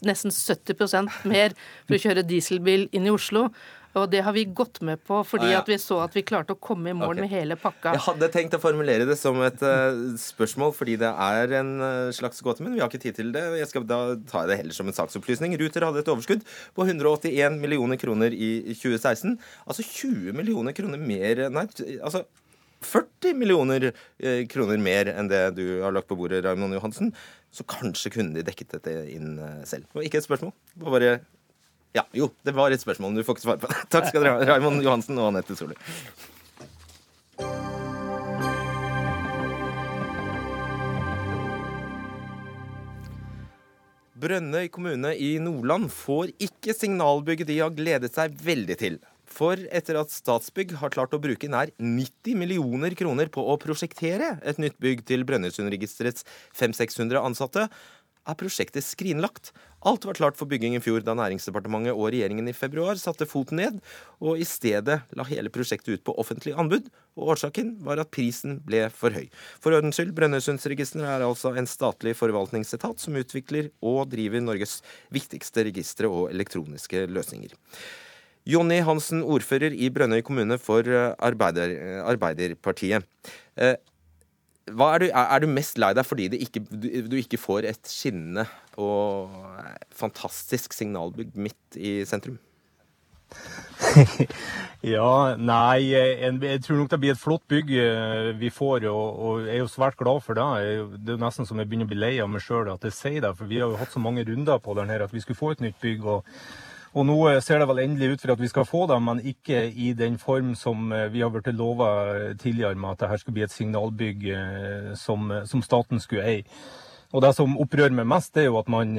nesten 0.07 0.35
70% 0.35 1.25
mer 1.27 1.57
for 1.85 1.97
å 1.97 2.03
kjøre 2.07 2.25
dieselbil 2.27 2.87
inn 2.95 3.09
i 3.09 3.13
Oslo. 3.13 3.49
Og 3.95 4.09
det 4.11 4.21
har 4.25 4.35
vi 4.35 4.43
gått 4.45 4.81
med 4.85 4.99
på 5.07 5.21
fordi 5.27 5.47
ah, 5.47 5.53
ja. 5.53 5.61
at 5.63 5.69
vi 5.71 5.77
så 5.79 6.01
at 6.03 6.15
vi 6.15 6.23
klarte 6.27 6.55
å 6.55 6.59
komme 6.59 6.91
i 6.91 6.95
mål 6.97 7.13
okay. 7.13 7.23
med 7.23 7.31
hele 7.31 7.57
pakka. 7.59 7.93
Jeg 7.95 8.03
hadde 8.09 8.29
tenkt 8.33 8.57
å 8.57 8.61
formulere 8.61 9.07
det 9.07 9.15
som 9.19 9.39
et 9.45 9.61
uh, 9.63 10.15
spørsmål 10.19 10.73
fordi 10.75 10.97
det 11.01 11.11
er 11.11 11.55
en 11.61 11.71
uh, 11.79 12.13
slags 12.15 12.43
gåte, 12.43 12.65
men 12.65 12.75
vi 12.75 12.83
har 12.83 12.91
ikke 12.91 13.03
tid 13.05 13.19
til 13.21 13.31
det. 13.35 13.43
Jeg 13.61 13.69
skal, 13.71 13.85
da 13.87 13.99
jeg 14.15 14.49
det 14.51 14.59
heller 14.59 14.75
som 14.75 14.91
en 14.91 14.97
saksopplysning. 14.97 15.55
Ruter 15.61 15.87
hadde 15.87 16.03
et 16.03 16.11
overskudd 16.11 16.43
på 16.75 16.87
181 16.87 17.59
millioner 17.61 17.99
kroner 18.01 18.35
i 18.35 18.51
2016. 18.73 19.37
Altså 19.63 19.85
20 19.85 20.35
millioner 20.35 20.75
kroner 20.75 20.99
mer 20.99 21.45
Nei, 21.55 21.63
altså 22.03 22.25
40 22.85 23.37
millioner 23.39 23.87
uh, 23.93 24.41
kroner 24.51 24.81
mer 24.81 25.13
enn 25.15 25.31
det 25.31 25.45
du 25.55 25.63
har 25.85 25.95
lagt 25.95 26.11
på 26.11 26.19
bordet, 26.19 26.43
Raymond 26.43 26.75
Johansen. 26.75 27.15
Så 27.55 27.63
kanskje 27.63 28.11
kunne 28.11 28.35
de 28.35 28.43
dekket 28.43 28.75
dette 28.75 28.97
inn 29.13 29.39
selv. 29.63 29.87
Var 29.95 30.03
ikke 30.03 30.19
et 30.19 30.27
spørsmål. 30.27 30.51
Det 30.75 30.83
var 30.83 30.95
bare 30.97 31.13
ja, 31.95 32.03
jo, 32.15 32.29
det 32.43 32.51
var 32.55 32.73
et 32.75 32.83
spørsmål, 32.83 33.13
men 33.13 33.21
du 33.21 33.27
får 33.27 33.37
ikke 33.37 33.47
svare 33.47 33.61
på 33.61 33.71
det. 33.71 33.81
Takk 33.93 34.09
skal 34.09 34.25
dere 34.25 34.35
ha, 34.35 34.47
Raymond 34.51 34.83
Johansen 34.83 35.19
og 35.21 35.31
Anette 35.31 35.55
Solli. 35.55 35.77
Brønnøy 44.25 44.69
kommune 44.73 45.11
i 45.21 45.35
Nordland 45.43 45.91
får 45.93 46.31
ikke 46.41 46.73
signalbygget 46.73 47.49
de 47.51 47.59
har 47.61 47.73
gledet 47.75 48.15
seg 48.15 48.33
veldig 48.43 48.77
til. 48.79 48.95
For 49.35 49.59
etter 49.75 49.99
at 49.99 50.13
Statsbygg 50.13 50.75
har 50.79 50.93
klart 50.93 51.13
å 51.15 51.19
bruke 51.21 51.49
nær 51.51 51.71
90 51.81 52.37
millioner 52.39 52.95
kroner 52.97 53.29
på 53.33 53.43
å 53.43 53.57
prosjektere 53.61 54.37
et 54.45 54.61
nytt 54.61 54.77
bygg 54.81 55.03
til 55.09 55.25
Brønnøysundregisterets 55.27 56.25
500-600 56.55 57.21
ansatte, 57.21 57.67
er 58.25 58.37
prosjektet 58.39 58.85
skrinlagt. 58.85 59.51
Alt 59.85 60.05
var 60.07 60.17
klart 60.17 60.37
for 60.37 60.49
bygging 60.49 60.73
i 60.77 60.81
fjor 60.81 61.03
da 61.05 61.13
Næringsdepartementet 61.17 61.93
og 61.93 62.09
regjeringen 62.09 62.49
i 62.49 62.55
februar 62.57 62.97
satte 62.97 63.27
foten 63.29 63.59
ned, 63.61 63.77
og 64.17 64.41
i 64.41 64.47
stedet 64.47 64.97
la 65.13 65.25
hele 65.29 65.51
prosjektet 65.53 65.99
ut 65.99 66.05
på 66.07 66.15
offentlig 66.21 66.55
anbud. 66.57 66.89
Og 67.15 67.35
årsaken 67.35 67.75
var 67.85 68.01
at 68.01 68.11
prisen 68.13 68.57
ble 68.65 68.87
for 68.93 69.13
høy. 69.15 69.29
For 69.61 69.77
ordens 69.77 69.99
skyld, 69.99 70.15
Brønnøysundsregisteret 70.17 71.05
er 71.05 71.27
altså 71.27 71.53
en 71.55 71.69
statlig 71.69 72.15
forvaltningsetat 72.17 73.03
som 73.03 73.19
utvikler 73.21 73.69
og 73.85 74.09
driver 74.11 74.43
Norges 74.43 74.79
viktigste 75.13 75.67
registre 75.69 76.09
og 76.09 76.33
elektroniske 76.33 77.05
løsninger. 77.11 77.53
Jonny 78.45 78.81
Hansen, 78.85 79.23
ordfører 79.25 79.73
i 79.73 79.89
Brønnøy 79.89 80.21
kommune 80.25 80.57
for 80.61 80.85
Arbeider, 80.85 81.71
Arbeiderpartiet. 82.05 83.05
Er 84.65 84.99
du, 84.99 85.05
er 85.13 85.43
du, 85.43 85.45
mest 85.51 85.77
lei 85.77 85.91
deg 85.93 86.07
fordi 86.07 86.25
ikke, 86.41 86.63
du, 86.71 86.87
du, 87.05 87.15
ikke 87.19 87.37
får 87.37 87.67
et 87.69 87.85
skinnende 87.89 88.47
og 88.81 89.29
fantastisk 89.93 90.73
signalbygg 90.73 91.37
midt 91.37 91.77
i 91.77 91.99
sentrum? 92.09 92.39
ja, 94.95 95.35
nei, 95.37 95.91
jeg, 95.91 96.17
jeg, 96.41 96.61
tror 96.65 96.79
nok 96.79 96.91
det 96.91 96.99
blir 97.01 97.13
et 97.13 97.21
flott 97.21 97.45
bygg 97.51 97.71
eh, 97.77 98.31
vi 98.39 98.49
får, 98.53 98.87
og, 98.89 99.21
og 99.27 99.45
jeg 99.45 99.55
er 99.57 99.61
jo 99.61 99.71
svært 99.71 99.97
glad 100.01 100.21
for 100.25 100.37
det. 100.37 100.45
Det 100.97 101.13
er 101.13 101.17
jo 101.19 101.23
nesten 101.25 101.49
som 101.49 101.61
jeg 101.61 101.69
begynner 101.69 101.89
å 101.89 101.93
bli 101.93 102.01
lei 102.01 102.13
av 102.23 102.31
meg 102.31 102.43
sjøl 102.45 102.73
at 102.73 102.85
jeg 102.89 102.97
sier 102.97 103.25
det, 103.25 103.35
for 103.37 103.49
vi 103.49 103.61
har 103.61 103.69
jo 103.69 103.81
hatt 103.81 103.93
så 103.93 104.01
mange 104.01 104.25
runder 104.25 104.61
på 104.63 104.77
den 104.79 104.93
her 104.93 105.05
at 105.05 105.13
vi 105.13 105.21
skulle 105.21 105.39
få 105.39 105.53
et 105.53 105.65
nytt 105.65 105.77
bygg. 105.83 106.05
og 106.05 106.25
og 106.95 107.03
nå 107.03 107.17
eh, 107.27 107.41
ser 107.43 107.59
det 107.59 107.67
vel 107.67 107.81
endelig 107.83 108.13
ut 108.13 108.23
for 108.23 108.33
at 108.35 108.41
vi 108.41 108.49
skal 108.51 108.67
få 108.67 108.85
dem, 108.87 109.09
men 109.09 109.19
ikke 109.27 109.65
i 109.67 109.91
den 109.97 110.15
form 110.21 110.53
som 110.55 110.93
eh, 110.95 111.09
vi 111.11 111.23
har 111.25 111.33
blitt 111.33 111.51
lova 111.51 111.89
eh, 112.13 112.31
tidligere, 112.39 112.79
med 112.79 112.95
at 112.95 113.03
dette 113.03 113.19
skulle 113.19 113.35
bli 113.35 113.45
et 113.45 113.55
signalbygg 113.55 114.25
som, 114.99 115.27
som, 115.43 115.63
staten 115.65 115.99
skulle 115.99 116.23
eie. 116.23 116.45
Og 117.15 117.21
Det 117.23 117.31
som 117.37 117.53
opprører 117.61 117.93
meg 117.95 118.07
mest, 118.11 118.35
er 118.37 118.47
jo 118.49 118.57
at 118.59 118.67
man, 118.71 118.95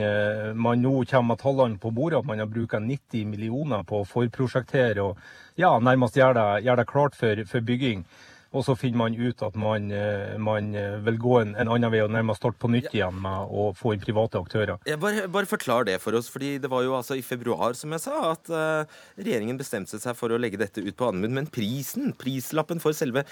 man 0.57 0.81
nå 0.81 0.93
kommer 1.11 1.35
med 1.35 1.41
tallene 1.43 1.81
på 1.83 1.91
bordet. 1.93 2.23
At 2.23 2.29
man 2.29 2.39
har 2.41 2.49
brukt 2.49 2.73
90 2.73 3.27
millioner 3.29 3.83
på 3.85 3.99
å 4.01 4.07
forprosjektere 4.09 5.03
og 5.05 5.19
ja, 5.61 5.75
nærmest 5.83 6.17
gjøre 6.17 6.39
det, 6.39 6.65
gjør 6.65 6.81
det 6.81 6.87
klart 6.89 7.19
for, 7.19 7.43
for 7.51 7.67
bygging. 7.67 8.07
Og 8.55 8.63
så 8.67 8.77
finner 8.79 9.01
man 9.01 9.17
ut 9.19 9.43
at 9.43 9.57
man, 9.59 9.91
eh, 9.91 10.37
man 10.39 10.71
eh, 10.79 10.97
vil 11.07 11.19
gå 11.21 11.35
en, 11.41 11.55
en, 11.59 11.71
annen 11.73 11.93
vei 11.93 12.03
og 12.05 12.13
nærmest 12.15 12.41
starte 12.41 12.61
på 12.63 12.71
nytt 12.73 12.93
igjen 12.95 13.19
med 13.23 13.51
å 13.51 13.69
få 13.77 13.97
inn 13.97 14.05
private 14.05 14.41
aktører. 14.41 14.79
Jeg 14.87 15.01
bare, 15.03 15.27
bare, 15.33 15.51
forklar 15.51 15.89
det 15.89 15.99
for 16.05 16.17
oss. 16.17 16.31
fordi 16.33 16.57
Det 16.63 16.71
var 16.71 16.87
jo 16.87 16.95
altså 16.97 17.19
i 17.19 17.27
februar 17.27 17.75
som 17.79 17.93
jeg 17.93 18.05
sa, 18.07 18.17
at 18.33 18.51
uh, 18.53 18.99
regjeringen 19.19 19.59
bestemte 19.59 19.99
seg 20.01 20.17
for 20.19 20.33
å 20.33 20.41
legge 20.41 20.61
dette 20.61 20.85
ut 20.85 20.97
på 20.97 21.11
anbud. 21.11 21.35
Men 21.35 21.51
prisen, 21.51 22.15
prislappen 22.17 22.83
for 22.83 22.97
selve 22.97 23.27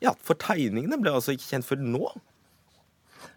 ja, 0.00 0.14
for 0.24 0.38
tegningene 0.40 0.96
ble 1.00 1.12
altså 1.12 1.34
ikke 1.36 1.50
kjent 1.50 1.66
før 1.68 1.82
nå? 1.84 2.06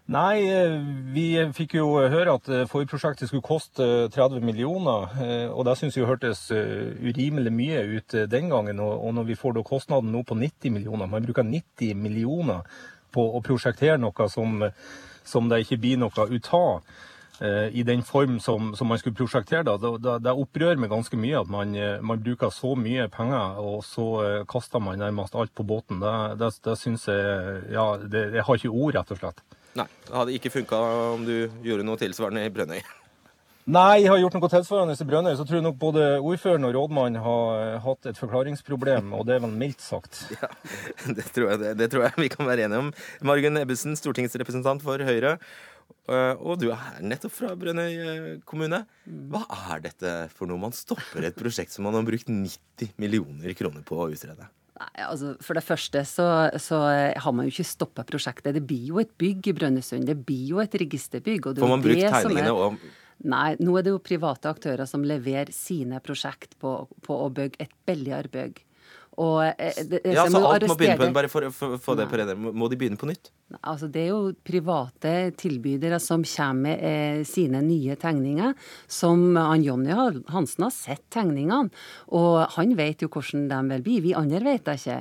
Nei, 0.04 0.44
eh, 0.52 0.74
vi 1.16 1.30
fikk 1.56 1.78
jo 1.78 1.86
høre 1.96 2.34
at 2.36 2.48
eh, 2.52 2.66
forprosjektet 2.68 3.30
skulle 3.30 3.44
koste 3.44 3.86
30 4.12 4.36
eh, 4.36 4.42
millioner. 4.44 5.14
Og 5.56 5.64
det 5.64 5.78
syns 5.80 5.96
vi 5.96 6.04
hørtes 6.04 6.50
urimelig 6.52 7.52
mye 7.54 7.80
ut 7.96 8.16
den 8.28 8.52
gangen. 8.52 8.82
Og 8.84 9.14
når 9.16 9.30
vi 9.30 9.38
får 9.38 9.62
kostnaden 9.64 10.12
nå 10.12 10.20
på 10.28 10.36
90 10.36 10.76
millioner, 10.76 11.08
man 11.08 11.24
bruker 11.24 11.48
90 11.48 11.96
millioner 11.96 12.68
på 13.16 13.24
å 13.24 13.40
prosjektere 13.40 13.96
noe 13.96 14.28
som, 14.28 14.60
som 15.24 15.48
det 15.48 15.62
ikke 15.64 15.80
blir 15.80 16.02
noe 16.02 16.28
ut 16.28 16.52
av 16.52 17.02
i 17.74 17.82
den 17.82 18.04
form 18.06 18.36
som, 18.38 18.68
som 18.78 18.86
man 18.86 19.00
skulle 19.00 19.16
prosjektere 19.16 19.64
det. 19.66 19.74
Det, 20.04 20.18
det 20.22 20.36
opprører 20.38 20.78
meg 20.78 20.92
ganske 20.92 21.16
mye 21.18 21.40
at 21.40 21.50
man, 21.50 21.72
man, 22.04 22.20
bruker 22.22 22.52
så 22.54 22.76
mye 22.78 23.08
penger, 23.10 23.58
og 23.58 23.80
så 23.88 24.44
kaster 24.50 24.84
man 24.84 25.00
nærmest 25.00 25.34
alt 25.34 25.54
på 25.56 25.66
båten. 25.66 25.98
Det, 26.04 26.14
det, 26.44 26.52
det 26.68 26.78
syns 26.78 27.08
jeg 27.08 27.74
Ja, 27.74 27.94
det, 27.98 28.28
jeg 28.36 28.46
har 28.46 28.60
ikke 28.60 28.74
ord, 28.74 28.98
rett 29.00 29.16
og 29.16 29.22
slett. 29.24 29.44
Nei, 29.74 29.88
Det 30.06 30.14
hadde 30.14 30.36
ikke 30.36 30.52
funka 30.54 30.78
om 31.14 31.24
du 31.26 31.34
gjorde 31.64 31.86
noe 31.86 31.98
tilsvarende 31.98 32.44
i 32.46 32.52
Brønnøy. 32.54 32.82
Nei, 33.64 34.02
jeg 34.02 34.10
har 34.12 34.18
gjort 34.20 34.34
noe 34.36 34.48
tilsvarende 34.52 34.94
i 34.94 35.06
Brønnøy. 35.08 35.32
Så 35.38 35.46
tror 35.48 35.56
jeg 35.56 35.64
nok 35.64 35.78
både 35.80 36.02
ordføreren 36.20 36.66
og 36.68 36.74
rådmannen 36.76 37.22
har 37.24 37.60
eh, 37.62 37.76
hatt 37.80 38.08
et 38.10 38.18
forklaringsproblem, 38.20 39.14
og 39.16 39.24
det 39.24 39.38
er 39.38 39.44
vel 39.46 39.54
mildt 39.56 39.80
sagt. 39.80 40.20
Ja, 40.36 40.50
det 41.16 41.24
tror, 41.32 41.48
jeg, 41.48 41.62
det, 41.62 41.70
det 41.80 41.88
tror 41.92 42.04
jeg 42.04 42.26
vi 42.26 42.28
kan 42.34 42.46
være 42.50 42.66
enige 42.68 42.82
om. 42.84 42.90
Margunn 43.24 43.62
Ebbesen, 43.62 43.96
stortingsrepresentant 43.96 44.84
for 44.84 45.00
Høyre. 45.08 45.38
Eh, 46.12 46.34
og 46.44 46.60
du 46.60 46.68
er 46.74 47.00
nettopp 47.00 47.32
fra 47.32 47.54
Brønnøy 47.56 47.88
eh, 47.96 48.28
kommune. 48.44 48.82
Hva 49.32 49.46
er 49.72 49.86
dette 49.88 50.12
for 50.36 50.50
noe? 50.50 50.60
Man 50.60 50.76
stopper 50.76 51.24
et 51.24 51.38
prosjekt 51.38 51.72
som 51.72 51.88
man 51.88 51.96
har 51.96 52.04
brukt 52.04 52.28
90 52.28 52.94
millioner 53.00 53.56
kroner 53.56 53.82
på 53.88 53.96
å 53.96 54.10
utrede. 54.12 54.50
Altså 55.06 55.34
For 55.44 55.58
det 55.58 55.64
første 55.66 56.04
så, 56.08 56.26
så 56.60 56.80
har 57.16 57.32
man 57.36 57.48
jo 57.48 57.54
ikke 57.54 57.68
stoppa 57.68 58.04
prosjektet. 58.08 58.54
Det 58.56 58.64
blir 58.66 58.92
jo 58.92 59.00
et 59.02 59.10
bygg 59.20 59.48
i 59.50 59.56
Brønnøysund. 59.56 60.06
Det 60.08 60.18
blir 60.26 60.54
jo 60.54 60.60
et 60.64 60.76
registerbygg. 60.84 61.50
Får 61.58 61.72
man 61.76 61.84
brukt 61.84 62.04
tegningene 62.04 62.52
og 62.54 62.78
Nei, 63.24 63.54
nå 63.62 63.76
er 63.78 63.84
det 63.86 63.92
jo 63.92 64.00
private 64.02 64.50
aktører 64.50 64.88
som 64.90 65.04
leverer 65.06 65.52
sine 65.54 66.00
prosjekt 66.04 66.56
på, 66.60 66.72
på 67.06 67.18
å 67.24 67.28
bygge 67.32 67.62
et 67.62 67.70
billigere 67.86 68.28
bygg. 68.28 68.58
Og, 69.22 69.38
eh, 69.46 69.78
det, 69.86 70.00
ja, 70.10 70.26
så 70.26 70.40
alt 70.48 70.66
må 70.66 70.74
begynne 70.78 70.98
på, 70.98 71.10
bare 71.14 71.30
for 71.30 71.46
å 71.46 71.50
få 71.80 71.94
det 71.98 72.08
på 72.10 72.18
rene. 72.18 72.34
Må 72.34 72.68
de 72.70 72.78
begynne 72.80 72.98
på 72.98 73.08
nytt? 73.08 73.30
Altså, 73.60 73.90
det 73.92 74.06
er 74.06 74.08
jo 74.08 74.32
private 74.46 75.10
tilbydere 75.36 75.98
som 76.00 76.22
kommer 76.24 76.62
med 76.64 76.80
eh, 76.80 77.24
sine 77.28 77.60
nye 77.60 77.92
tegninger. 78.00 78.54
Som 78.88 79.36
han 79.36 79.64
Jonny 79.64 79.92
Hansen 80.32 80.64
har 80.64 80.72
sett 80.72 81.04
tegningene, 81.12 81.68
og 82.16 82.38
han 82.56 82.72
vet 82.78 83.04
jo 83.04 83.10
hvordan 83.12 83.46
de 83.50 83.58
vil 83.74 83.84
bli. 83.84 83.98
Vi 84.08 84.14
andre 84.16 84.40
vet 84.46 84.64
det 84.64 84.78
ikke. 84.80 84.98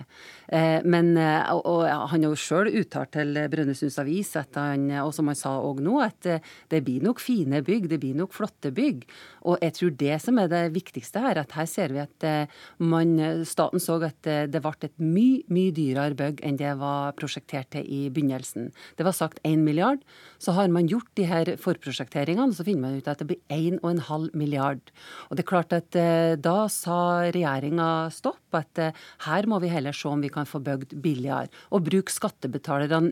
Eh, 0.54 0.84
men, 0.84 1.14
eh, 1.18 1.54
og, 1.54 1.64
og, 1.72 1.86
han 1.88 2.26
har 2.26 2.34
jo 2.34 2.40
sjøl 2.40 2.72
uttalt 2.82 3.14
til 3.16 3.40
Brønnøysunds 3.54 4.00
Avis, 4.04 4.34
han, 4.58 4.90
og 5.02 5.14
som 5.16 5.32
han 5.32 5.40
sa 5.40 5.56
òg 5.64 5.80
nå, 5.86 5.96
at 6.04 6.30
eh, 6.30 6.52
det 6.74 6.84
blir 6.84 7.06
nok 7.06 7.24
fine 7.24 7.64
bygg, 7.64 7.88
det 7.94 8.02
blir 8.04 8.18
nok 8.20 8.36
flotte 8.36 8.74
bygg. 8.76 9.08
Og 9.48 9.64
jeg 9.64 9.78
tror 9.80 9.96
det 10.04 10.20
som 10.24 10.44
er 10.44 10.52
det 10.52 10.66
viktigste 10.76 11.24
her, 11.24 11.40
at 11.42 11.56
her 11.56 11.70
ser 11.70 11.96
vi 11.96 12.04
at 12.04 12.28
eh, 12.28 12.60
man, 12.84 13.16
staten 13.48 13.82
så 13.82 14.02
at 14.04 14.20
det 14.24 14.60
ble 14.60 14.74
et 14.84 15.00
mye, 15.00 15.44
mye 15.54 15.72
dyrere 15.76 16.18
bygg 16.18 16.42
enn 16.44 16.58
det 16.60 16.74
var 16.82 17.16
prosjektert 17.16 17.72
til 17.78 17.88
i 17.88 18.04
begynnelsen 18.10 18.33
begynnelsen. 18.34 18.72
Det 18.98 19.04
var 19.04 19.12
sagt 19.12 19.40
1 19.44 19.60
milliard. 19.60 20.00
Så 20.38 20.52
har 20.52 20.68
man 20.68 20.88
gjort 20.88 21.10
de 21.16 21.24
her 21.24 21.56
forprosjekteringene, 21.58 22.54
så 22.54 22.64
finner 22.64 22.82
man 22.82 22.98
ut 22.98 23.08
at 23.08 23.20
det 23.20 23.28
blir 23.28 23.40
1,5 23.50 24.36
milliard. 24.36 24.82
Og 25.30 25.38
det 25.38 25.44
er 25.44 25.48
klart 25.48 25.74
at 25.74 25.96
eh, 25.96 26.36
da 26.36 26.68
sa 26.70 27.30
regjeringa 27.32 28.10
stopp, 28.12 28.42
at 28.54 28.78
eh, 28.78 28.94
her 29.28 29.48
må 29.48 29.60
vi 29.64 29.72
heller 29.72 29.94
se 29.94 30.10
om 30.10 30.22
vi 30.22 30.32
kan 30.34 30.46
få 30.46 30.60
bygd 30.64 30.96
billigere. 31.02 31.50
Og 31.72 31.86
bruke 31.88 32.12
skattebetalerne, 32.12 33.12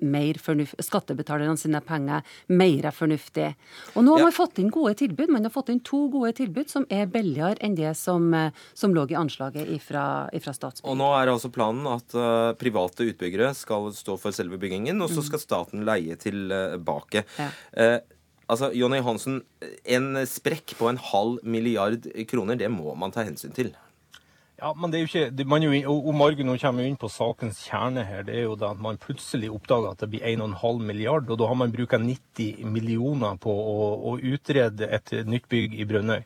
skattebetalerne 0.81 1.57
sine 1.57 1.81
penger 1.81 2.25
mer 2.49 2.89
fornuftig. 2.91 3.53
Og 3.95 4.05
nå 4.05 4.17
har 4.17 4.25
ja. 4.25 4.29
man 4.29 4.35
fått 4.35 4.59
inn 4.61 4.71
gode 4.73 4.97
tilbud. 4.99 5.31
Man 5.31 5.47
har 5.47 5.53
fått 5.53 5.71
inn 5.71 5.81
to 5.85 6.07
gode 6.11 6.33
tilbud 6.37 6.69
som 6.71 6.87
er 6.91 7.09
billigere 7.11 7.59
enn 7.63 7.77
det 7.79 7.95
som, 7.99 8.31
eh, 8.33 8.51
som 8.73 8.95
lå 8.95 9.07
i 9.11 9.17
anslaget 9.17 9.71
fra 9.81 10.29
Statsbygg. 10.31 10.89
Og 10.91 10.97
nå 10.99 11.07
er 11.15 11.31
altså 11.31 11.49
planen 11.53 11.87
at 11.89 12.13
uh, 12.13 12.51
private 12.59 13.05
utbyggere 13.07 13.51
skal 13.57 13.87
stå 13.95 14.17
for 14.19 14.35
selve 14.35 14.59
byggingen. 14.61 14.99
og 15.01 15.10
så 15.15 15.25
skal 15.25 15.43
staten 15.43 15.85
leie 15.87 16.17
tilbake. 16.19 17.25
Ja. 17.37 17.47
Eh, 17.73 17.97
altså, 18.47 18.71
Jonny 18.77 19.01
Hansen, 19.05 19.41
en 19.85 20.13
sprekk 20.29 20.75
på 20.79 20.89
en 20.91 20.99
halv 21.11 21.39
milliard 21.43 22.07
kroner, 22.31 22.59
det 22.59 22.71
må 22.73 22.95
man 22.99 23.13
ta 23.15 23.25
hensyn 23.27 23.55
til? 23.55 23.73
Ja, 24.61 24.75
men 24.77 24.91
det 24.93 24.99
er 24.99 25.01
jo 25.01 25.09
ikke, 25.09 25.45
man 25.49 25.63
jo, 25.65 25.71
og 25.89 26.11
Margunn 26.13 26.45
nå 26.51 26.53
kommer 26.61 26.85
inn 26.85 26.97
på 27.01 27.09
sakens 27.09 27.63
kjerne 27.65 28.03
her. 28.05 28.21
Det 28.27 28.35
er 28.37 28.43
jo 28.45 28.57
da 28.59 28.75
at 28.75 28.81
man 28.83 28.99
plutselig 29.01 29.49
oppdager 29.49 29.95
at 29.95 30.03
det 30.03 30.11
blir 30.11 30.25
1,5 30.35 30.83
milliard, 30.85 31.25
og 31.33 31.39
da 31.41 31.47
har 31.49 31.57
man 31.57 31.73
brukt 31.73 31.97
90 31.97 32.67
millioner 32.69 33.39
på 33.41 33.49
å, 33.49 33.87
å, 34.11 34.13
utrede 34.21 34.85
et 34.85 35.15
nytt 35.25 35.49
bygg 35.49 35.73
i 35.81 35.87
Brønnøy. 35.89 36.19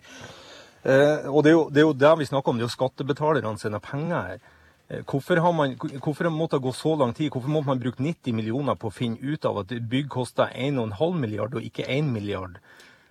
Eh, 0.83 1.29
og 1.31 1.45
det 1.45 1.53
er, 1.53 1.55
jo, 1.55 1.63
det 1.71 1.81
er 1.81 1.87
jo 1.87 1.95
det 1.95 2.11
vi 2.19 2.27
snakker 2.27 2.51
om, 2.51 2.59
det 2.59 2.65
er 2.65 2.67
jo 2.67 2.75
skattebetalerne 2.75 3.61
sine 3.61 3.79
penger 3.87 4.27
her. 4.33 4.43
Eh, 4.87 5.01
hvorfor, 5.01 5.41
man, 5.51 5.75
hvorfor 6.03 6.29
måtte 6.29 6.57
det 6.57 6.63
gå 6.63 6.73
så 6.73 6.95
lang 6.95 7.13
tid? 7.13 7.31
Hvorfor 7.33 7.49
måtte 7.49 7.71
man 7.71 7.81
bruke 7.81 8.03
90 8.03 8.33
millioner 8.37 8.75
på 8.77 8.91
å 8.91 8.93
finne 8.93 9.17
ut 9.21 9.45
av 9.45 9.63
at 9.63 9.73
bygg 9.89 10.09
koster 10.13 10.51
1,5 10.53 11.17
milliard 11.17 11.55
og 11.57 11.65
ikke 11.65 11.87
1 11.89 12.11
milliard? 12.13 12.59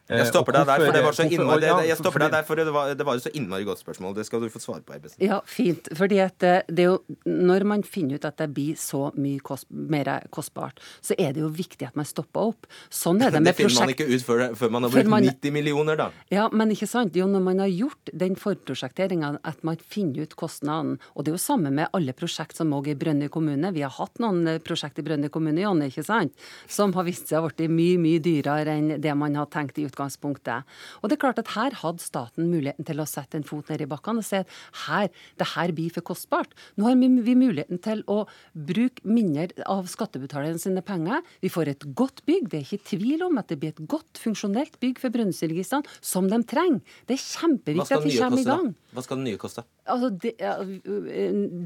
Jeg 0.05 0.21
eh, 0.21 0.29
stopper 0.29 0.53
deg 0.53 0.67
der, 0.69 0.83
for 0.85 0.93
det 0.93 1.01
var 1.01 1.17
så 1.17 1.25
innmari, 1.25 1.61
det, 1.64 1.87
jeg 1.88 1.97
stopper 1.97 2.23
deg 2.27 2.33
der, 2.35 2.43
for 2.45 2.61
det 2.61 2.73
var, 2.77 2.90
det 2.93 3.05
var 3.09 3.21
så 3.25 3.31
innmari 3.33 3.64
godt 3.64 3.81
spørsmål. 3.81 4.12
Det 4.19 4.27
skal 4.29 4.43
du 4.43 4.51
få 4.53 4.61
svare 4.61 4.83
på. 4.85 4.93
Ebbesen. 4.99 5.17
Ja, 5.25 5.38
fint. 5.49 5.88
Fordi 5.97 6.19
at 6.21 6.45
eh, 6.45 6.61
det 6.69 6.85
er 6.85 6.90
jo, 6.90 6.99
Når 7.25 7.64
man 7.64 7.85
finner 7.88 8.21
ut 8.21 8.27
at 8.29 8.37
det 8.37 8.51
blir 8.53 8.77
så 8.77 9.07
mye 9.17 9.40
kost, 9.40 9.64
mer 9.73 10.11
kostbart, 10.29 10.83
så 11.01 11.17
er 11.17 11.33
det 11.33 11.40
jo 11.40 11.49
viktig 11.49 11.88
at 11.88 11.97
man 11.97 12.05
stopper 12.05 12.51
opp. 12.53 12.69
Sånn 12.93 13.23
er 13.25 13.33
det 13.33 13.40
med 13.47 13.57
prosjekt... 13.57 13.64
Det 13.64 13.71
finner 13.71 13.87
man 13.87 13.95
ikke 13.95 14.09
ut 14.12 14.27
før, 14.27 14.43
før 14.61 14.75
man 14.77 14.87
har 14.87 14.93
brukt 14.93 15.11
man... 15.14 15.29
90 15.31 15.57
millioner, 15.57 16.01
da. 16.03 16.11
Ja, 16.35 16.51
men 16.53 16.77
ikke 16.77 16.90
sant. 16.90 17.17
Jo, 17.17 17.31
når 17.31 17.47
man 17.49 17.64
har 17.64 17.73
gjort 17.73 18.12
den 18.12 18.37
forprosjekteringa, 18.37 19.33
at 19.41 19.64
man 19.64 19.81
finner 19.81 20.28
ut 20.28 20.37
kostnaden. 20.37 20.99
Og 21.16 21.24
det 21.24 21.33
er 21.33 21.39
jo 21.39 21.45
samme 21.47 21.72
med 21.72 21.89
alle 21.97 22.12
prosjekt 22.12 22.61
som 22.61 22.76
òg 22.76 22.93
i 22.93 22.99
Brønnøy 22.99 23.31
kommune. 23.33 23.72
Vi 23.72 23.87
har 23.87 23.97
hatt 23.97 24.20
noen 24.20 24.45
eh, 24.53 24.61
prosjekt 24.61 25.01
i 25.01 25.07
Brønnøy 25.09 25.33
kommune, 25.33 25.64
Janne, 25.64 25.89
ikke 25.89 26.05
sant? 26.05 26.37
Som 26.68 26.93
har 26.99 27.09
vist 27.09 27.33
seg 27.33 27.41
å 27.41 27.49
bli 27.49 27.72
mye, 27.72 27.97
mye 28.05 28.20
dyrere 28.20 28.76
enn 28.76 28.99
det 29.01 29.16
man 29.16 29.41
har 29.41 29.49
tenkt 29.49 29.81
i 29.81 29.89
utgangspunktet. 29.89 29.93
Og 29.99 31.09
det 31.09 31.16
er 31.16 31.22
klart 31.22 31.40
at 31.42 31.53
her 31.55 31.76
hadde 31.82 32.03
staten 32.03 32.51
muligheten 32.51 32.86
til 32.86 33.03
å 33.03 33.07
sette 33.09 33.38
en 33.38 33.47
fot 33.47 33.68
ned 33.70 33.84
i 33.84 33.88
bakken 33.90 34.20
og 34.20 34.26
si 34.26 34.40
at 34.42 34.51
her, 34.86 35.11
det 35.40 35.51
her 35.55 35.74
blir 35.76 35.92
for 35.95 36.07
kostbart. 36.07 36.55
Nå 36.76 36.88
har 36.88 36.99
vi 36.99 37.36
muligheten 37.38 37.80
til 37.84 38.03
å 38.11 38.24
bruke 38.55 39.05
mindre 39.07 39.51
av 39.70 39.88
skattebetalerne 39.90 40.61
sine 40.61 40.82
penger. 40.86 41.22
Vi 41.45 41.53
får 41.53 41.74
et 41.74 41.86
godt 41.99 42.24
bygg. 42.28 42.51
Det 42.53 42.61
er 42.61 42.66
ikke 42.66 42.90
tvil 42.95 43.24
om 43.26 43.40
at 43.40 43.51
det 43.53 43.61
blir 43.62 43.74
et 43.74 43.84
godt, 43.90 44.20
funksjonelt 44.20 44.78
bygg 44.82 45.01
for 45.03 45.14
Brønnøysundregistrene, 45.14 45.88
som 46.05 46.28
de 46.30 46.40
trenger. 46.49 46.82
Det 47.09 47.18
er 47.18 47.24
kjempeviktig 47.24 47.99
at 47.99 48.07
vi 48.07 48.18
kommer 48.18 48.42
i 48.42 48.49
gang. 48.49 48.74
Hva 48.95 49.07
skal 49.07 49.20
det 49.20 49.32
nye 49.32 49.40
koste? 49.40 49.66
Altså, 49.85 50.09
det, 50.16 50.32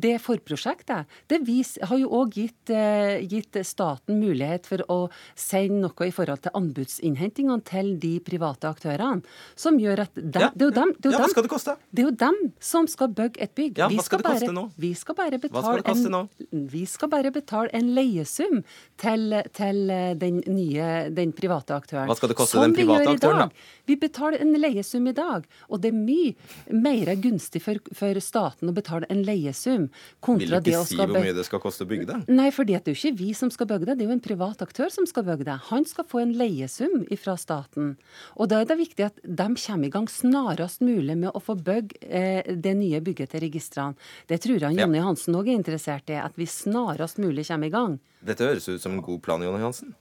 det, 0.03 0.15
forprosjektet 0.25 1.07
det 1.31 1.39
vis, 1.47 1.77
har 1.87 2.01
jo 2.01 2.09
òg 2.19 2.35
gitt, 2.35 2.73
eh, 2.75 3.23
gitt, 3.31 3.55
staten 3.63 4.19
mulighet 4.19 4.67
for 4.67 4.83
å 4.91 4.99
sende 5.39 5.85
noe 5.85 6.09
i 6.09 6.15
forhold 6.15 6.43
til 6.43 6.55
anbudsinnhentingene 6.59 7.63
til 7.69 7.93
de 8.03 8.17
private 8.25 8.71
aktørene. 8.71 9.23
Som 9.59 9.79
gjør 9.79 10.03
at 10.07 10.19
de, 10.19 10.25
ja. 10.35 10.51
det 10.55 10.67
er 10.67 10.71
jo 10.71 10.75
dem, 10.75 10.95
det 10.97 11.07
er 11.07 11.13
jo 11.13 11.15
ja, 11.15 11.23
Hva 11.23 11.31
skal 11.33 11.47
det 11.47 11.53
koste? 11.53 11.77
Det 11.91 12.03
er 12.03 12.09
jo 12.09 12.15
dem 12.25 12.41
som 12.71 12.89
skal 12.91 13.13
bygge 13.21 13.45
et 13.47 13.55
bygg. 13.59 13.79
Ja, 13.85 13.89
skal, 14.03 14.25
bare? 14.25 14.67
Vi 14.79 14.93
skal 14.99 15.19
bare 15.19 15.39
betale, 15.43 15.95
en. 15.95 16.67
Vi 16.75 16.85
skal 16.91 17.13
bare 17.13 17.33
betale 17.35 17.73
en 17.79 17.93
leiesum 17.95 18.63
til, 18.99 19.39
til 19.55 19.95
den 20.19 20.43
nye, 20.47 20.91
den 21.15 21.35
private 21.37 21.79
aktøren. 21.79 22.11
Hva 22.11 22.19
skal 22.19 22.35
det 22.35 22.39
koste 22.41 22.67
den 22.67 22.75
private 22.75 23.15
aktøren, 23.15 23.47
da? 23.47 23.69
Vi 23.89 23.97
betaler 24.01 24.43
en 24.43 24.53
leiesum 24.59 25.07
i 25.09 25.15
dag, 25.17 25.47
og 25.71 25.83
det 25.85 25.95
er 25.95 25.99
mye 25.99 26.35
mer 26.75 27.15
gunstig 27.23 27.63
for, 27.65 27.81
for 27.97 28.08
staten 28.25 28.71
å 28.71 28.75
betale 28.75 29.07
en 29.13 29.21
leiesum 29.27 29.89
kontra 30.25 30.61
det 30.65 30.75
å 30.79 30.85
skal 30.87 31.05
Vil 31.09 31.13
ikke 31.13 31.13
si 31.13 31.13
hvor 31.13 31.27
mye 31.27 31.37
det 31.37 31.45
skal 31.47 31.63
koste 31.63 31.85
å 31.85 31.91
bygge 31.91 32.09
det? 32.09 32.19
Nei, 32.33 32.49
for 32.55 32.69
det 32.69 32.79
er 32.79 32.89
jo 32.89 32.97
ikke 32.97 33.19
vi 33.21 33.29
som 33.37 33.53
skal 33.53 33.69
bygge 33.71 33.91
det, 33.91 33.99
det 33.99 34.07
er 34.07 34.11
jo 34.11 34.17
en 34.17 34.25
privat 34.25 34.65
aktør 34.65 34.89
som 34.95 35.07
skal 35.09 35.27
bygge 35.29 35.47
det. 35.51 35.59
Han 35.69 35.85
skal 35.89 36.09
få 36.09 36.23
en 36.25 36.35
leiesum 36.41 37.05
fra 37.21 37.37
staten. 37.41 37.95
Og 38.41 38.49
da 38.49 38.63
er 38.63 38.71
det 38.71 38.79
viktig 38.81 39.07
at 39.11 39.21
de 39.23 39.49
kommer 39.61 39.89
i 39.89 39.93
gang 39.93 40.09
snarest 40.09 40.81
mulig 40.81 41.19
med 41.21 41.31
å 41.37 41.43
få 41.45 41.59
bygge 41.61 42.01
eh, 42.09 42.49
det 42.57 42.75
nye 42.81 43.03
bygget 43.05 43.35
til 43.35 43.45
registrene. 43.47 44.11
Det 44.29 44.41
tror 44.45 44.69
han 44.69 44.79
Jonny 44.79 45.05
Hansen 45.05 45.37
òg 45.39 45.53
er 45.53 45.61
interessert 45.61 46.11
i, 46.11 46.19
at 46.19 46.37
vi 46.41 46.49
snarest 46.49 47.21
mulig 47.23 47.47
kommer 47.49 47.69
i 47.69 47.75
gang. 47.75 47.99
Dette 48.25 48.47
høres 48.47 48.69
ut 48.69 48.83
som 48.83 48.97
en 48.97 49.05
god 49.05 49.23
plan, 49.25 49.43
Jonny 49.45 49.63
Hansen? 49.63 49.95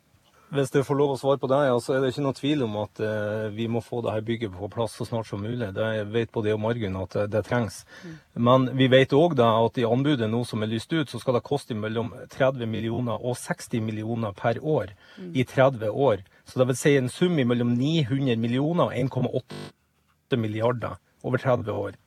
Hvis 0.47 0.71
jeg 0.71 0.85
får 0.87 0.95
lov 0.95 1.11
å 1.11 1.17
svare 1.19 1.39
på 1.41 1.49
det, 1.51 1.57
ja, 1.67 1.75
så 1.83 1.95
er 1.97 2.03
det 2.03 2.13
ikke 2.13 2.23
noe 2.23 2.35
tvil 2.37 2.61
om 2.63 2.75
at 2.79 3.01
eh, 3.03 3.47
vi 3.51 3.65
må 3.67 3.81
få 3.83 3.99
dette 4.05 4.23
bygget 4.29 4.53
på 4.55 4.69
plass 4.71 4.95
så 4.95 5.03
snart 5.07 5.27
som 5.27 5.41
mulig. 5.43 5.73
Det 5.75 5.87
vet 6.13 6.31
både 6.31 6.53
jeg 6.53 6.55
og 6.55 6.61
Margunn 6.63 6.95
at 7.01 7.17
det, 7.17 7.25
det 7.33 7.41
trengs. 7.49 7.81
Mm. 8.05 8.13
Men 8.47 8.69
vi 8.79 8.87
vet 8.93 9.15
òg 9.17 9.35
at 9.43 9.81
i 9.81 9.87
anbudet 9.87 10.29
nå 10.31 10.45
som 10.47 10.63
er 10.63 10.71
lyst 10.71 10.95
ut, 10.95 11.11
så 11.11 11.19
skal 11.19 11.35
det 11.35 11.43
koste 11.47 11.75
mellom 11.75 12.13
30 12.31 12.63
millioner 12.63 13.19
og 13.19 13.35
60 13.41 13.83
millioner 13.83 14.31
per 14.39 14.61
år 14.63 14.95
mm. 15.17 15.33
i 15.35 15.43
30 15.43 15.91
år. 15.91 16.23
Så 16.47 16.61
det 16.61 16.69
vil 16.71 16.79
si 16.79 16.95
en 16.95 17.11
sum 17.11 17.35
mellom 17.35 17.75
900 17.75 18.39
millioner 18.39 18.87
og 18.87 18.95
1,8 18.95 20.39
milliarder 20.39 20.95
over 21.27 21.43
30 21.43 21.75
år. 21.75 21.99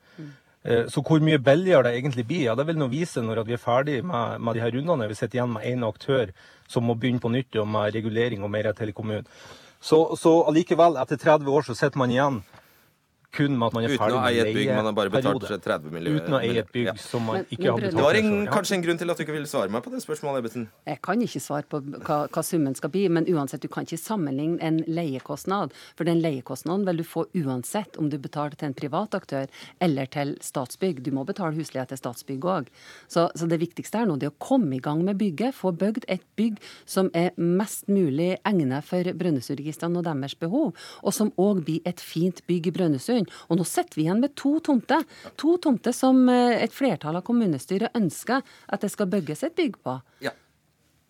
Eh, 0.65 0.87
så 0.93 1.01
hvor 1.01 1.23
mye 1.25 1.41
billigere 1.41 1.89
det 1.89 1.97
egentlig 1.97 2.27
blir, 2.29 2.43
ja, 2.51 2.55
det 2.55 2.67
vil 2.69 2.77
nå 2.77 2.91
vise 2.93 3.23
når 3.25 3.45
vi 3.49 3.57
er 3.57 3.63
ferdig 3.63 4.01
med, 4.05 4.41
med 4.41 4.57
de 4.57 4.65
her 4.65 4.75
rundene. 4.75 5.09
Vi 5.09 5.17
sitter 5.17 5.41
igjen 5.41 5.55
med 5.55 5.65
én 5.65 5.87
aktør 5.87 6.33
som 6.71 6.87
må 6.87 6.95
begynne 6.95 7.23
på 7.23 7.33
nytt 7.33 7.59
med 7.67 7.95
regulering 7.95 8.45
og 8.47 8.53
mer 8.55 8.71
til 8.79 8.95
kommunen. 8.95 9.27
Så, 9.81 9.99
så 10.21 10.43
allikevel, 10.49 10.99
etter 11.01 11.17
30 11.17 11.51
år 11.51 11.65
så 11.67 11.75
sitter 11.75 11.99
man 11.99 12.13
igjen 12.13 12.43
kun 13.33 13.57
med 13.59 13.67
at 13.69 13.77
man 13.77 13.87
er 13.87 13.93
ferdig 13.95 14.01
med. 14.01 14.11
Uten 14.11 14.19
å 14.19 14.27
eie 14.27 14.43
et 14.43 14.57
bygg, 14.57 14.71
man 14.75 14.89
har 14.89 14.95
bare 14.97 15.13
betalt 15.13 15.45
30 15.47 15.93
millioner. 15.95 16.25
Uten 16.25 16.35
å 16.35 16.41
eie 16.41 16.63
et 16.65 16.73
bygg 16.75 16.89
ja. 16.91 16.95
som 16.99 17.27
man 17.29 17.45
ikke 17.47 17.69
har 17.69 17.79
betalt. 17.79 17.97
Det 17.97 18.05
var 18.07 18.19
en, 18.19 18.31
kanskje 18.51 18.77
en 18.77 18.85
grunn 18.87 19.01
til 19.01 19.13
at 19.13 19.21
du 19.21 19.25
ikke 19.25 19.37
ville 19.37 19.51
svare 19.51 19.71
meg 19.73 19.85
på 19.85 19.93
det 19.95 20.01
spørsmålet, 20.03 20.43
Ebbesen? 20.43 20.67
Jeg 20.91 21.01
kan 21.07 21.23
ikke 21.23 21.43
svare 21.45 21.69
på 21.71 21.81
hva, 21.85 22.19
hva, 22.27 22.45
summen 22.47 22.75
skal 22.79 22.93
bli, 22.95 23.05
men 23.13 23.29
uansett, 23.31 23.63
du 23.63 23.71
kan 23.71 23.87
ikke 23.87 24.01
sammenligne 24.01 24.59
en 24.67 24.81
leiekostnad. 24.91 25.75
For 25.99 26.09
den 26.09 26.23
leiekostnaden 26.25 26.87
vil 26.89 27.03
du 27.03 27.07
få 27.07 27.27
uansett 27.39 28.01
om 28.03 28.11
du 28.11 28.19
betaler 28.19 28.59
til 28.59 28.71
en 28.73 28.77
privat 28.81 29.15
aktør 29.15 29.47
eller 29.79 30.11
til 30.11 30.35
Statsbygg. 30.43 31.05
Du 31.07 31.13
må 31.15 31.25
betale 31.29 31.55
husleie 31.55 31.87
til 31.87 32.01
Statsbygg 32.03 32.49
òg. 32.51 32.73
Så, 33.07 33.29
så, 33.39 33.51
det 33.51 33.61
viktigste 33.63 34.03
er 34.03 34.11
nå 34.11 34.19
det 34.19 34.33
å 34.33 34.37
komme 34.43 34.75
i 34.79 34.83
gang 34.83 35.05
med 35.07 35.21
bygget, 35.23 35.55
få 35.55 35.71
bygd 35.77 36.09
et 36.11 36.27
bygg 36.39 36.59
som 36.83 37.13
er 37.15 37.31
mest 37.39 37.87
mulig 37.91 38.33
egnet 38.47 38.87
for 38.87 39.07
Brønnøysundregistrene 39.07 40.03
og 40.03 40.07
deres 40.07 40.35
behov, 40.39 40.75
og 41.05 41.15
som 41.15 41.31
òg 41.41 41.63
blir 41.67 41.87
et 41.89 42.03
fint 42.03 42.43
bygg 42.51 42.71
i 42.71 42.75
Brønnøysund 42.75 43.20
stund. 43.21 43.31
Og 43.49 43.57
nå 43.61 43.65
sitter 43.65 43.97
vi 43.97 44.03
igjen 44.07 44.21
med 44.21 44.35
to 44.37 44.61
tomter. 44.61 45.05
To 45.37 45.57
tomter 45.59 45.93
som 45.93 46.29
eh, 46.29 46.63
et 46.65 46.73
flertall 46.73 47.17
av 47.17 47.23
kommunestyret 47.27 47.91
ønsker 47.95 48.43
at 48.69 48.81
det 48.81 48.91
skal 48.91 49.07
bygges 49.11 49.43
et 49.45 49.57
bygg 49.57 49.77
på. 49.83 50.01
Ja. 50.21 50.31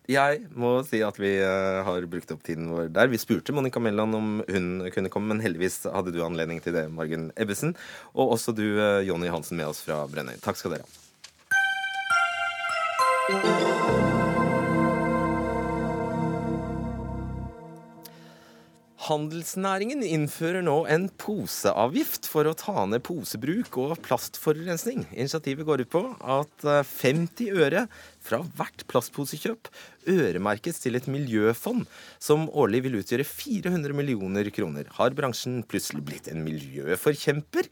Jeg 0.09 0.47
må 0.57 0.83
si 0.83 1.01
at 1.05 1.19
vi 1.21 1.39
uh, 1.39 1.85
har 1.85 2.05
brukt 2.09 2.31
opp 2.33 2.41
tiden 2.43 2.71
vår 2.73 2.89
der. 2.91 3.07
Vi 3.07 3.17
spurte 3.21 3.53
Monica 3.53 3.79
Mæland 3.79 4.15
om 4.17 4.41
hun 4.49 4.89
kunne 4.91 5.09
komme, 5.13 5.29
men 5.31 5.43
heldigvis 5.45 5.85
hadde 5.85 6.11
du 6.11 6.23
anledning 6.25 6.59
til 6.59 6.73
det, 6.75 6.89
Margunn 6.91 7.31
Ebbesen. 7.39 7.77
Og 8.17 8.33
også 8.35 8.51
du, 8.57 8.65
uh, 8.81 8.99
Jonny 9.05 9.29
Hansen, 9.31 9.57
med 9.61 9.67
oss 9.71 9.83
fra 9.85 10.07
Brønnøy. 10.11 10.35
Takk 10.43 10.57
skal 10.59 10.71
dere 10.75 10.83
ha. 10.83 10.89
Handelsnæringen 19.01 20.03
innfører 20.05 20.61
nå 20.61 20.75
en 20.91 21.07
poseavgift 21.21 22.27
for 22.29 22.45
å 22.45 22.53
ta 22.57 22.83
ned 22.85 23.01
posebruk 23.07 23.79
og 23.81 23.95
plastforurensning. 24.05 25.07
Initiativet 25.15 25.65
går 25.65 25.83
ut 25.85 25.91
på 25.95 26.01
at 26.21 26.67
50 26.85 27.47
eh, 27.47 27.55
øre 27.65 27.85
fra 28.21 28.43
hvert 28.59 28.85
plastposekjøp 28.91 29.71
øremerkes 30.11 30.83
til 30.83 30.99
et 30.99 31.09
miljøfond 31.09 31.87
som 32.21 32.45
årlig 32.53 32.83
vil 32.85 32.99
utgjøre 33.01 33.25
400 33.25 33.97
millioner 33.97 34.51
kroner. 34.53 34.85
Har 34.99 35.17
bransjen 35.17 35.63
plutselig 35.65 36.05
blitt 36.05 36.29
en 36.29 36.45
miljøforkjemper? 36.45 37.71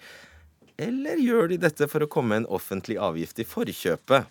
Eller 0.81 1.21
gjør 1.21 1.53
de 1.53 1.61
dette 1.61 1.91
for 1.91 2.01
å 2.01 2.09
komme 2.09 2.39
en 2.39 2.49
offentlig 2.49 2.97
avgift 2.97 3.43
i 3.43 3.45
forkjøpet? 3.45 4.25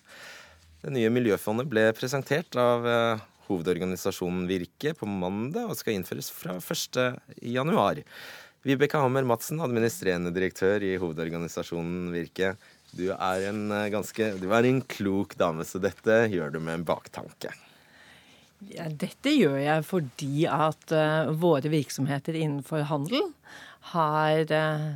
Det 0.83 0.95
nye 0.95 1.15
miljøfondet 1.15 1.71
ble 1.71 1.91
presentert 1.95 2.59
av 2.59 2.87
eh, 2.91 3.27
hovedorganisasjonen 3.49 4.47
Virke 4.51 4.95
på 4.97 5.09
mandag 5.09 5.71
og 5.71 5.79
skal 5.79 5.97
innføres 5.99 6.31
fra 6.35 6.57
1.1. 6.61 8.05
Vibeke 8.67 9.01
Hammer 9.01 9.27
Madsen, 9.27 9.61
administrerende 9.63 10.33
direktør 10.35 10.83
i 10.85 10.97
hovedorganisasjonen 11.01 12.11
Virke. 12.15 12.57
Du 12.97 13.09
er 13.13 13.49
en 13.51 13.69
eh, 13.75 13.89
ganske 13.93 14.33
Du 14.41 14.49
er 14.53 14.69
en 14.69 14.83
klok 14.83 15.37
dame, 15.41 15.65
så 15.65 15.81
dette 15.83 16.23
gjør 16.33 16.55
du 16.55 16.61
med 16.61 16.81
en 16.81 16.87
baktanke. 16.89 17.53
Ja, 18.73 18.89
dette 18.91 19.31
gjør 19.31 19.59
jeg 19.61 19.85
fordi 19.87 20.47
at 20.51 20.91
uh, 20.91 21.31
våre 21.39 21.71
virksomheter 21.71 22.35
innenfor 22.35 22.83
handel 22.91 23.29
har 23.93 24.51
uh, 24.51 24.89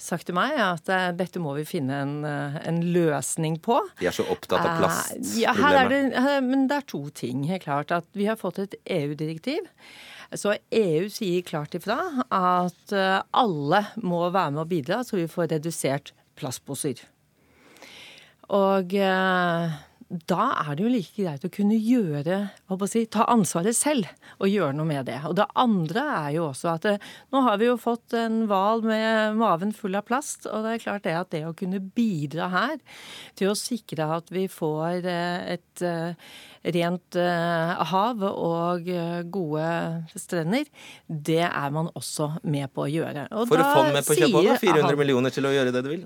sagt 0.00 0.28
til 0.28 0.36
meg 0.36 0.56
at 0.60 0.90
uh, 0.92 1.08
dette 1.16 1.40
må 1.42 1.54
vi 1.56 1.64
finne 1.68 2.00
en, 2.04 2.16
uh, 2.26 2.58
en, 2.66 2.80
løsning 2.94 3.58
på. 3.64 3.78
De 4.00 4.08
er 4.10 4.16
så 4.16 4.26
opptatt 4.32 4.60
av 4.60 4.82
plastproblemet. 4.82 5.30
Uh, 5.32 5.40
ja, 5.42 5.84
det, 5.88 6.36
men 6.46 6.66
det 6.70 6.80
er 6.80 6.88
to 6.92 7.02
ting. 7.16 7.46
Helt 7.50 7.64
klart 7.64 7.94
at 7.94 8.08
Vi 8.16 8.28
har 8.28 8.38
fått 8.40 8.60
et 8.62 8.76
EU-direktiv. 8.98 9.68
Så 10.36 10.56
EU 10.74 11.06
sier 11.12 11.44
klart 11.46 11.76
ifra 11.78 12.00
at 12.34 12.92
alle 13.30 13.82
må 14.02 14.24
være 14.34 14.56
med 14.56 14.64
og 14.64 14.72
bidra, 14.72 15.04
så 15.06 15.20
vi 15.20 15.28
får 15.30 15.52
redusert 15.52 16.10
plastposer. 16.36 17.04
Og 18.50 18.90
da 20.06 20.52
er 20.62 20.76
det 20.76 20.84
jo 20.84 20.90
like 20.90 21.14
greit 21.18 21.44
å 21.46 21.50
kunne 21.50 21.74
gjøre, 21.82 22.38
si, 22.86 23.02
ta 23.10 23.24
ansvaret 23.32 23.74
selv 23.74 24.06
og 24.38 24.50
gjøre 24.52 24.76
noe 24.78 24.86
med 24.86 25.08
det. 25.08 25.18
Og 25.26 25.34
det 25.38 25.48
andre 25.58 26.04
er 26.14 26.28
jo 26.36 26.44
også 26.52 26.70
at 26.76 26.86
eh, 26.92 27.06
nå 27.34 27.42
har 27.42 27.58
vi 27.58 27.66
jo 27.66 27.74
fått 27.80 28.14
en 28.14 28.44
hval 28.46 28.84
med 28.86 29.34
maven 29.40 29.74
full 29.74 29.98
av 29.98 30.06
plast. 30.06 30.46
Og 30.46 30.62
det 30.62 30.76
er 30.76 30.84
klart 30.84 31.06
det 31.08 31.16
at 31.18 31.32
det 31.34 31.42
å 31.48 31.54
kunne 31.58 31.82
bidra 31.82 32.50
her 32.54 32.76
til 33.38 33.50
å 33.50 33.58
sikre 33.58 34.06
at 34.20 34.30
vi 34.34 34.46
får 34.52 35.10
eh, 35.10 35.56
et 35.56 35.82
eh, 35.86 36.30
rent 36.76 37.16
hav 37.16 38.22
og 38.26 38.88
gode 39.30 39.66
strender, 40.18 40.66
det 41.06 41.44
er 41.46 41.74
man 41.74 41.92
også 41.94 42.32
med 42.42 42.72
på 42.74 42.82
å 42.82 42.88
gjøre. 42.90 43.28
Og 43.38 43.46
For 43.46 43.62
å 43.62 43.68
få 43.70 43.84
med 43.94 44.02
på 44.02 44.16
kjøpet, 44.18 44.58
400 44.64 44.98
millioner 44.98 45.34
til 45.34 45.46
å 45.46 45.54
gjøre 45.54 45.70
det 45.76 45.84
du 45.86 45.92
vil? 45.92 46.02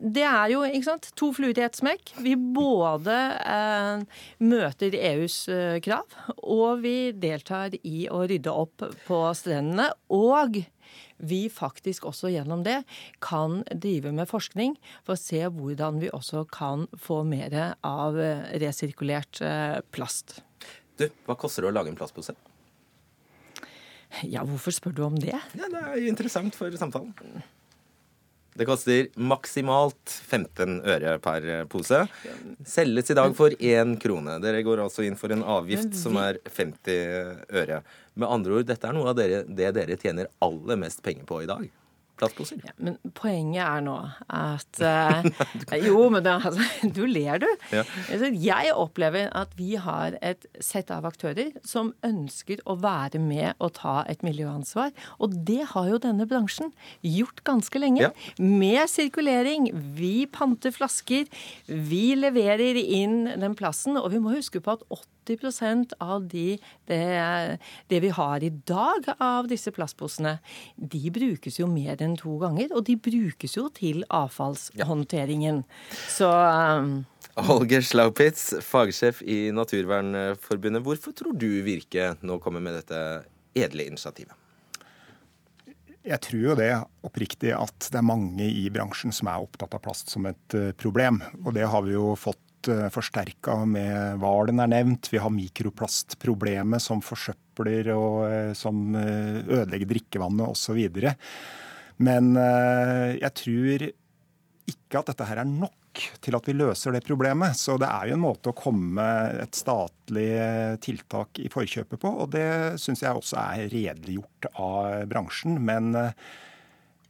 Det 0.00 0.24
er 0.24 0.52
jo 0.54 0.62
sant, 0.84 1.10
to 1.18 1.28
fluer 1.36 1.58
i 1.58 1.64
ett 1.66 1.76
smekk. 1.76 2.14
Vi 2.24 2.32
både 2.34 3.16
eh, 3.44 4.20
møter 4.40 4.96
EUs 4.96 5.42
eh, 5.52 5.76
krav, 5.84 6.08
og 6.40 6.80
vi 6.86 7.12
deltar 7.12 7.76
i 7.84 8.06
å 8.08 8.22
rydde 8.24 8.54
opp 8.62 8.86
på 9.04 9.20
strendene. 9.36 9.90
Og 10.16 10.62
vi 11.20 11.42
faktisk 11.52 12.08
også 12.08 12.32
gjennom 12.32 12.64
det 12.64 12.80
kan 13.20 13.60
drive 13.76 14.14
med 14.16 14.30
forskning 14.30 14.78
for 15.04 15.18
å 15.18 15.20
se 15.20 15.42
hvordan 15.52 16.00
vi 16.00 16.08
også 16.16 16.46
kan 16.48 16.88
få 16.96 17.20
mer 17.28 17.58
av 17.84 18.16
eh, 18.16 18.46
resirkulert 18.62 19.42
eh, 19.44 19.78
plast. 19.92 20.40
Du, 20.96 21.10
hva 21.28 21.36
koster 21.36 21.64
det 21.64 21.74
å 21.74 21.76
lage 21.76 21.92
en 21.92 22.00
plastpose? 22.00 22.34
Ja, 24.26 24.42
hvorfor 24.48 24.74
spør 24.74 24.96
du 24.96 25.04
om 25.06 25.16
det? 25.20 25.36
Ja, 25.36 25.68
Det 25.68 25.80
er 25.80 26.08
interessant 26.08 26.56
for 26.56 26.72
samtalen. 26.76 27.12
Det 28.60 28.66
koster 28.68 29.06
maksimalt 29.16 30.12
15 30.28 30.82
øre 30.84 31.14
per 31.24 31.46
pose. 31.72 32.02
Selges 32.68 33.08
i 33.08 33.16
dag 33.16 33.32
for 33.38 33.56
én 33.56 33.94
krone. 34.02 34.36
Dere 34.44 34.60
går 34.66 34.84
altså 34.84 35.06
inn 35.06 35.16
for 35.16 35.32
en 35.32 35.46
avgift 35.56 35.96
som 35.96 36.18
er 36.20 36.36
50 36.44 37.56
øre. 37.62 37.80
Med 38.20 38.28
andre 38.28 38.58
ord, 38.58 38.68
dette 38.68 38.84
er 38.84 38.96
noe 38.98 39.14
av 39.14 39.16
dere, 39.16 39.46
det 39.48 39.72
dere 39.78 39.96
tjener 39.96 40.28
aller 40.44 40.76
mest 40.84 41.00
penger 41.06 41.24
på 41.24 41.40
i 41.46 41.48
dag 41.48 41.70
plastposer. 42.20 42.60
Ja, 42.64 42.74
men 42.78 42.96
poenget 43.16 43.62
er 43.64 43.84
nå 43.84 43.96
at 44.28 44.82
uh, 44.84 45.76
Jo, 45.80 46.08
men 46.12 46.24
det, 46.26 46.34
altså, 46.36 46.66
du 46.96 47.02
ler, 47.08 47.40
du. 47.42 47.48
Ja. 47.72 47.84
Altså, 48.08 48.30
jeg 48.34 48.74
opplever 48.76 49.30
at 49.36 49.54
vi 49.58 49.74
har 49.80 50.16
et 50.22 50.46
sett 50.62 50.92
av 50.94 51.08
aktører 51.08 51.52
som 51.66 51.92
ønsker 52.06 52.62
å 52.68 52.76
være 52.80 53.20
med 53.22 53.58
og 53.58 53.74
ta 53.80 54.00
et 54.10 54.24
miljøansvar. 54.26 54.92
Og 55.18 55.36
det 55.48 55.62
har 55.74 55.90
jo 55.90 56.00
denne 56.02 56.28
bransjen 56.30 56.72
gjort 57.06 57.42
ganske 57.46 57.82
lenge. 57.82 58.08
Ja. 58.08 58.12
Med 58.38 58.84
sirkulering. 58.90 59.70
Vi 59.96 60.26
panter 60.30 60.74
flasker. 60.74 61.28
Vi 61.66 62.04
leverer 62.18 62.78
inn 62.80 63.24
den 63.40 63.56
plassen. 63.58 63.98
Og 64.00 64.10
vi 64.14 64.22
må 64.22 64.36
huske 64.36 64.62
på 64.64 64.78
at 64.78 64.86
80 64.90 65.19
av 66.00 66.26
de, 66.28 66.58
det, 66.86 67.58
det, 67.88 68.00
vi 68.00 68.10
har 68.16 68.42
i 68.42 68.50
dag 68.50 69.06
av 69.18 69.48
disse 69.50 69.72
plastposene, 69.74 70.38
de 70.76 71.10
brukes 71.10 71.60
jo 71.60 71.68
mer 71.70 72.00
enn 72.02 72.16
to 72.20 72.38
ganger. 72.42 72.70
Og 72.74 72.84
de 72.88 72.96
brukes 72.96 73.56
jo 73.56 73.68
til 73.74 74.04
avfallshåndteringen. 74.08 75.64
Så 76.08 76.30
um, 76.30 77.04
Holger 77.40 77.84
Slaupitz, 77.86 78.54
fagsjef 78.64 79.22
i 79.22 79.50
Naturvernforbundet. 79.54 80.84
Hvorfor 80.84 81.16
tror 81.16 81.36
du 81.38 81.62
Virke 81.66 82.14
nå 82.22 82.38
kommer 82.42 82.62
med 82.64 82.80
dette 82.80 83.24
edle 83.56 83.86
initiativet? 83.90 84.36
Jeg 86.00 86.20
tror 86.24 86.40
jo 86.40 86.54
det 86.56 86.70
oppriktig 87.04 87.50
at 87.52 87.90
det 87.92 87.98
er 88.00 88.06
mange 88.06 88.46
i 88.48 88.68
bransjen 88.72 89.12
som 89.12 89.28
er 89.28 89.42
opptatt 89.44 89.74
av 89.76 89.82
plast 89.84 90.08
som 90.12 90.24
et 90.30 90.56
eh, 90.56 90.72
problem. 90.72 91.20
Og 91.44 91.52
det 91.56 91.66
har 91.68 91.84
vi 91.84 91.92
jo 91.92 92.14
fått 92.16 92.40
forsterka 92.92 93.56
med 93.68 94.20
hvalen 94.20 94.60
er 94.62 94.70
nevnt. 94.70 95.08
Vi 95.12 95.20
har 95.22 95.32
mikroplastproblemet 95.32 96.82
som 96.82 97.02
forsøpler 97.04 97.92
og 97.94 98.24
eh, 98.28 98.52
som 98.58 98.94
eh, 98.98 99.40
ødelegger 99.46 99.92
drikkevannet 99.94 100.50
osv. 100.50 100.80
Men 102.00 102.32
jeg 102.32 103.28
tror 103.36 103.82
ikke 103.84 105.00
at 105.02 105.10
dette 105.10 105.26
her 105.28 105.42
er 105.42 105.48
nok 105.50 106.00
til 106.24 106.36
at 106.38 106.46
vi 106.48 106.54
løser 106.56 106.94
det 106.96 107.02
problemet. 107.04 107.58
Så 107.60 107.76
det 107.80 107.90
er 107.90 108.08
jo 108.08 108.16
en 108.16 108.22
måte 108.22 108.52
å 108.52 108.56
komme 108.56 109.04
et 109.42 109.58
statlig 109.58 110.30
tiltak 110.80 111.42
i 111.44 111.50
forkjøpet 111.52 112.00
på. 112.00 112.14
Og 112.24 112.30
det 112.32 112.80
syns 112.80 113.04
jeg 113.04 113.20
også 113.20 113.36
er 113.42 113.68
redeliggjort 113.68 114.48
av 114.54 115.04
bransjen. 115.12 115.60
Men 115.60 115.92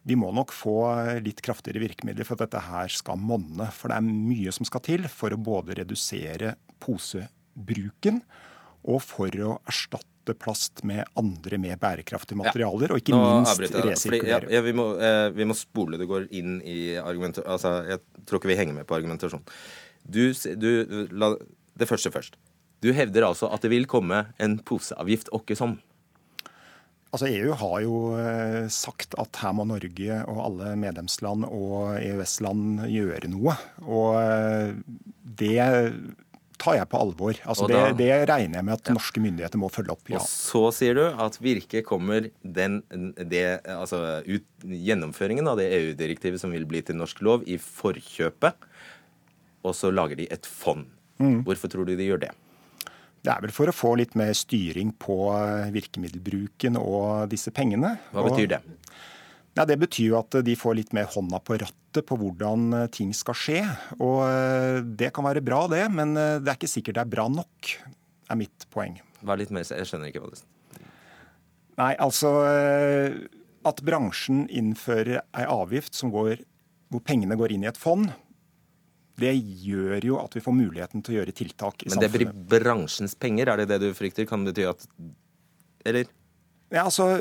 vi 0.08 0.16
må 0.16 0.30
nok 0.32 0.52
få 0.54 0.76
litt 1.24 1.42
kraftigere 1.44 1.82
virkemidler 1.82 2.24
for 2.24 2.38
at 2.38 2.48
dette 2.48 2.62
her 2.64 2.92
skal 2.92 3.20
monne. 3.20 3.66
For 3.74 3.92
det 3.92 3.98
er 4.00 4.06
mye 4.06 4.54
som 4.54 4.68
skal 4.68 4.84
til 4.86 5.08
for 5.12 5.34
å 5.34 5.40
både 5.40 5.76
redusere 5.82 6.54
posebruken 6.80 8.22
og 8.88 9.02
for 9.04 9.34
å 9.44 9.58
erstatte 9.68 10.34
plast 10.40 10.84
med 10.86 11.04
andre 11.18 11.58
mer 11.60 11.76
bærekraftige 11.80 12.38
materialer, 12.38 12.88
ja. 12.88 12.94
og 12.94 13.02
ikke 13.02 13.18
minst 13.18 13.76
resirkulere. 13.76 14.48
Ja, 14.48 14.58
ja, 14.58 14.64
vi, 14.64 14.74
må, 14.76 14.86
eh, 14.96 15.28
vi, 15.36 15.46
må, 15.48 15.56
spole. 15.58 15.98
Det 16.00 16.08
går 16.08 16.30
inn 16.38 16.60
i 16.64 16.94
argumentasjonen. 17.00 17.50
Altså, 17.56 17.74
jeg 17.90 18.28
tror 18.28 18.40
ikke 18.40 18.52
vi 18.52 18.58
henger 18.60 18.78
med 18.78 18.88
på 18.88 18.96
argumentasjonen. 18.96 19.44
Du, 20.00 20.22
du, 20.56 20.70
la, 21.12 21.34
det 21.76 21.88
første 21.90 22.12
først. 22.14 22.40
Du 22.80 22.88
hevder 22.96 23.26
altså 23.28 23.50
at 23.52 23.64
det 23.64 23.72
vil 23.72 23.88
komme 23.90 24.24
en 24.40 24.56
poseavgift 24.64 25.32
åkke 25.36 25.58
som. 25.58 25.76
Altså 27.10 27.26
EU 27.26 27.54
har 27.58 27.76
jo 27.82 27.94
eh, 28.20 28.68
sagt 28.70 29.16
at 29.18 29.40
her 29.42 29.54
må 29.58 29.66
Norge 29.66 30.18
og 30.30 30.42
alle 30.44 30.74
medlemsland 30.78 31.46
og 31.48 31.96
EØS-land 31.98 32.84
gjøre 32.86 33.30
noe. 33.32 33.56
Og 33.82 34.14
eh, 34.20 34.76
det 35.40 35.58
tar 36.60 36.76
jeg 36.76 36.88
på 36.92 37.00
alvor. 37.00 37.40
Altså 37.48 37.66
da, 37.70 37.88
det, 37.88 37.98
det, 38.02 38.10
regner 38.30 38.60
jeg 38.60 38.68
med 38.68 38.76
at 38.76 38.90
ja. 38.90 38.94
norske 38.96 39.22
myndigheter 39.22 39.60
må 39.60 39.70
følge 39.72 39.94
opp. 39.94 40.04
Ja. 40.12 40.20
Og 40.20 40.28
så 40.28 40.62
sier 40.76 40.98
du 40.98 41.02
at 41.08 41.38
Virke 41.42 41.82
kommer 41.86 42.28
den, 42.42 42.80
det, 43.18 43.44
altså 43.72 44.20
ut, 44.28 44.46
gjennomføringen 44.62 45.50
av 45.50 45.60
det 45.60 45.70
EU-direktivet 45.80 46.42
som 46.42 46.54
vil 46.54 46.68
bli 46.68 46.84
til 46.84 47.00
norsk 47.00 47.22
lov, 47.26 47.46
i 47.48 47.58
forkjøpet. 47.60 48.68
Og 49.66 49.76
så 49.76 49.90
lager 49.92 50.20
de 50.20 50.28
et 50.32 50.46
fond. 50.48 50.86
Mm. 51.20 51.42
Hvorfor 51.48 51.72
tror 51.72 51.88
du 51.88 51.96
de 51.96 52.06
gjør 52.06 52.22
det? 52.28 52.32
Det 53.20 53.32
er 53.32 53.42
vel 53.44 53.52
for 53.52 53.68
å 53.68 53.74
få 53.74 53.94
litt 54.00 54.14
mer 54.16 54.32
styring 54.36 54.94
på 55.00 55.16
eh, 55.34 55.68
virkemiddelbruken 55.74 56.78
og 56.80 57.28
disse 57.32 57.52
pengene. 57.52 57.98
Hva 58.14 58.24
betyr 58.30 58.54
det? 58.54 58.60
Ja, 59.58 59.66
det 59.68 59.76
betyr 59.82 60.06
jo 60.06 60.18
at 60.20 60.38
de 60.46 60.54
får 60.56 60.78
litt 60.78 60.94
mer 60.96 61.10
hånda 61.10 61.42
på 61.44 61.58
rattet 61.60 62.06
på 62.08 62.16
hvordan 62.16 62.70
eh, 62.78 62.86
ting 62.94 63.12
skal 63.16 63.36
skje. 63.36 63.60
Og 63.98 64.22
eh, 64.24 64.80
det 64.80 65.12
kan 65.16 65.28
være 65.28 65.44
bra, 65.44 65.66
det, 65.68 65.84
men 65.92 66.16
det 66.16 66.48
er 66.48 66.56
ikke 66.56 66.72
sikkert 66.72 66.96
det 66.96 67.04
er 67.04 67.12
bra 67.18 67.28
nok, 67.32 67.74
er 68.32 68.40
mitt 68.40 68.64
poeng. 68.72 68.96
Vær 69.20 69.40
litt 69.40 69.52
mer, 69.52 69.68
Jeg 69.68 69.90
skjønner 69.90 70.08
ikke 70.08 70.24
hva 70.24 70.32
det 70.32 70.40
er. 70.40 70.48
Nei, 71.80 71.92
altså 72.02 72.30
At 73.68 73.78
bransjen 73.84 74.42
innfører 74.52 75.20
ei 75.36 75.44
avgift 75.48 75.96
går, 76.12 76.40
hvor 76.92 77.04
pengene 77.04 77.36
går 77.40 77.52
inn 77.52 77.64
i 77.64 77.68
et 77.70 77.80
fond, 77.80 78.08
det 79.20 79.34
gjør 79.36 80.06
jo 80.06 80.18
at 80.22 80.34
vi 80.36 80.42
får 80.44 80.56
muligheten 80.56 81.04
til 81.04 81.14
å 81.14 81.18
gjøre 81.20 81.36
tiltak 81.36 81.84
i 81.84 81.90
Men 81.90 81.98
samfunnet. 81.98 82.26
Men 82.26 82.34
det 82.34 82.48
blir 82.48 82.64
bransjens 82.64 83.16
penger, 83.20 83.52
er 83.52 83.62
det 83.62 83.70
det 83.74 83.80
du 83.84 83.90
frykter? 83.96 84.28
Kan 84.28 84.46
det 84.46 84.56
bety 84.56 84.68
at 84.70 84.86
Eller? 85.88 86.10
Ja, 86.70 86.84
altså, 86.84 87.16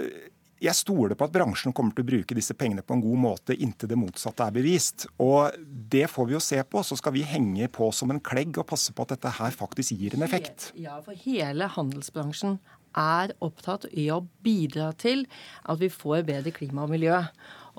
jeg 0.60 0.76
stoler 0.76 1.16
på 1.16 1.26
at 1.26 1.34
bransjen 1.34 1.74
kommer 1.76 1.96
til 1.96 2.04
å 2.04 2.10
bruke 2.10 2.36
disse 2.36 2.56
pengene 2.58 2.84
på 2.84 2.96
en 2.96 3.04
god 3.04 3.22
måte 3.24 3.56
inntil 3.56 3.90
det 3.92 3.98
motsatte 4.00 4.44
er 4.44 4.56
bevist. 4.56 5.08
Og 5.24 5.56
det 5.64 6.06
får 6.12 6.28
vi 6.28 6.36
jo 6.36 6.42
se 6.44 6.60
på. 6.68 6.84
Så 6.84 6.98
skal 7.00 7.16
vi 7.16 7.24
henge 7.28 7.70
på 7.72 7.88
som 7.96 8.12
en 8.12 8.20
klegg 8.20 8.60
og 8.60 8.68
passe 8.70 8.94
på 8.96 9.06
at 9.06 9.16
dette 9.16 9.32
her 9.40 9.56
faktisk 9.56 9.96
gir 9.96 10.18
en 10.18 10.28
effekt. 10.28 10.72
Ja, 10.78 11.00
for 11.06 11.16
hele 11.24 11.70
handelsbransjen 11.72 12.60
er 12.98 13.34
opptatt 13.46 13.88
i 13.94 14.10
å 14.12 14.24
bidra 14.44 14.92
til 15.00 15.26
at 15.64 15.80
vi 15.80 15.92
får 15.94 16.26
bedre 16.28 16.54
klima 16.56 16.84
og 16.86 16.94
miljø. 16.94 17.22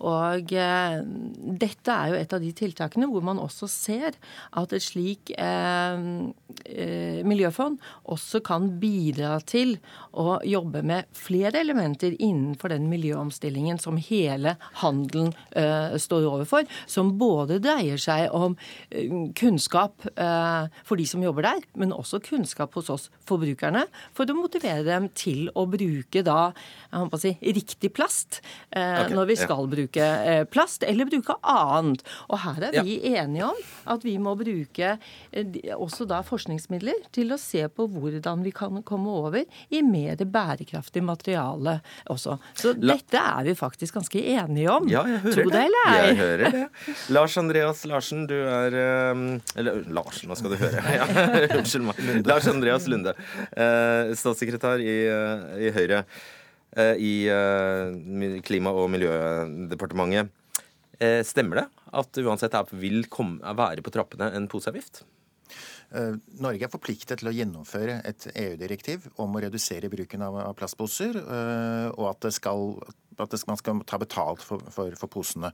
Og 0.00 0.52
eh, 0.56 1.00
dette 1.60 1.94
er 1.94 2.12
jo 2.12 2.18
et 2.20 2.34
av 2.36 2.42
de 2.42 2.50
tiltakene 2.56 3.08
hvor 3.10 3.24
man 3.26 3.40
også 3.42 3.68
ser 3.70 4.16
at 4.56 4.72
et 4.72 4.84
slik 4.84 5.32
eh, 5.36 6.04
eh, 6.64 7.20
miljøfond 7.26 7.78
også 8.10 8.40
kan 8.44 8.68
bidra 8.80 9.36
til 9.44 9.76
å 10.16 10.38
jobbe 10.46 10.82
med 10.86 11.10
flere 11.16 11.60
elementer 11.60 12.16
innenfor 12.16 12.72
den 12.72 12.88
miljøomstillingen 12.90 13.80
som 13.82 13.98
hele 14.00 14.56
handelen 14.80 15.34
eh, 15.56 15.96
står 16.00 16.28
overfor. 16.30 16.66
Som 16.90 17.14
både 17.20 17.60
dreier 17.62 18.00
seg 18.00 18.32
om 18.36 18.56
eh, 18.90 19.12
kunnskap 19.38 20.08
eh, 20.14 20.70
for 20.86 21.00
de 21.00 21.06
som 21.08 21.22
jobber 21.24 21.46
der, 21.46 21.64
men 21.78 21.94
også 21.94 22.22
kunnskap 22.24 22.74
hos 22.78 22.90
oss 22.92 23.08
forbrukerne, 23.28 23.84
for 24.16 24.28
å 24.30 24.38
motivere 24.38 24.86
dem 24.86 25.10
til 25.18 25.48
å 25.58 25.66
bruke 25.70 26.24
da 26.26 26.40
jeg 26.90 26.98
håper 26.98 27.18
å 27.18 27.22
si, 27.22 27.32
riktig 27.54 27.92
plast 27.94 28.40
okay, 28.70 29.12
når 29.14 29.28
vi 29.30 29.36
skal 29.38 29.68
bruke 29.70 29.89
bruke 29.90 30.04
eh, 30.04 30.44
plast 30.44 30.82
eller 30.82 31.04
bruke 31.04 31.34
annet. 31.42 32.02
Og 32.28 32.38
her 32.38 32.70
er 32.70 32.82
vi 32.84 32.98
ja. 33.02 33.22
enige 33.24 33.44
om 33.44 33.56
at 33.86 34.04
vi 34.04 34.18
må 34.18 34.34
bruke 34.36 34.98
eh, 35.32 35.74
også 35.76 36.06
da 36.06 36.22
forskningsmidler 36.22 37.10
til 37.12 37.32
å 37.32 37.38
se 37.38 37.66
på 37.68 37.86
hvordan 37.86 38.42
vi 38.44 38.50
kan 38.52 38.82
komme 38.82 39.10
over 39.10 39.44
i 39.70 39.82
mer 39.82 40.16
bærekraftig 40.16 41.02
materiale 41.02 41.80
også. 42.08 42.38
Så 42.54 42.74
La 42.78 42.94
dette 42.94 43.18
er 43.18 43.44
vi 43.44 43.54
faktisk 43.54 43.94
ganske 43.94 44.20
enige 44.20 44.70
om. 44.70 44.88
Ja, 44.88 45.04
jeg 45.08 45.20
hører 45.24 45.42
Tro 45.42 45.50
det. 45.50 45.64
Eller? 45.66 45.94
Jeg 46.06 46.16
hører 46.20 46.56
det. 46.56 46.64
Lars 47.10 47.36
Andreas 47.38 47.84
Larsen, 47.86 48.26
du 48.26 48.36
er 48.36 48.74
eh, 48.74 49.24
Eller 49.56 49.84
Larsen, 49.90 50.28
nå 50.30 50.38
skal 50.38 50.54
du 50.54 50.60
høre? 50.60 50.82
Ja, 51.00 51.06
unnskyld 51.56 51.86
meg. 51.86 52.00
Lars 52.26 52.46
Andreas 52.50 52.86
Lunde, 52.90 53.14
statssekretær 54.18 54.82
i, 54.82 54.96
i 55.66 55.70
Høyre. 55.74 56.02
Eh, 56.76 56.96
i 57.02 57.14
eh, 57.28 58.42
Klima- 58.46 58.74
og 58.74 58.90
miljødepartementet. 58.94 60.30
Eh, 61.00 61.22
stemmer 61.26 61.62
det 61.62 61.66
at 61.96 62.20
uansett 62.22 62.54
vil 62.76 63.02
være 63.08 63.82
på 63.82 63.90
trappene 63.94 64.30
en 64.36 64.48
poseavgift? 64.48 65.04
Norge 66.38 66.62
er 66.62 66.70
forpliktet 66.70 67.18
til 67.18 67.26
å 67.26 67.32
gjennomføre 67.34 67.96
et 68.06 68.28
EU-direktiv 68.38 69.08
om 69.18 69.32
å 69.34 69.40
redusere 69.42 69.88
bruken 69.90 70.22
av 70.22 70.36
plastposer, 70.54 71.16
og 71.18 72.04
at 72.12 72.20
det 72.22 72.30
skal 72.36 72.76
at 73.24 73.36
man 73.48 73.58
skal 73.60 73.82
ta 73.88 73.98
betalt 74.00 74.44
for, 74.44 74.62
for, 74.72 74.94
for 74.98 75.12
posene. 75.12 75.52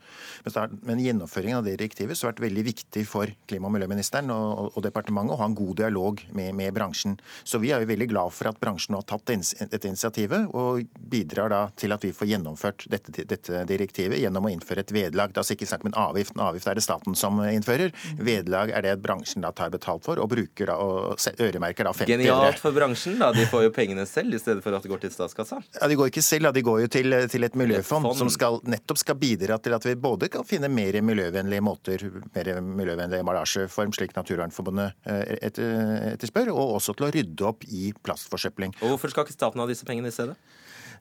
Men 0.87 1.03
gjennomføringen 1.03 1.61
av 1.61 1.67
det 1.67 1.77
direktivet 1.77 2.19
har 2.21 2.33
vært 2.33 2.45
veldig 2.47 2.65
viktig 2.67 3.05
for 3.09 3.31
klima- 3.49 3.71
og 3.71 3.77
miljøministeren 3.77 4.33
og, 4.35 4.73
og, 4.73 4.81
departementet 4.87 5.35
å 5.35 5.41
ha 5.41 5.49
en 5.49 5.57
god 5.59 5.77
dialog 5.83 6.23
med, 6.37 6.55
med, 6.59 6.73
bransjen. 6.77 7.17
Så 7.45 7.61
vi 7.63 7.73
er 7.75 7.83
jo 7.83 7.91
veldig 7.91 8.09
glad 8.11 8.35
for 8.37 8.51
at 8.51 8.61
bransjen 8.63 8.97
har 8.97 9.07
tatt 9.09 9.27
dette 9.27 9.89
initiativet, 9.89 10.51
og 10.57 10.85
bidrar 10.97 11.53
da 11.53 11.63
til 11.79 11.95
at 11.97 12.05
vi 12.05 12.13
får 12.17 12.31
gjennomført 12.31 12.87
dette, 12.93 13.25
dette 13.27 13.65
direktivet 13.69 14.21
gjennom 14.21 14.47
å 14.47 14.53
innføre 14.53 14.85
et 14.85 14.95
vedlag. 14.95 15.33
Det 15.33 15.41
er 15.41 15.45
altså 15.45 15.57
ikke 15.57 15.71
snakk 15.71 15.87
om 15.87 15.93
en 15.93 15.99
avgift, 16.07 16.37
en 16.37 16.45
avgift 16.47 16.71
er 16.71 16.79
det 16.79 16.85
staten 16.87 17.19
som 17.19 17.41
innfører. 17.45 17.95
Vedlag 18.21 18.73
er 18.75 18.87
det 18.87 18.97
bransjen 19.03 19.45
da 19.45 19.53
tar 19.57 19.73
betalt 19.75 20.05
for, 20.07 20.21
og 20.23 20.31
bruker 20.33 20.71
da, 20.71 20.77
og 20.83 21.17
øremerker 21.43 21.89
da 21.89 21.95
50 21.97 22.07
øre. 22.07 22.23
Genialt 22.23 22.63
for 22.63 22.77
bransjen, 22.77 23.19
da. 23.21 23.33
De 23.37 23.47
får 23.51 23.67
jo 23.67 23.75
pengene 23.75 24.07
selv 24.09 24.37
i 24.37 24.41
stedet 24.43 24.65
for 24.65 24.77
at 24.77 24.85
det 24.85 24.93
går 24.93 25.03
til 25.05 25.15
statskassa. 25.15 25.61
Ja, 25.81 25.89
De 25.91 25.99
går 25.99 26.13
ikke 26.13 26.25
selv, 26.25 26.49
da. 26.49 26.55
de 26.57 26.65
går 26.67 26.85
jo 26.85 26.93
til, 26.93 27.17
til 27.33 27.49
et 27.49 27.56
miljøfond 27.59 28.09
fond. 28.09 28.19
som 28.19 28.31
skal, 28.33 28.59
nettopp 28.69 29.01
skal 29.01 29.19
bidra 29.21 29.59
til 29.63 29.77
at 29.77 29.87
vi 29.89 29.95
både 30.01 30.29
kan 30.33 30.47
finne 30.47 30.71
mer 30.73 30.99
miljøvennlige 31.05 31.65
måter, 31.65 32.05
mer 32.35 32.53
miljøvennlig 32.61 33.23
emballasjeform, 33.23 33.95
slik 33.97 34.15
Naturvernforbundet 34.17 34.95
eh, 35.09 35.37
etterspør, 35.49 36.53
og 36.55 36.77
også 36.79 36.97
til 36.97 37.09
å 37.09 37.13
rydde 37.17 37.49
opp 37.49 37.67
i 37.69 37.91
plastforsøpling. 38.07 38.77
Og 38.81 38.95
hvorfor 38.95 39.13
skal 39.13 39.27
ikke 39.27 39.37
staten 39.39 39.63
ha 39.63 39.69
disse 39.71 39.89
pengene 39.89 40.13
i 40.13 40.17
stedet? 40.17 40.39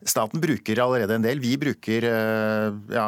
Staten 0.04 0.42
bruker 0.44 0.80
allerede 0.84 1.16
en 1.16 1.24
del. 1.24 1.40
Vi 1.40 1.54
bruker 1.62 2.06
eh, 2.10 2.74
ja, 2.94 3.06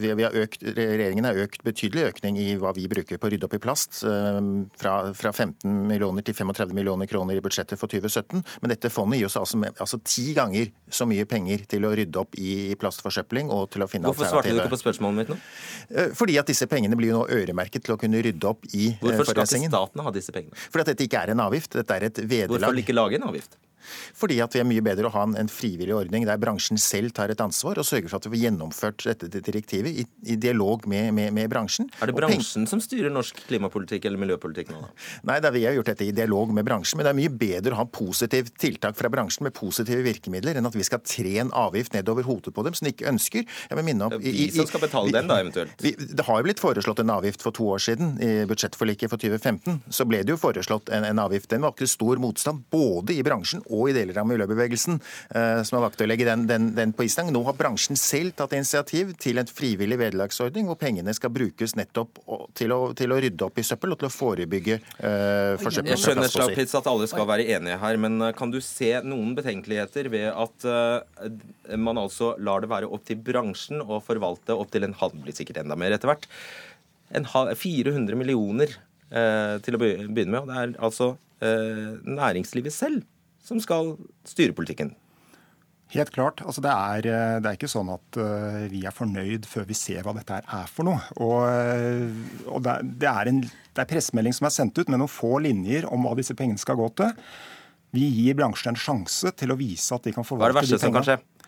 vi, 0.00 0.10
har 0.22 0.36
økt, 0.40 0.62
Regjeringen 0.64 1.26
har 1.28 1.38
økt 1.44 1.62
betydelig 1.66 2.08
økning 2.14 2.38
i 2.40 2.54
hva 2.60 2.72
vi 2.76 2.86
bruker 2.90 3.20
på 3.20 3.28
å 3.28 3.32
rydde 3.34 3.46
opp 3.48 3.56
i 3.58 3.60
plast. 3.62 4.00
eh, 4.08 4.40
Fra, 4.80 4.94
fra 5.14 5.32
15 5.32 5.86
millioner 5.90 6.24
til 6.26 6.34
35 6.34 6.74
millioner 6.76 7.06
kroner 7.10 7.36
i 7.38 7.44
budsjettet 7.44 7.78
for 7.80 7.90
2017. 7.92 8.42
Men 8.62 8.72
dette 8.74 8.90
fondet 8.92 9.20
gir 9.20 9.28
oss 9.28 9.36
altså, 9.40 9.60
altså 9.76 10.00
ti 10.04 10.30
ganger 10.36 10.70
så 10.90 11.06
mye 11.10 11.26
penger 11.28 11.66
til 11.70 11.86
å 11.86 11.92
rydde 11.94 12.22
opp 12.22 12.34
i 12.40 12.74
plastforsøpling 12.80 13.50
og 13.52 13.68
til 13.74 13.84
å 13.84 13.90
finne 13.90 14.10
Hvorfor 14.10 14.30
svarte 14.30 14.54
du 14.54 14.58
ikke 14.62 14.74
på 14.74 14.80
spørsmålet 14.82 15.22
mitt 15.22 15.32
nå? 15.34 15.38
Eh, 15.90 16.12
Fordi 16.16 16.38
at 16.40 16.50
disse 16.50 16.66
pengene 16.70 16.98
blir 16.98 17.12
jo 17.12 17.20
nå 17.20 17.26
øremerket 17.30 17.84
til 17.86 17.94
å 17.96 18.00
kunne 18.00 18.22
rydde 18.24 18.50
opp 18.50 18.64
i 18.72 18.92
forurensningen. 18.98 19.00
Hvorfor 19.00 19.34
skal 19.34 19.62
ikke 19.62 19.72
staten 19.74 20.06
ha 20.06 20.14
disse 20.14 20.34
pengene? 20.34 20.56
Fordi 20.70 20.86
at 20.86 20.92
dette 20.94 21.06
ikke 21.06 21.24
er 21.24 21.34
en 21.34 21.44
avgift, 21.46 21.74
dette 21.78 21.96
er 22.00 22.08
et 22.10 22.22
vederlag. 22.24 22.70
Hvorfor 22.70 22.82
ikke 22.84 22.96
lage 22.96 23.20
en 23.20 23.28
avgift? 23.30 23.58
Fordi 24.16 24.40
at 24.44 24.54
vi 24.54 24.62
er 24.62 24.68
mye 24.68 24.84
bedre 24.84 25.08
å 25.08 25.14
ha 25.14 25.26
en, 25.28 25.36
en 25.38 25.50
frivillig 25.50 25.96
ordning 25.96 26.26
der 26.28 26.40
bransjen 26.40 26.80
selv 26.80 27.14
tar 27.16 27.32
et 27.32 27.42
ansvar 27.42 27.80
og 27.80 27.86
sørger 27.86 28.10
for 28.10 28.20
at 28.20 28.28
vi 28.28 28.34
får 28.34 28.44
gjennomført 28.44 29.06
dette 29.08 29.42
direktivet 29.46 30.02
i, 30.02 30.06
i 30.32 30.36
dialog 30.40 30.86
med, 30.90 31.12
med, 31.16 31.32
med 31.36 31.50
bransjen. 31.52 31.90
Er 32.00 32.10
det 32.10 32.16
bransjen 32.16 32.66
som 32.70 32.82
styrer 32.82 33.12
norsk 33.12 33.42
klimapolitikk 33.48 34.06
eller 34.08 34.20
miljøpolitikk 34.22 34.72
nå? 34.72 34.82
da? 34.84 34.92
Nei, 35.30 35.38
det 35.40 35.50
er, 35.50 35.56
vi 35.56 35.64
har 35.66 35.76
gjort 35.78 35.90
dette 35.92 36.06
i 36.06 36.14
dialog 36.16 36.54
med 36.56 36.66
bransjen, 36.68 37.00
men 37.00 37.08
det 37.08 37.12
er 37.14 37.18
mye 37.20 37.34
bedre 37.42 37.74
å 37.76 37.80
ha 37.82 37.86
positive 37.90 38.54
tiltak 38.60 38.98
fra 38.98 39.10
bransjen 39.12 39.46
med 39.46 39.54
positive 39.56 40.04
virkemidler 40.06 40.58
enn 40.58 40.68
at 40.68 40.76
vi 40.76 40.86
skal 40.86 41.02
tre 41.04 41.36
en 41.42 41.52
avgift 41.56 41.94
nedover 41.96 42.26
hodet 42.26 42.54
på 42.54 42.64
dem 42.66 42.76
som 42.76 42.86
de 42.86 42.94
ikke 42.94 43.08
ønsker. 43.10 43.46
Jeg 43.70 43.78
vil 43.78 43.86
minne 43.86 44.08
om, 44.08 44.16
Vi 44.20 44.48
som 44.54 44.68
skal 44.68 44.84
betale 44.84 45.12
den, 45.14 45.30
da, 45.30 45.40
eventuelt. 45.42 45.76
Vi, 45.82 45.94
det 45.96 46.26
har 46.26 46.40
jo 46.40 46.48
blitt 46.48 46.62
foreslått 46.62 47.02
en 47.02 47.14
avgift 47.16 47.44
for 47.44 47.56
to 47.56 47.68
år 47.74 47.82
siden. 47.82 48.16
I 48.20 48.30
budsjettforliket 48.50 49.12
for 49.12 49.20
2015 49.20 49.80
så 49.90 50.06
ble 50.08 50.22
det 50.24 50.34
jo 50.34 50.40
foreslått 50.40 50.90
en, 50.94 51.06
en 51.08 51.22
avgift. 51.22 51.50
Den 51.52 51.64
vakte 51.66 51.88
stor 51.90 52.20
motstand 52.22 52.64
både 52.72 53.16
i 53.16 53.24
bransjen 53.26 53.64
og 53.70 53.90
i 53.90 53.94
deler 53.96 54.18
av 54.20 54.28
miljøbevegelsen, 54.28 55.00
eh, 55.34 55.62
som 55.66 55.78
har 55.78 55.86
valgt 55.86 56.02
å 56.04 56.08
legge 56.10 56.26
den, 56.28 56.46
den, 56.50 56.70
den 56.76 56.94
på 56.96 57.06
isstang. 57.06 57.30
Nå 57.34 57.42
har 57.46 57.56
bransjen 57.58 57.98
selv 57.98 58.34
tatt 58.38 58.54
initiativ 58.56 59.14
til 59.22 59.40
en 59.40 59.50
frivillig 59.50 59.98
vederlagsordning 60.00 60.68
hvor 60.68 60.78
pengene 60.80 61.14
skal 61.16 61.32
brukes 61.34 61.76
nettopp 61.78 62.20
til 62.58 62.74
å, 62.74 62.80
til 62.98 63.14
å 63.14 63.20
rydde 63.22 63.46
opp 63.46 63.60
i 63.60 63.66
søppel 63.66 63.94
og 63.94 64.00
til 64.02 64.10
å 64.10 64.12
forebygge 64.14 64.78
eh, 64.78 65.54
forsøpling. 65.60 65.94
Jeg 65.94 66.04
skjønner 66.04 66.32
Slagpitz, 66.32 66.76
at 66.78 66.90
alle 66.90 67.08
skal 67.10 67.28
være 67.30 67.46
enige 67.56 67.78
her, 67.82 68.00
men 68.02 68.18
eh, 68.26 68.34
kan 68.36 68.52
du 68.52 68.60
se 68.64 68.92
noen 69.06 69.34
betenkeligheter 69.38 70.10
ved 70.12 70.28
at 70.30 70.68
eh, 70.68 71.78
man 71.80 72.00
altså 72.00 72.34
lar 72.42 72.64
det 72.64 72.70
være 72.72 72.90
opp 72.90 73.06
til 73.08 73.20
bransjen 73.24 73.82
å 73.84 74.00
forvalte 74.04 74.56
opp 74.56 74.72
til 74.72 74.86
en 74.86 74.96
halv, 75.00 75.16
blir 75.24 75.36
sikkert 75.36 75.62
enda 75.62 75.78
mer 75.78 75.94
etter 75.96 76.10
hvert, 76.10 76.28
en 77.16 77.26
halv, 77.32 77.54
400 77.58 78.18
millioner 78.18 78.76
eh, 79.10 79.56
til 79.64 79.76
å 79.76 79.80
begynne 79.82 80.30
med, 80.30 80.40
og 80.42 80.50
det 80.50 80.60
er 80.60 80.76
altså 80.78 81.14
eh, 81.44 81.96
næringslivet 82.06 82.74
selv 82.74 83.06
som 83.50 83.60
skal 83.62 83.96
styre 84.28 84.56
politikken. 84.56 84.94
Helt 85.90 86.12
klart. 86.14 86.38
Altså 86.46 86.62
det, 86.62 86.70
er, 86.70 87.06
eh, 87.10 87.36
det 87.42 87.50
er 87.50 87.56
ikke 87.58 87.70
sånn 87.70 87.88
at 87.90 88.18
eh, 88.22 88.66
vi 88.70 88.84
er 88.86 88.94
fornøyd 88.94 89.46
før 89.50 89.66
vi 89.66 89.74
ser 89.74 90.04
hva 90.06 90.14
dette 90.14 90.38
er 90.38 90.68
for 90.70 90.86
noe. 90.86 91.00
Og, 91.18 91.40
eh, 91.50 92.44
og 92.46 92.62
det, 92.62 92.76
er, 92.76 92.92
det, 93.02 93.08
er 93.10 93.30
en, 93.32 93.40
det 93.42 93.82
er 93.82 93.90
pressemelding 93.90 94.36
som 94.36 94.46
er 94.46 94.54
sendt 94.54 94.78
ut 94.78 94.92
med 94.92 95.02
noen 95.02 95.10
få 95.10 95.40
linjer 95.42 95.88
om 95.90 96.06
hva 96.06 96.14
disse 96.18 96.36
pengene 96.38 96.62
skal 96.62 96.78
gå 96.78 96.86
til. 97.00 97.10
Vi 97.96 98.06
gir 98.20 98.38
bransjen 98.38 98.76
en 98.76 98.78
sjanse 98.78 99.34
til 99.34 99.50
å 99.50 99.58
vise 99.58 99.96
at 99.96 100.06
de 100.06 100.14
kan 100.14 100.26
forvalte 100.26 100.62
de 100.62 100.78
pengene. 100.78 100.78
Hva 100.78 100.78
er 100.78 100.78
det 100.78 100.78
verste 100.78 100.84
som 100.86 100.94
kan 100.94 101.08
skje? 101.08 101.39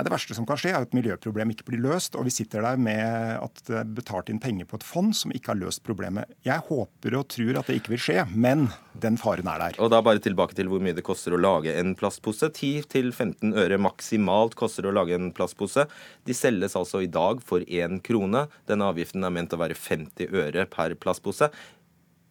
Nei, 0.00 0.06
det 0.06 0.14
verste 0.14 0.32
som 0.32 0.46
kan 0.48 0.56
skje, 0.56 0.70
er 0.72 0.84
at 0.86 0.94
miljøproblemet 0.96 1.58
ikke 1.58 1.74
blir 1.74 1.82
løst, 1.84 2.14
og 2.16 2.24
vi 2.24 2.32
sitter 2.32 2.62
der 2.64 2.78
med 2.80 3.02
at 3.36 3.58
det 3.66 3.74
er 3.82 3.88
betalt 3.98 4.30
inn 4.32 4.38
penger 4.40 4.64
på 4.64 4.78
et 4.78 4.84
fond 4.86 5.10
som 5.12 5.32
ikke 5.36 5.50
har 5.52 5.58
løst 5.60 5.82
problemet. 5.84 6.30
Jeg 6.46 6.64
håper 6.70 7.16
og 7.18 7.26
tror 7.28 7.58
at 7.60 7.68
det 7.68 7.74
ikke 7.76 7.92
vil 7.92 8.00
skje, 8.00 8.22
men 8.32 8.70
den 9.02 9.18
faren 9.20 9.50
er 9.52 9.60
der. 9.60 9.76
Og 9.76 9.90
da 9.92 9.98
bare 10.00 10.22
tilbake 10.24 10.56
til 10.56 10.70
hvor 10.72 10.80
mye 10.80 10.96
det 10.96 11.04
koster 11.04 11.36
å 11.36 11.40
lage 11.42 11.74
en 11.76 11.92
plastpose. 12.00 12.48
10-15 12.48 13.52
øre 13.60 13.76
maksimalt 13.76 14.56
koster 14.56 14.88
å 14.88 14.94
lage 14.96 15.18
en 15.18 15.34
plastpose. 15.36 15.84
De 16.24 16.38
selges 16.38 16.78
altså 16.80 17.02
i 17.04 17.10
dag 17.12 17.44
for 17.44 17.60
én 17.68 18.00
krone. 18.00 18.46
Denne 18.72 18.88
avgiften 18.88 19.28
er 19.28 19.34
ment 19.36 19.52
å 19.52 19.60
være 19.60 19.76
50 19.76 20.32
øre 20.32 20.64
per 20.72 20.96
plastpose. 20.96 21.50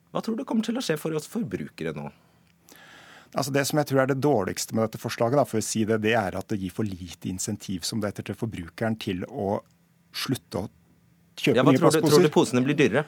Hva 0.10 0.26
tror 0.26 0.42
du 0.42 0.48
kommer 0.50 0.66
til 0.66 0.82
å 0.82 0.82
skje 0.82 0.98
for 0.98 1.14
oss 1.14 1.30
forbrukere 1.30 1.94
nå? 1.94 2.10
Altså 3.36 3.52
Det 3.54 3.62
som 3.70 3.78
jeg 3.78 3.90
tror 3.92 4.02
er 4.02 4.10
det 4.10 4.22
dårligste 4.26 4.74
med 4.76 4.88
dette 4.88 5.02
forslaget, 5.02 5.38
da, 5.38 5.46
for 5.46 5.62
å 5.62 5.66
si 5.66 5.84
det, 5.86 6.00
det 6.02 6.16
er 6.18 6.38
at 6.40 6.48
det 6.50 6.58
gir 6.64 6.74
for 6.74 6.88
lite 6.88 7.30
insentiv 7.30 7.86
som 7.86 8.02
det 8.02 8.10
heter 8.14 8.32
til 8.32 8.38
forbrukeren 8.40 8.98
til 9.00 9.22
å 9.30 9.60
slutte 10.18 10.64
å 10.64 10.70
kjøpe 11.38 11.60
Ja, 11.60 11.64
nye 11.68 11.78
plastposer. 11.78 12.16
tror 12.16 12.26
du 12.26 12.34
posene 12.34 12.64
blir 12.66 12.78
dyrere? 12.80 13.06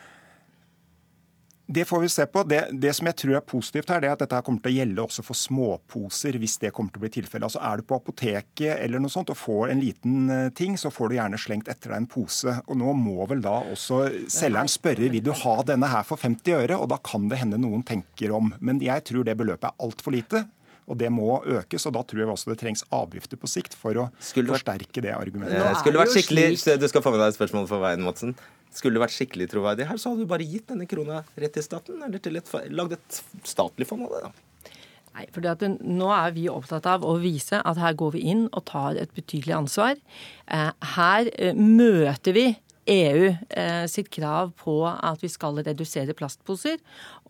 Det 1.71 1.85
får 1.87 2.01
vi 2.03 2.09
se 2.11 2.25
på. 2.27 2.43
Det, 2.43 2.59
det 2.83 2.91
som 2.97 3.07
jeg 3.07 3.15
tror 3.21 3.37
er 3.37 3.43
positivt 3.47 3.91
her, 3.93 4.01
det 4.03 4.09
er 4.09 4.15
at 4.17 4.23
dette 4.25 4.35
her 4.35 4.43
kommer 4.43 4.59
til 4.63 4.73
å 4.73 4.75
gjelde 4.75 5.03
også 5.05 5.23
for 5.23 5.39
småposer, 5.39 6.35
hvis 6.41 6.57
det 6.59 6.73
kommer 6.75 6.91
til 6.91 6.99
å 6.99 7.05
bli 7.05 7.11
tilfellet. 7.15 7.47
Altså 7.47 7.61
Er 7.63 7.79
du 7.79 7.85
på 7.87 7.99
apoteket 8.01 8.73
eller 8.75 8.99
noe 8.99 9.13
sånt 9.13 9.31
og 9.31 9.39
får 9.39 9.71
en 9.71 9.83
liten 9.83 10.29
eh, 10.33 10.49
ting, 10.57 10.75
så 10.79 10.91
får 10.91 11.11
du 11.13 11.17
gjerne 11.19 11.39
slengt 11.39 11.71
etter 11.71 11.93
deg 11.93 12.03
en 12.03 12.09
pose. 12.11 12.57
Og 12.67 12.79
nå 12.81 12.91
må 12.99 13.27
vel 13.31 13.43
da 13.45 13.61
også 13.71 14.03
selgeren 14.31 14.71
spørre 14.71 15.11
vil 15.13 15.23
du 15.23 15.31
ha 15.45 15.55
denne 15.67 15.87
her 15.93 16.03
for 16.07 16.19
50 16.19 16.57
øre, 16.59 16.75
og 16.81 16.91
da 16.91 16.99
kan 17.07 17.31
det 17.31 17.39
hende 17.39 17.61
noen 17.61 17.85
tenker 17.87 18.35
om. 18.35 18.51
Men 18.59 18.83
jeg 18.83 19.07
tror 19.07 19.27
det 19.27 19.39
beløpet 19.39 19.71
er 19.71 19.85
altfor 19.87 20.17
lite. 20.17 20.45
Og 20.91 20.97
det 20.99 21.07
må 21.13 21.37
økes, 21.47 21.85
og 21.87 21.93
da 21.95 22.01
tror 22.03 22.19
jeg 22.23 22.31
også 22.33 22.51
det 22.51 22.57
trengs 22.59 22.81
avgifter 22.91 23.39
på 23.39 23.47
sikt 23.47 23.77
for 23.77 23.95
å 23.95 24.09
forsterke 24.19 25.03
det 25.05 25.13
argumentet. 25.15 25.61
Eh, 25.61 25.77
Skulle 25.79 25.95
det 25.95 26.03
vært 26.03 26.17
skikkelig, 26.17 26.79
Du 26.81 26.87
skal 26.91 27.05
få 27.05 27.13
med 27.13 27.21
deg 27.21 27.31
et 27.31 27.37
spørsmål 27.37 27.69
for 27.69 27.83
veien, 27.85 28.03
Madsen. 28.03 28.35
Skulle 28.71 29.01
vært 29.01 29.15
skikkelig 29.15 29.49
troverdig 29.51 29.89
her, 29.89 29.99
så 29.99 30.13
hadde 30.13 30.23
du 30.23 30.31
bare 30.31 30.47
gitt 30.47 30.69
denne 30.71 30.87
krona 30.89 31.25
rett 31.35 31.57
til 31.57 31.65
staten, 31.65 31.99
eller 32.05 32.23
til 32.23 32.39
et, 32.39 32.53
lagd 32.71 32.95
et 32.95 33.21
statlig 33.47 33.87
fond 33.89 34.07
av 34.07 34.15
det. 34.15 34.29
da. 34.29 34.71
Nei, 35.11 35.25
for 35.35 35.43
Nå 35.83 36.07
er 36.15 36.31
vi 36.31 36.47
opptatt 36.47 36.87
av 36.87 37.03
å 37.03 37.17
vise 37.19 37.59
at 37.59 37.79
her 37.81 37.95
går 37.99 38.13
vi 38.15 38.25
inn 38.31 38.45
og 38.51 38.63
tar 38.69 38.95
et 38.95 39.11
betydelig 39.11 39.57
ansvar. 39.57 39.97
Eh, 40.47 40.69
her 40.95 41.31
eh, 41.35 41.57
møter 41.57 42.37
vi 42.37 42.45
EU 42.91 43.27
eh, 43.29 43.85
sitt 43.91 44.09
krav 44.09 44.53
på 44.57 44.75
at 44.87 45.21
vi 45.21 45.29
skal 45.29 45.59
redusere 45.61 46.15
plastposer. 46.17 46.79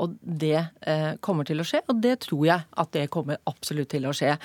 Og 0.01 0.17
det 0.21 0.57
eh, 0.57 1.13
kommer 1.23 1.47
til 1.47 1.61
å 1.61 1.65
skje, 1.67 1.83
og 1.91 2.01
det 2.03 2.17
tror 2.25 2.45
jeg 2.47 2.67
at 2.83 2.93
det 2.95 3.07
kommer 3.13 3.41
absolutt 3.49 3.91
til 3.93 4.07
å 4.09 4.13
skje. 4.15 4.35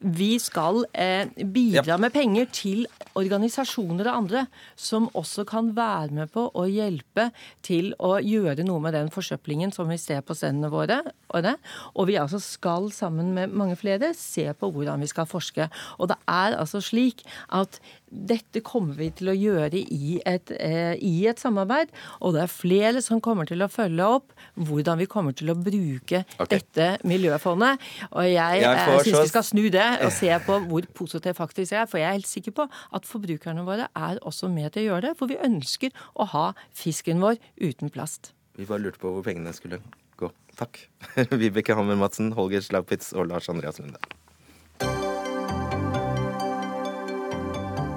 Vi 0.00 0.34
skal 0.42 0.82
eh, 0.92 1.30
bidra 1.44 1.98
med 2.00 2.14
penger 2.14 2.48
til 2.54 2.84
organisasjoner 3.18 4.10
og 4.10 4.20
andre 4.24 4.44
som 4.76 5.08
også 5.14 5.46
kan 5.48 5.72
være 5.76 6.14
med 6.18 6.32
på 6.34 6.48
å 6.50 6.66
hjelpe 6.70 7.28
til 7.64 7.92
å 8.02 8.16
gjøre 8.18 8.66
noe 8.66 8.82
med 8.82 8.96
den 8.96 9.12
forsøplingen 9.14 9.72
som 9.74 9.90
vi 9.90 9.98
ser 10.00 10.24
på 10.26 10.36
strendene 10.36 10.72
våre. 10.72 11.00
Og, 11.30 11.42
det. 11.46 11.56
og 11.94 12.08
vi 12.10 12.18
altså 12.20 12.40
skal 12.42 12.90
sammen 12.94 13.32
med 13.36 13.54
mange 13.54 13.78
flere 13.78 14.12
se 14.18 14.46
på 14.58 14.70
hvordan 14.74 15.02
vi 15.02 15.10
skal 15.10 15.28
forske. 15.30 15.68
Og 15.98 16.10
det 16.10 16.18
er 16.30 16.58
altså 16.58 16.82
slik 16.84 17.24
at 17.54 17.80
dette 18.14 18.62
kommer 18.64 18.94
vi 18.98 19.08
til 19.18 19.32
å 19.32 19.36
gjøre 19.36 19.80
i 19.80 20.18
et, 20.26 20.50
eh, 20.54 20.94
i 21.02 21.26
et 21.26 21.40
samarbeid, 21.40 21.90
og 22.20 22.36
det 22.36 22.44
er 22.44 22.52
flere 22.52 23.02
som 23.02 23.20
kommer 23.24 23.48
til 23.48 23.64
å 23.64 23.70
følge 23.70 24.06
opp 24.18 24.34
hvordan 24.54 25.00
vi 25.00 25.03
kommer 25.10 25.34
til 25.36 25.52
å 25.52 25.56
bruke 25.58 26.22
dette 26.50 26.88
miljøfondet. 27.08 27.82
Og 28.12 28.28
jeg, 28.28 28.62
Jeg 28.62 28.78
jeg 28.78 29.04
syns 29.08 29.20
vi 29.24 29.32
skal 29.32 29.46
snu 29.46 29.62
det 29.74 29.88
og 30.04 30.12
se 30.14 30.30
på 30.46 30.60
hvor 30.68 30.88
positivt 30.94 31.30
det 31.30 31.36
faktisk 31.38 31.72
er. 31.72 31.88
For 31.90 32.02
jeg 32.02 32.08
er 32.08 32.18
helt 32.18 32.30
sikker 32.30 32.56
på 32.56 32.68
at 32.68 33.08
forbrukerne 33.08 33.66
våre 33.66 33.88
er 33.94 34.22
også 34.22 34.50
med 34.52 34.74
til 34.74 34.84
å 34.84 34.88
gjøre 34.92 35.08
det. 35.08 35.14
For 35.18 35.30
vi 35.30 35.40
ønsker 35.40 35.94
å 36.14 36.28
ha 36.34 36.46
fisken 36.76 37.22
vår 37.24 37.38
uten 37.60 37.92
plast. 37.94 38.32
Vi 38.58 38.66
bare 38.68 38.84
lurte 38.84 39.02
på 39.02 39.10
hvor 39.14 39.24
pengene 39.26 39.54
skulle 39.56 39.80
gå. 40.20 40.30
Takk. 40.58 40.84
Vibeke 41.40 41.74
Hammer 41.74 41.98
Madsen, 41.98 42.32
Holger 42.36 42.62
Slagpitz 42.62 43.12
og 43.14 43.30
Lars 43.32 43.50
Andreas 43.50 43.80
Lunde. 43.82 43.98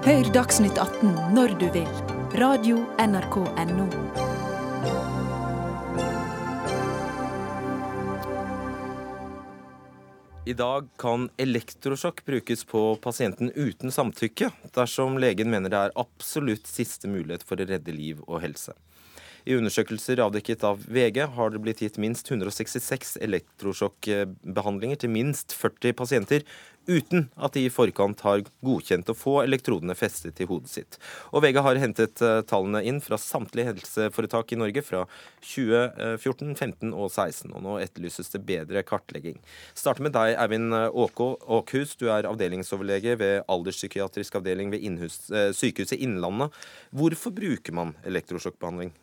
Hør 0.07 0.29
Dagsnytt 0.31 0.79
18 0.79 1.35
når 1.35 1.57
du 1.59 1.67
vil. 1.75 1.89
Radio 2.39 2.79
NRK 3.03 3.43
NO. 3.73 4.26
I 10.47 10.53
dag 10.55 10.85
kan 10.95 11.25
elektrosjokk 11.37 12.21
brukes 12.25 12.61
på 12.65 12.81
pasienten 13.03 13.49
uten 13.51 13.91
samtykke, 13.91 14.47
dersom 14.77 15.17
legen 15.19 15.49
mener 15.51 15.73
det 15.73 15.79
er 15.81 15.95
absolutt 15.99 16.69
siste 16.71 17.09
mulighet 17.11 17.43
for 17.43 17.59
å 17.59 17.65
redde 17.67 17.91
liv 17.91 18.21
og 18.29 18.39
helse. 18.45 18.71
I 19.43 19.57
undersøkelser 19.59 20.21
avdekket 20.23 20.63
av 20.69 20.85
VG 20.87 21.19
har 21.35 21.51
det 21.51 21.59
blitt 21.65 21.83
gitt 21.83 21.99
minst 21.99 22.31
166 22.31 23.17
elektrosjokkbehandlinger 23.27 25.03
til 25.03 25.11
minst 25.11 25.51
40 25.51 25.97
pasienter 25.99 26.47
uten 26.87 27.27
at 27.35 27.53
de 27.53 27.65
i 27.67 27.71
forkant 27.71 28.21
har 28.25 28.43
godkjent 28.65 29.09
å 29.11 29.15
få 29.17 29.35
elektrodene 29.43 29.95
festet 29.97 30.37
til 30.37 30.49
hodet 30.51 30.71
sitt. 30.71 30.99
Og 31.31 31.43
VG 31.45 31.61
har 31.63 31.81
hentet 31.81 32.23
eh, 32.25 32.41
tallene 32.47 32.83
inn 32.87 33.01
fra 33.03 33.19
samtlige 33.21 33.71
helseforetak 33.71 34.53
i 34.53 34.59
Norge 34.59 34.83
fra 34.85 35.03
2014, 35.43 36.53
15 36.55 36.93
og 36.93 37.09
16. 37.11 37.53
Og 37.53 37.65
nå 37.65 37.77
etterlyses 37.83 38.31
det 38.33 38.43
bedre 38.47 38.83
kartlegging. 38.87 39.39
Starter 39.77 40.07
med 40.07 40.15
deg, 40.17 40.35
Eivind 40.41 40.75
Åkå 40.75 41.31
Åkhus. 41.59 41.97
Du 41.99 42.07
er 42.13 42.29
avdelingsoverlege 42.29 43.17
ved 43.21 43.43
alderspsykiatrisk 43.51 44.39
avdeling 44.39 44.71
ved 44.73 44.85
Innhus, 44.87 45.25
eh, 45.31 45.51
Sykehuset 45.55 45.99
Innlandet. 45.99 46.55
Hvorfor 46.95 47.35
bruker 47.35 47.75
man 47.75 47.95
elektrosjokkbehandling? 48.07 48.93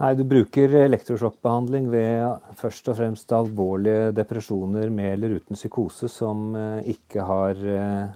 Nei, 0.00 0.14
Du 0.16 0.24
bruker 0.24 0.72
elektrosjokkbehandling 0.86 1.90
ved 1.92 2.54
først 2.56 2.88
og 2.88 2.96
fremst 2.96 3.32
alvorlige 3.36 4.14
depresjoner 4.16 4.88
med 4.88 5.12
eller 5.18 5.36
uten 5.36 5.58
psykose 5.58 6.08
som 6.08 6.54
eh, 6.56 6.88
ikke 6.94 7.26
har 7.28 7.60
eh, 7.60 8.14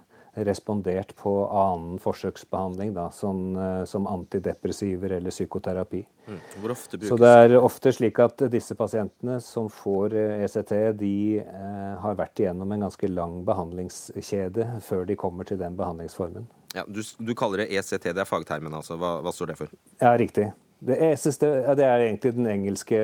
respondert 0.48 1.12
på 1.18 1.32
annen 1.46 1.98
forsøksbehandling, 2.00 2.94
da, 2.96 3.10
som, 3.12 3.52
eh, 3.56 3.84
som 3.84 4.08
antidepressiver 4.08 5.12
eller 5.18 5.30
psykoterapi. 5.30 6.00
Mm. 6.26 6.40
Hvor 6.62 6.74
ofte 6.74 6.96
brukes 6.96 7.12
Så 7.12 7.20
det 7.20 7.34
er 7.42 7.58
ofte 7.60 7.92
slik 7.92 8.18
at 8.18 8.46
disse 8.48 8.74
pasientene 8.74 9.36
som 9.44 9.68
får 9.68 10.16
ECT, 10.48 10.74
de 11.04 11.14
eh, 11.44 11.94
har 12.00 12.16
vært 12.16 12.40
igjennom 12.40 12.72
en 12.72 12.88
ganske 12.88 13.12
lang 13.12 13.42
behandlingskjede 13.44 14.80
før 14.88 15.04
de 15.04 15.20
kommer 15.20 15.44
til 15.44 15.60
den 15.60 15.76
behandlingsformen. 15.76 16.48
Ja, 16.74 16.88
du, 16.88 17.04
du 17.20 17.36
kaller 17.38 17.62
det 17.66 17.70
ECT, 17.76 18.08
det 18.08 18.24
er 18.24 18.28
fagtermen 18.28 18.72
altså. 18.72 18.96
Hva, 18.96 19.18
hva 19.20 19.36
står 19.36 19.52
det 19.52 19.60
for? 19.60 19.80
Ja, 20.00 20.16
riktig. 20.16 20.48
Det, 20.84 20.96
ECT, 21.00 21.44
det 21.78 21.84
er 21.86 22.02
egentlig 22.04 22.34
den 22.36 22.48
engelske 22.50 22.98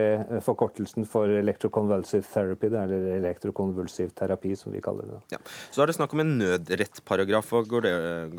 forkortelsen 0.45 1.07
for 1.09 1.31
electroconvulsive 1.41 2.27
therapy, 2.29 2.69
eller 2.69 3.07
elektrokonvulsiv 3.17 4.11
terapi, 4.19 4.53
som 4.59 4.75
vi 4.75 4.83
kaller 4.85 5.15
det. 5.15 5.21
Ja. 5.33 5.41
Så 5.73 5.81
er 5.81 5.89
det 5.89 5.97
snakk 5.97 6.13
om 6.13 6.21
en 6.27 6.35
nødrettparagraf. 6.43 7.55
Hva 7.55 7.63
går, 7.71 7.87
det, 7.87 7.95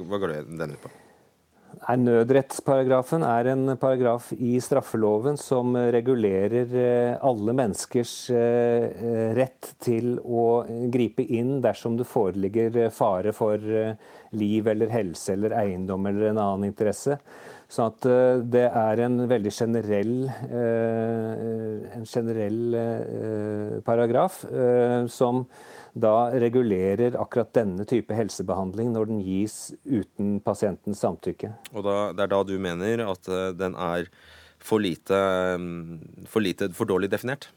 hva 0.06 0.22
går 0.22 0.36
det, 0.36 0.44
den 0.60 0.76
ut 0.76 0.84
på? 0.84 0.92
Nei, 1.82 1.96
nødrettsparagrafen 2.04 3.24
er 3.26 3.48
en 3.54 3.76
paragraf 3.80 4.28
i 4.36 4.58
straffeloven 4.62 5.38
som 5.40 5.74
regulerer 5.96 6.76
alle 7.24 7.56
menneskers 7.58 8.16
rett 9.38 9.70
til 9.82 10.18
å 10.20 10.66
gripe 10.94 11.24
inn 11.24 11.62
dersom 11.64 11.96
det 11.98 12.10
foreligger 12.12 12.92
fare 12.94 13.32
for 13.34 13.64
liv 14.36 14.68
eller 14.68 14.92
helse 14.94 15.34
eller 15.34 15.56
eiendom 15.64 16.12
eller 16.12 16.30
en 16.30 16.44
annen 16.44 16.70
interesse. 16.70 17.18
Så 17.72 17.86
at 17.88 18.04
det 18.52 18.66
er 18.68 19.00
en 19.06 19.22
veldig 19.32 19.52
generell, 19.56 20.16
en 21.96 22.04
generell 22.04 22.76
paragraf 23.88 24.42
som 25.08 25.46
da 25.96 26.32
regulerer 26.36 27.16
akkurat 27.20 27.54
denne 27.56 27.86
type 27.88 28.16
helsebehandling 28.16 28.92
når 28.92 29.08
den 29.14 29.24
gis 29.24 29.56
uten 29.88 30.42
pasientens 30.44 31.00
samtykke. 31.04 31.54
Og 31.72 31.88
da, 31.88 31.96
Det 32.12 32.26
er 32.26 32.34
da 32.36 32.44
du 32.44 32.58
mener 32.60 33.06
at 33.08 33.32
den 33.56 33.80
er 33.80 34.12
for 34.60 34.84
lite, 34.84 35.18
for, 36.28 36.44
lite, 36.44 36.70
for 36.76 36.86
dårlig 36.86 37.12
definert? 37.12 37.50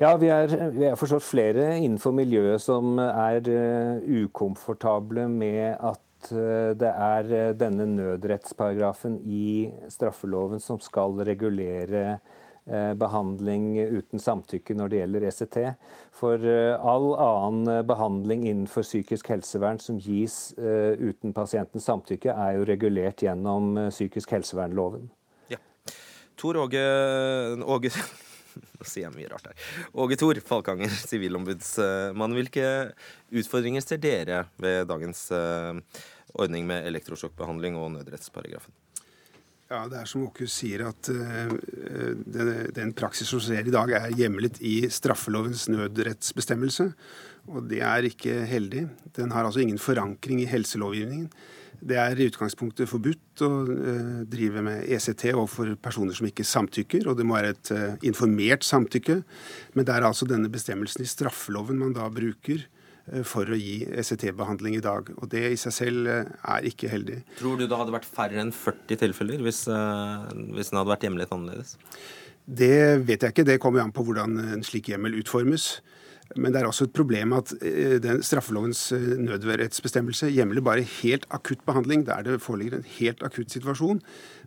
Ja, 0.00 0.14
vi 0.16 0.30
er, 0.32 0.52
vi 0.72 0.86
er 0.88 0.96
forstått 0.96 1.26
flere 1.26 1.74
innenfor 1.80 2.14
miljøet 2.16 2.62
som 2.62 2.96
er 3.02 3.44
ukomfortable 4.22 5.26
med 5.28 5.76
at 5.76 6.00
det 6.28 6.90
er 6.90 7.54
denne 7.56 7.86
nødrettsparagrafen 7.88 9.16
i 9.24 9.70
straffeloven 9.88 10.60
som 10.60 10.80
skal 10.84 11.16
regulere 11.24 12.18
behandling 13.00 13.72
uten 13.96 14.20
samtykke 14.22 14.76
når 14.76 14.92
det 14.92 14.98
gjelder 15.00 15.24
ECT. 15.30 15.56
For 16.14 16.44
all 16.92 17.08
annen 17.24 17.86
behandling 17.88 18.44
innenfor 18.46 18.84
psykisk 18.86 19.32
helsevern 19.32 19.80
som 19.82 19.98
gis 19.98 20.52
uten 20.58 21.32
pasientens 21.34 21.88
samtykke, 21.88 22.30
er 22.30 22.58
jo 22.60 22.68
regulert 22.68 23.24
gjennom 23.24 23.88
psykisk 23.88 24.36
helsevernloven. 24.36 25.08
Ja. 25.50 25.58
Tor 26.38 26.60
Åge, 26.66 26.84
Åge 27.64 27.90
Nå 28.56 28.86
sier 28.86 29.06
jeg 29.06 29.16
mye 29.16 29.30
rart 29.30 29.50
her. 29.50 29.70
Åge 30.02 30.18
Thor 30.20 30.40
Falkanger, 30.46 30.92
sivilombudsmann. 31.10 32.36
Hvilke 32.38 32.66
utfordringer 33.30 33.84
ser 33.84 34.02
dere 34.02 34.44
ved 34.60 34.88
dagens 34.90 35.26
ordning 35.30 36.68
med 36.68 36.86
elektrosjokkbehandling 36.90 37.78
og 37.78 37.92
nødrettsparagrafen? 37.98 38.74
Ja, 39.70 39.84
Det 39.86 40.00
er 40.00 40.08
som 40.10 40.24
Åke 40.26 40.48
sier, 40.50 40.82
at 40.88 41.06
den, 41.06 42.48
den, 42.74 42.92
praksis 42.98 43.28
som 43.30 43.38
skjer 43.38 43.68
i 43.68 43.74
dag, 43.74 43.92
er 43.94 44.16
hjemlet 44.18 44.58
i 44.66 44.80
straffelovens 44.90 45.68
nødrettsbestemmelse. 45.70 46.88
Og 47.54 47.68
det 47.70 47.78
er 47.86 48.08
ikke 48.08 48.40
heldig. 48.50 48.88
Den 49.14 49.30
har 49.30 49.46
altså 49.46 49.62
ingen 49.62 49.78
forankring 49.78 50.42
i 50.42 50.48
helselovgivningen. 50.50 51.30
Det 51.80 51.96
er 52.00 52.18
i 52.18 52.26
utgangspunktet 52.28 52.90
forbudt 52.90 53.44
å 53.46 53.50
uh, 53.68 54.18
drive 54.28 54.64
med 54.66 54.84
ECT 54.84 55.30
overfor 55.32 55.72
personer 55.82 56.16
som 56.16 56.28
ikke 56.28 56.46
samtykker, 56.46 57.08
og 57.08 57.16
det 57.18 57.26
må 57.26 57.38
være 57.38 57.54
et 57.54 57.72
uh, 57.72 57.94
informert 58.06 58.66
samtykke. 58.66 59.20
Men 59.76 59.88
det 59.88 59.96
er 59.96 60.06
altså 60.08 60.28
denne 60.28 60.50
bestemmelsen 60.52 61.04
i 61.04 61.08
straffeloven 61.10 61.80
man 61.80 61.96
da 61.96 62.10
bruker 62.12 62.66
for 63.26 63.48
å 63.48 63.56
gi 63.58 63.80
ECT-behandling 63.98 64.76
i 64.76 64.82
dag. 64.84 65.08
Og 65.18 65.30
det 65.32 65.40
i 65.50 65.56
seg 65.58 65.72
selv 65.74 66.10
er 66.12 66.66
ikke 66.68 66.90
heldig. 66.92 67.16
Tror 67.40 67.56
du 67.58 67.64
det 67.64 67.78
hadde 67.80 67.94
vært 67.96 68.06
færre 68.06 68.38
enn 68.38 68.52
40 68.54 69.00
tilfeller 69.00 69.40
hvis, 69.42 69.64
hvis 69.66 70.70
den 70.70 70.78
hadde 70.78 70.92
vært 70.92 71.06
hjemlet 71.08 71.32
annerledes? 71.34 71.72
Det 72.44 73.00
vet 73.08 73.24
jeg 73.24 73.34
ikke. 73.34 73.46
Det 73.48 73.58
kommer 73.62 73.82
an 73.82 73.94
på 73.96 74.04
hvordan 74.06 74.38
en 74.54 74.62
slik 74.66 74.92
hjemmel 74.92 75.18
utformes. 75.24 75.80
Men 76.36 76.54
det 76.54 76.60
er 76.60 76.68
også 76.68 76.86
et 76.86 76.94
problem 76.94 77.32
at 77.34 77.50
den 78.02 78.20
straffelovens 78.22 78.92
nødrettsbestemmelse 78.92 80.28
hjemler 80.30 80.62
bare 80.62 80.86
helt 81.00 81.24
akutt 81.34 81.64
behandling 81.66 82.04
der 82.06 82.22
det 82.22 82.36
foreligger 82.42 82.78
en 82.78 82.92
helt 82.98 83.24
akutt 83.26 83.50
situasjon. 83.50 83.98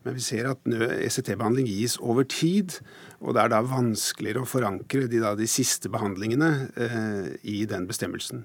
Men 0.03 0.15
vi 0.15 0.23
ser 0.23 0.49
at 0.51 0.63
ECT-behandling 0.67 1.67
gis 1.67 1.97
over 1.99 2.23
tid, 2.27 2.77
og 3.23 3.35
det 3.35 3.43
er 3.43 3.51
da 3.53 3.61
vanskeligere 3.67 4.43
å 4.43 4.49
forankre 4.49 5.07
de, 5.11 5.21
da, 5.23 5.33
de 5.39 5.47
siste 5.47 5.91
behandlingene 5.91 6.49
eh, 6.75 7.29
i 7.47 7.63
den 7.69 7.87
bestemmelsen. 7.87 8.43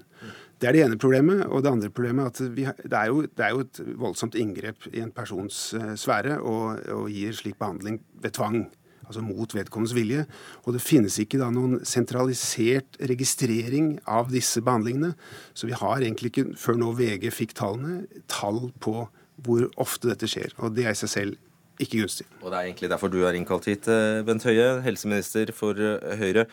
Det 0.59 0.69
er 0.69 0.75
det 0.75 0.83
ene 0.85 0.99
problemet. 0.99 1.45
Og 1.47 1.63
det 1.63 1.71
andre 1.71 1.91
problemet 1.91 2.25
er 2.25 2.31
at 2.31 2.55
vi, 2.55 2.65
det, 2.67 2.95
er 2.95 3.11
jo, 3.11 3.23
det, 3.27 3.45
er 3.45 3.55
jo, 3.55 3.65
et 3.65 3.81
voldsomt 3.99 4.35
inngrep 4.39 4.87
i 4.93 5.03
en 5.03 5.13
persons 5.15 5.61
eh, 5.79 5.93
sfære 5.99 6.39
å 6.43 7.05
gi 7.11 7.27
slik 7.35 7.59
behandling 7.59 7.99
ved 8.23 8.35
tvang 8.39 8.63
altså 9.09 9.23
mot 9.25 9.53
vedkommendes 9.55 9.95
vilje. 9.97 10.23
Og 10.63 10.77
det 10.77 10.83
finnes 10.85 11.17
ikke 11.21 11.41
da 11.41 11.49
noen 11.53 11.81
sentralisert 11.87 12.99
registrering 13.11 13.97
av 14.07 14.31
disse 14.33 14.63
behandlingene. 14.63 15.15
Så 15.57 15.69
vi 15.69 15.77
har 15.77 15.99
egentlig 15.99 16.33
ikke, 16.33 16.47
før 16.59 16.79
nå 16.79 16.93
VG 16.99 17.29
fikk 17.33 17.57
tallene, 17.59 18.03
tall 18.31 18.69
på 18.83 19.03
hvor 19.43 19.69
ofte 19.79 20.11
dette 20.11 20.29
skjer. 20.29 20.55
Og 20.59 20.75
det 20.75 20.87
er 20.87 20.95
i 20.95 21.01
seg 21.01 21.13
selv 21.15 21.79
ikke 21.79 22.01
gunstig. 22.01 22.27
Og 22.43 22.51
det 22.51 22.57
er 22.57 22.67
egentlig 22.67 22.89
derfor 22.91 23.11
du 23.11 23.21
er 23.23 23.37
innkalt 23.39 23.69
hit, 23.71 23.87
Bent 24.27 24.43
Høie, 24.47 24.81
helseminister 24.83 25.53
for 25.55 25.79
Høyre. 26.19 26.45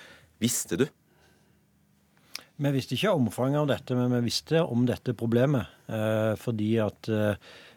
Visste 0.42 0.78
du? 0.78 0.86
Vi 2.57 2.72
visste 2.72 2.96
ikke 2.96 3.12
omfanget 3.12 3.61
av 3.61 3.68
dette, 3.68 3.96
men 3.98 4.12
vi 4.14 4.30
visste 4.30 4.62
om 4.64 4.86
dette 4.88 5.12
problemet. 5.18 5.68
Eh, 5.92 6.32
fordi 6.40 6.70
at 6.80 7.11
eh, 7.12 7.36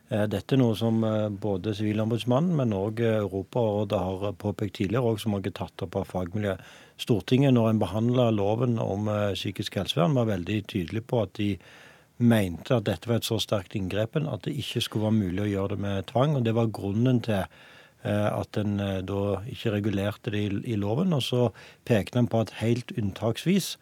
dette 0.10 0.56
er 0.56 0.58
noe 0.58 0.74
som 0.74 1.04
både 1.42 1.76
Sivilombudsmannen, 1.78 2.56
men 2.58 2.74
òg 2.74 3.04
Europarådet 3.06 4.00
har 4.02 4.38
påpekt 4.42 4.80
tidligere, 4.80 5.06
og 5.06 5.20
som 5.22 5.36
også 5.38 5.52
er 5.52 5.58
tatt 5.60 5.84
opp 5.86 6.00
av 6.00 6.08
fagmiljøet. 6.10 6.64
Stortinget, 7.00 7.54
når 7.54 7.70
en 7.70 7.82
behandla 7.84 8.26
loven 8.34 8.80
om 8.82 9.06
psykisk 9.38 9.78
helsevern, 9.78 10.18
var 10.18 10.32
veldig 10.32 10.58
tydelig 10.72 11.04
på 11.08 11.22
at 11.28 11.36
de 11.38 11.52
mente 12.20 12.76
at 12.76 12.88
dette 12.90 13.08
var 13.08 13.22
et 13.22 13.28
så 13.28 13.38
sterkt 13.40 13.78
inngrepen 13.80 14.28
at 14.28 14.44
det 14.48 14.58
ikke 14.60 14.82
skulle 14.84 15.08
være 15.08 15.20
mulig 15.20 15.46
å 15.46 15.52
gjøre 15.54 15.76
det 15.76 15.84
med 15.86 16.08
tvang. 16.10 16.36
og 16.36 16.44
Det 16.44 16.56
var 16.58 16.74
grunnen 16.76 17.22
til 17.24 17.46
at 18.04 18.58
en 18.60 18.76
da 19.08 19.22
ikke 19.52 19.74
regulerte 19.76 20.34
det 20.34 20.44
i, 20.64 20.76
loven. 20.80 21.14
Og 21.16 21.24
så 21.24 21.50
pekte 21.88 22.20
en 22.20 22.28
på 22.32 22.44
at 22.44 22.58
helt 22.60 22.92
unntaksvis 22.98 23.78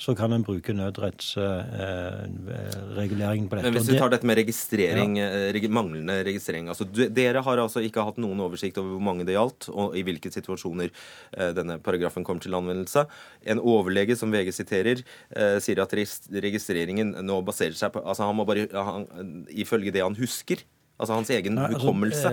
så 0.00 0.14
kan 0.16 0.32
en 0.32 0.40
bruke 0.44 0.72
nødrettsreguleringen 0.72 3.44
eh, 3.44 3.50
på 3.50 3.56
dette. 3.58 3.66
Men 3.66 3.74
hvis 3.76 3.90
vi 3.90 3.98
tar 4.00 4.10
dette 4.14 4.26
med 4.28 4.36
registrering, 4.40 5.18
ja. 5.20 5.26
reg 5.52 5.64
manglende 5.72 6.24
registrering 6.24 6.68
altså 6.72 6.84
Dere 6.88 7.40
har 7.44 7.56
altså 7.60 7.80
ikke 7.84 8.04
hatt 8.06 8.18
noen 8.22 8.40
oversikt 8.40 8.78
over 8.80 8.90
hvor 8.94 9.04
mange 9.10 9.24
det 9.28 9.34
gjaldt, 9.36 9.62
og 9.68 9.96
i 9.98 10.02
hvilke 10.06 10.30
situasjoner 10.32 10.88
eh, 10.88 11.52
denne 11.56 11.78
paragrafen 11.84 12.24
kommer 12.24 12.42
til 12.44 12.54
anvendelse. 12.56 13.02
En 13.44 13.60
overlege 13.60 14.16
som 14.16 14.32
VG 14.32 14.52
siterer, 14.56 14.98
eh, 15.36 15.58
sier 15.60 15.80
at 15.84 15.92
registreringen 15.92 17.12
nå 17.20 17.42
baserer 17.44 17.76
seg 17.76 17.92
på 17.92 18.00
altså 18.00 18.24
han 18.24 18.36
må 18.38 18.44
bare, 18.48 18.68
han, 18.72 19.04
Ifølge 19.50 19.90
det 19.92 20.02
han 20.04 20.16
husker, 20.16 20.56
Altså 21.00 21.16
hans 21.16 21.30
egen 21.32 21.54
Nei, 21.56 21.70
altså, 21.70 21.80
hukommelse. 21.80 22.30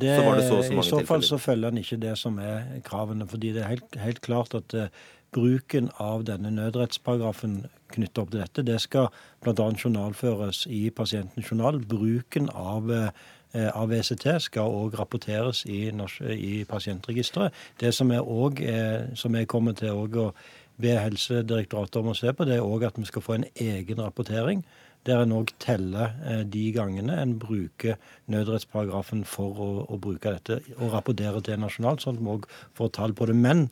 Det, 0.00 0.14
så 0.16 0.22
var 0.24 0.38
det 0.38 0.44
så, 0.46 0.62
så 0.64 0.72
mange 0.72 0.86
I 0.86 0.88
så 0.88 0.96
fall 0.96 1.02
tilfeller. 1.02 1.26
så 1.28 1.38
følger 1.42 1.68
han 1.68 1.80
ikke 1.82 1.98
det 2.00 2.14
som 2.16 2.38
er 2.40 2.62
kravene. 2.86 3.26
fordi 3.28 3.50
det 3.52 3.62
er 3.62 3.74
helt, 3.74 3.98
helt 4.00 4.20
klart 4.24 4.56
at 4.56 4.76
uh, 4.76 4.86
bruken 5.34 5.90
av 6.02 6.24
denne 6.28 6.50
nødrettsparagrafen 6.54 7.64
knyttet 7.92 8.20
opp 8.22 8.30
til 8.32 8.42
dette. 8.42 8.66
Det 8.66 8.78
skal 8.82 9.08
bl.a. 9.44 9.70
journalføres 9.72 10.66
i 10.70 10.90
pasientens 10.90 11.50
journal. 11.50 11.80
Bruken 11.86 12.50
av 12.54 12.92
eh, 12.92 13.10
av 13.56 13.88
VCT 13.88 14.26
skal 14.44 14.68
òg 14.68 14.98
rapporteres 14.98 15.62
i, 15.64 15.86
i, 15.88 16.64
pasientregisteret. 16.68 17.54
Det 17.80 17.94
som, 17.94 18.10
jeg, 18.12 18.20
også, 18.20 19.14
som 19.16 19.38
jeg 19.38 19.48
kommer 19.48 19.72
til 19.72 19.96
å 19.96 20.32
be 20.76 20.92
Helsedirektoratet 21.00 22.02
om 22.02 22.10
å 22.12 22.16
se 22.18 22.34
på, 22.36 22.44
det 22.44 22.58
er 22.58 22.66
òg 22.66 22.84
at 22.90 22.98
vi 23.00 23.06
skal 23.08 23.24
få 23.24 23.38
en 23.38 23.48
egen 23.54 24.02
rapportering 24.02 24.64
der 25.06 25.22
en 25.22 25.34
òg 25.36 25.52
teller 25.62 26.14
eh, 26.26 26.42
de 26.50 26.64
gangene 26.74 27.16
en 27.22 27.36
bruker 27.38 27.98
nødrettsparagrafen 28.32 29.24
for 29.28 29.60
å, 29.62 29.68
å, 29.86 29.98
bruke 30.02 30.34
dette 30.34 30.60
og 30.80 30.90
rapportere 30.94 31.42
til 31.46 31.60
nasjonalt, 31.62 32.02
sånn 32.02 32.18
at 32.18 32.24
vi 32.24 32.32
òg 32.34 32.48
får 32.78 32.92
tall 32.98 33.14
på 33.16 33.28
det. 33.30 33.36
Men 33.38 33.68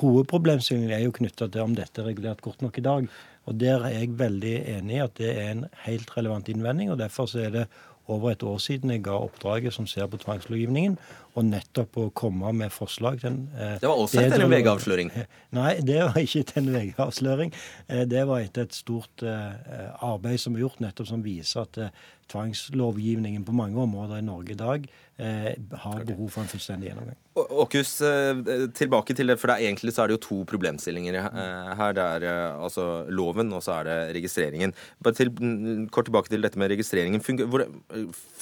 hovedproblemstillingen 0.00 0.92
er 0.94 1.04
jo 1.04 1.14
knytta 1.14 1.48
til 1.48 1.64
om 1.64 1.74
dette 1.76 2.02
er 2.02 2.10
regulert 2.10 2.42
godt 2.44 2.62
nok 2.64 2.78
i 2.78 2.84
dag. 2.84 3.08
Og 3.44 3.60
Der 3.60 3.84
er 3.84 3.98
jeg 3.98 4.18
veldig 4.18 4.54
enig 4.78 4.96
i 4.96 5.02
at 5.04 5.18
det 5.20 5.32
er 5.36 5.50
en 5.50 5.66
helt 5.84 6.16
relevant 6.16 6.48
innvending. 6.48 6.90
og 6.90 6.98
Derfor 6.98 7.26
så 7.26 7.44
er 7.44 7.50
det 7.50 7.66
over 8.06 8.30
et 8.30 8.42
år 8.42 8.58
siden 8.60 8.90
jeg 8.92 9.02
ga 9.04 9.16
oppdraget 9.16 9.72
som 9.72 9.86
ser 9.88 10.08
på 10.12 10.18
tvangslovgivningen, 10.20 10.96
og 11.34 11.46
nettopp 11.48 11.96
å 11.98 12.08
komme 12.14 12.52
med 12.56 12.72
forslag 12.72 13.16
til 13.22 13.30
en 13.30 13.38
eh, 13.56 13.76
Det 13.80 13.88
var 13.88 14.02
også 14.02 14.20
etter 14.20 14.44
en 14.44 14.52
VG-avsløring? 14.52 15.12
Nei, 15.56 15.70
det 15.80 16.00
var 16.02 16.18
ikke 16.20 16.44
etter 16.44 16.60
en 16.60 16.68
VG-avsløring. 16.74 17.54
Eh, 17.88 18.04
det 18.10 18.26
var 18.28 18.44
etter 18.44 18.68
et 18.68 18.76
stort 18.76 19.24
eh, 19.24 19.88
arbeid 20.04 20.42
som 20.42 20.54
er 20.54 20.66
gjort, 20.66 20.82
nettopp 20.84 21.10
som 21.10 21.24
viser 21.24 21.64
at 21.64 21.80
eh, 21.80 22.04
tvangslovgivningen 22.32 23.44
på 23.46 23.54
mange 23.56 23.80
områder 23.80 24.20
i 24.20 24.26
Norge 24.26 24.54
i 24.54 24.58
dag 24.58 24.86
eh, 25.18 25.52
har 25.84 26.04
behov 26.08 26.30
for 26.32 26.44
en 26.44 26.50
fullstendig 26.50 26.90
gjennomgang. 26.90 27.18
Åkus, 27.34 27.92
eh, 28.06 28.42
tilbake 28.76 29.16
til 29.16 29.30
det, 29.30 29.38
for 29.40 29.50
det 29.50 29.56
er 29.56 29.68
egentlig 29.68 29.94
så 29.94 30.04
er 30.04 30.12
det 30.12 30.18
jo 30.18 30.24
to 30.26 30.38
problemstillinger 30.50 31.18
her. 31.20 31.96
Det 31.96 32.04
er 32.04 32.28
altså 32.54 33.06
loven, 33.10 33.52
og 33.54 33.64
så 33.66 33.80
er 33.80 33.90
det 33.90 33.98
registreringen. 34.20 34.74
Bare 35.02 35.18
til, 35.18 35.32
mm, 35.34 35.88
kort 35.94 36.10
tilbake 36.10 36.32
til 36.32 36.44
dette 36.46 36.60
med 36.60 36.72
registreringen. 36.74 37.22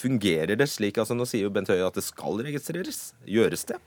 Fungerer 0.02 0.56
det 0.56 0.68
slik? 0.70 1.00
altså 1.00 1.16
Nå 1.16 1.28
sier 1.28 1.48
jo 1.48 1.54
Bent 1.54 1.72
Høie 1.72 1.86
at 1.86 1.98
det 1.98 2.06
skal 2.06 2.44
registreres? 2.44 3.12
Gjøres 3.28 3.66
det? 3.68 3.80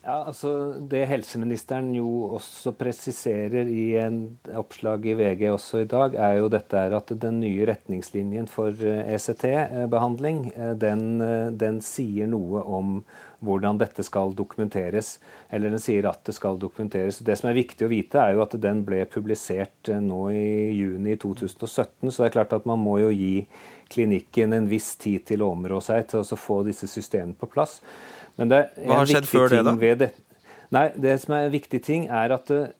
Ja, 0.00 0.22
altså 0.24 0.50
Det 0.88 1.02
helseministeren 1.10 1.90
jo 1.92 2.08
også 2.38 2.72
presiserer 2.72 3.68
i 3.68 3.98
en 4.00 4.38
oppslag 4.56 5.04
i 5.04 5.12
VG 5.18 5.50
også 5.52 5.82
i 5.82 5.88
dag, 5.90 6.14
er 6.16 6.38
jo 6.38 6.48
dette 6.48 6.84
at 6.96 7.12
den 7.20 7.42
nye 7.42 7.66
retningslinjen 7.68 8.48
for 8.48 8.72
ECT-behandling, 8.80 10.46
eh, 10.54 10.54
e 10.54 10.70
eh, 10.70 10.78
den, 10.80 11.02
eh, 11.20 11.50
den, 11.52 11.82
sier 11.84 12.30
noe 12.32 12.62
om 12.64 13.02
hvordan 13.44 13.76
dette 13.80 14.02
skal 14.04 14.32
dokumenteres. 14.36 15.18
Eller 15.52 15.68
den 15.70 15.80
sier 15.80 16.08
at 16.08 16.24
det 16.24 16.34
skal 16.36 16.56
dokumenteres. 16.60 17.20
Det 17.20 17.36
som 17.36 17.50
er 17.50 17.60
viktig 17.60 17.84
å 17.84 17.92
vite, 17.92 18.20
er 18.20 18.34
jo 18.36 18.44
at 18.44 18.56
den 18.56 18.80
ble 18.84 19.04
publisert 19.04 19.92
nå 20.00 20.30
i 20.32 20.72
juni 20.80 21.16
2017. 21.16 22.08
Så 22.08 22.22
det 22.22 22.30
er 22.30 22.38
klart 22.38 22.56
at 22.56 22.68
man 22.68 22.80
må 22.80 22.98
jo 23.00 23.12
gi 23.12 23.46
klinikken 23.92 24.56
en 24.56 24.68
viss 24.70 24.94
tid 24.96 25.26
til 25.28 25.42
å 25.42 25.52
områ 25.52 25.80
seg 25.84 26.08
til 26.08 26.22
å 26.22 26.40
få 26.40 26.62
disse 26.68 26.88
systemene 26.88 27.36
på 27.36 27.48
plass. 27.50 27.80
Men 28.40 28.52
det 28.52 28.60
Hva 28.80 29.02
har 29.02 29.10
skjedd 29.10 29.28
før 29.28 29.52
det, 29.52 29.62
da? 29.68 29.76
Det. 30.00 30.12
Nei, 30.72 30.86
det 30.96 31.16
som 31.22 31.36
er 31.36 31.48
en 31.48 31.54
viktig 31.54 31.80
ting, 31.84 32.06
er 32.08 32.32
at 32.32 32.50
eh, 32.54 32.70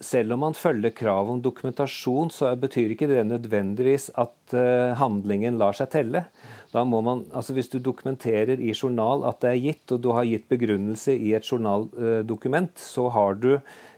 selv 0.00 0.36
om 0.36 0.44
man 0.46 0.56
følger 0.56 0.94
krav 0.94 1.30
om 1.32 1.42
dokumentasjon, 1.42 2.30
så 2.32 2.54
betyr 2.56 2.94
ikke 2.94 3.10
det 3.10 3.24
nødvendigvis 3.26 4.12
at 4.14 4.54
uh, 4.54 4.94
handlingen 5.00 5.58
lar 5.58 5.74
seg 5.74 5.90
telle. 5.90 6.22
Da 6.70 6.84
må 6.86 7.00
man, 7.02 7.24
altså 7.34 7.56
Hvis 7.56 7.70
du 7.72 7.80
dokumenterer 7.82 8.60
i 8.60 8.70
journal 8.76 9.24
at 9.26 9.40
det 9.42 9.50
er 9.50 9.62
gitt, 9.64 9.92
og 9.92 10.02
du 10.04 10.12
har 10.14 10.28
gitt 10.28 10.46
begrunnelse 10.52 11.16
i 11.16 11.32
et 11.34 11.48
journaldokument, 11.48 12.78
så 12.78 13.08
har 13.10 13.40
du 13.40 13.50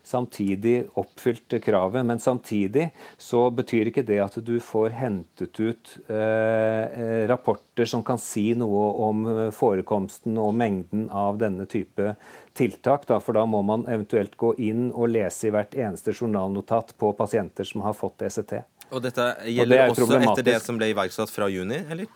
samtidig 0.04 0.84
oppfylt 0.98 1.56
kravet. 1.64 2.06
Men 2.06 2.20
samtidig 2.20 2.90
så 3.18 3.46
betyr 3.50 3.90
ikke 3.90 4.04
det 4.06 4.20
at 4.24 4.38
du 4.44 4.56
får 4.64 4.96
hentet 4.98 5.60
ut 5.60 5.96
eh, 6.08 6.16
eh, 6.16 7.24
rapporter 7.30 7.88
som 7.88 8.04
kan 8.06 8.20
si 8.20 8.50
noe 8.58 8.86
om 9.08 9.26
forekomsten 9.54 10.38
og 10.40 10.54
mengden 10.58 11.08
av 11.10 11.40
denne 11.40 11.66
type 11.70 12.14
tiltak. 12.56 13.06
Da, 13.06 13.20
for 13.20 13.36
da 13.36 13.46
må 13.46 13.62
man 13.66 13.86
eventuelt 13.88 14.36
gå 14.40 14.54
inn 14.58 14.90
og 14.90 15.12
lese 15.14 15.48
i 15.48 15.54
hvert 15.54 15.74
eneste 15.76 16.14
journalnotat 16.14 16.94
på 16.98 17.12
pasienter 17.18 17.68
som 17.68 17.84
har 17.86 17.96
fått 17.96 18.26
ECT. 18.28 18.60
Og 18.90 19.04
dette 19.04 19.26
gjelder 19.46 19.90
og 19.90 19.94
det 19.94 20.06
også 20.06 20.24
etter 20.24 20.48
det 20.50 20.58
som 20.64 20.80
ble 20.80 20.90
iverksatt 20.90 21.30
fra 21.30 21.48
juni, 21.50 21.84
eller? 21.90 22.10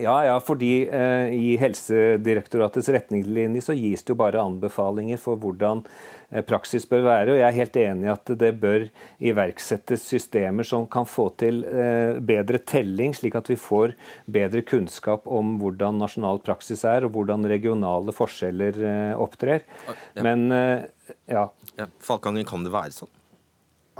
Ja, 0.00 0.14
ja, 0.24 0.38
fordi 0.40 0.86
eh, 0.88 1.34
i 1.36 1.56
Helsedirektoratets 1.60 2.88
retningslinjer 2.94 3.64
så 3.64 3.76
gis 3.76 4.04
det 4.04 4.14
jo 4.14 4.20
bare 4.22 4.40
anbefalinger 4.40 5.20
for 5.20 5.40
hvordan 5.40 5.84
Eh, 5.84 6.21
praksis 6.48 6.86
bør 6.88 7.04
være. 7.06 7.34
Og 7.34 7.40
jeg 7.40 7.46
er 7.48 7.58
helt 7.58 7.78
enig 7.82 8.08
i 8.08 8.12
at 8.12 8.32
det 8.40 8.52
bør 8.62 8.86
iverksettes 9.22 10.06
systemer 10.08 10.66
som 10.66 10.86
kan 10.90 11.08
få 11.08 11.28
til 11.40 11.62
eh, 11.68 12.18
bedre 12.24 12.62
telling, 12.64 13.14
slik 13.16 13.36
at 13.38 13.50
vi 13.52 13.58
får 13.60 13.96
bedre 14.32 14.64
kunnskap 14.66 15.28
om 15.28 15.56
hvordan 15.60 16.00
nasjonal 16.00 16.42
praksis 16.44 16.86
er, 16.88 17.06
og 17.06 17.16
hvordan 17.16 17.48
regionale 17.52 18.14
forskjeller 18.16 18.80
opptrer. 19.20 19.66
opptrer. 19.86 20.24
Men 20.24 20.48
ja. 21.28 21.46
ja 21.78 21.88
Falkanger, 22.02 22.46
kan 22.48 22.64
det 22.64 22.72
være 22.72 22.96
sånn? 22.96 23.12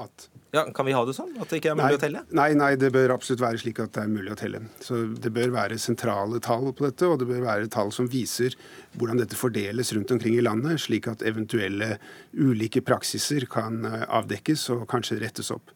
At 0.00 0.31
ja, 0.52 0.66
Kan 0.76 0.84
vi 0.84 0.92
ha 0.92 1.00
det 1.08 1.14
sånn? 1.16 1.30
At 1.40 1.48
det 1.48 1.62
ikke 1.62 1.70
er 1.72 1.78
mulig 1.78 1.94
nei, 1.94 1.96
å 1.96 2.00
telle? 2.02 2.22
Nei, 2.36 2.48
nei, 2.60 2.70
det 2.76 2.90
bør 2.92 3.14
absolutt 3.14 3.40
være 3.40 3.60
slik 3.62 3.78
at 3.80 3.94
det 3.96 4.02
er 4.04 4.10
mulig 4.12 4.34
å 4.34 4.36
telle. 4.36 4.60
Så 4.84 4.98
Det 5.16 5.32
bør 5.32 5.54
være 5.54 5.78
sentrale 5.80 6.42
tall 6.44 6.68
på 6.76 6.84
dette, 6.84 7.08
og 7.08 7.22
det 7.22 7.28
bør 7.30 7.46
være 7.46 7.70
tall 7.72 7.92
som 7.96 8.10
viser 8.12 8.56
hvordan 9.00 9.22
dette 9.22 9.38
fordeles 9.38 9.94
rundt 9.96 10.12
omkring 10.12 10.36
i 10.36 10.44
landet, 10.44 10.82
slik 10.84 11.08
at 11.08 11.24
eventuelle 11.24 11.94
ulike 12.36 12.84
praksiser 12.84 13.48
kan 13.48 13.80
eh, 13.88 14.04
avdekkes 14.20 14.68
og 14.76 14.84
kanskje 14.92 15.22
rettes 15.24 15.48
opp. 15.56 15.72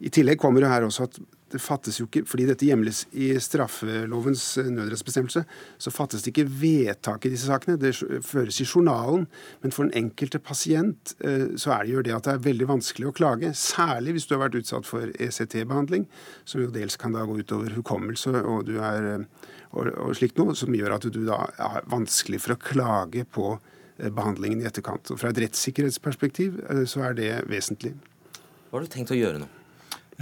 I 0.00 0.08
tillegg 0.08 0.40
kommer 0.40 0.64
det 0.64 0.72
her 0.72 0.88
også 0.88 1.10
at 1.10 1.20
det 1.54 1.60
fattes 1.62 2.00
jo 2.00 2.08
ikke, 2.08 2.24
fordi 2.26 2.48
dette 2.48 2.66
hjemles 2.66 3.04
i 3.14 3.28
straffelovens 3.42 4.42
eh, 4.58 4.70
nødrettsbestemmelse, 4.74 5.44
så 5.78 5.92
fattes 5.94 6.24
det 6.24 6.32
ikke 6.32 6.48
vedtak 6.50 7.28
i 7.28 7.32
disse 7.32 7.46
sakene. 7.46 7.78
Det 7.80 7.92
føres 8.26 8.58
i 8.60 8.66
journalen. 8.66 9.28
Men 9.62 9.74
for 9.74 9.86
den 9.86 9.94
enkelte 10.04 10.40
pasient 10.42 11.14
eh, 11.24 11.54
så 11.60 11.76
er 11.76 11.86
det 11.86 11.94
jo 11.94 12.04
det 12.08 12.16
at 12.16 12.26
det 12.26 12.34
er 12.34 12.44
veldig 12.48 12.70
vanskelig 12.74 13.10
å 13.10 13.14
klage. 13.14 13.52
Særlig 13.58 14.16
hvis 14.16 14.26
du 14.26 14.34
har 14.34 14.44
vært 14.46 14.58
utsatt 14.58 14.88
for 14.88 15.14
ECT-behandling, 15.14 16.08
som 16.42 16.64
jo 16.64 16.74
dels 16.74 16.98
kan 17.00 17.14
da 17.14 17.22
gå 17.28 17.38
utover 17.44 17.78
hukommelse 17.78 18.34
og, 18.42 18.74
er, 18.74 19.10
eh, 19.14 19.50
og, 19.70 19.94
og 19.94 20.18
slikt 20.18 20.40
noe, 20.42 20.58
som 20.58 20.74
gjør 20.74 20.98
at 20.98 21.06
du 21.06 21.22
da 21.28 21.44
er 21.54 21.90
vanskelig 21.92 22.42
for 22.42 22.56
å 22.56 22.62
klage 22.62 23.28
på 23.30 23.54
behandlingen 23.94 24.64
i 24.64 24.66
etterkant. 24.66 25.12
Og 25.14 25.20
Fra 25.22 25.30
et 25.30 25.38
rettssikkerhetsperspektiv 25.38 26.58
så 26.90 27.04
er 27.12 27.20
det 27.20 27.34
vesentlig. 27.46 27.94
Hva 28.66 28.80
har 28.80 28.88
du 28.88 28.90
tenkt 28.90 29.14
å 29.14 29.18
gjøre 29.20 29.44
nå? 29.44 29.46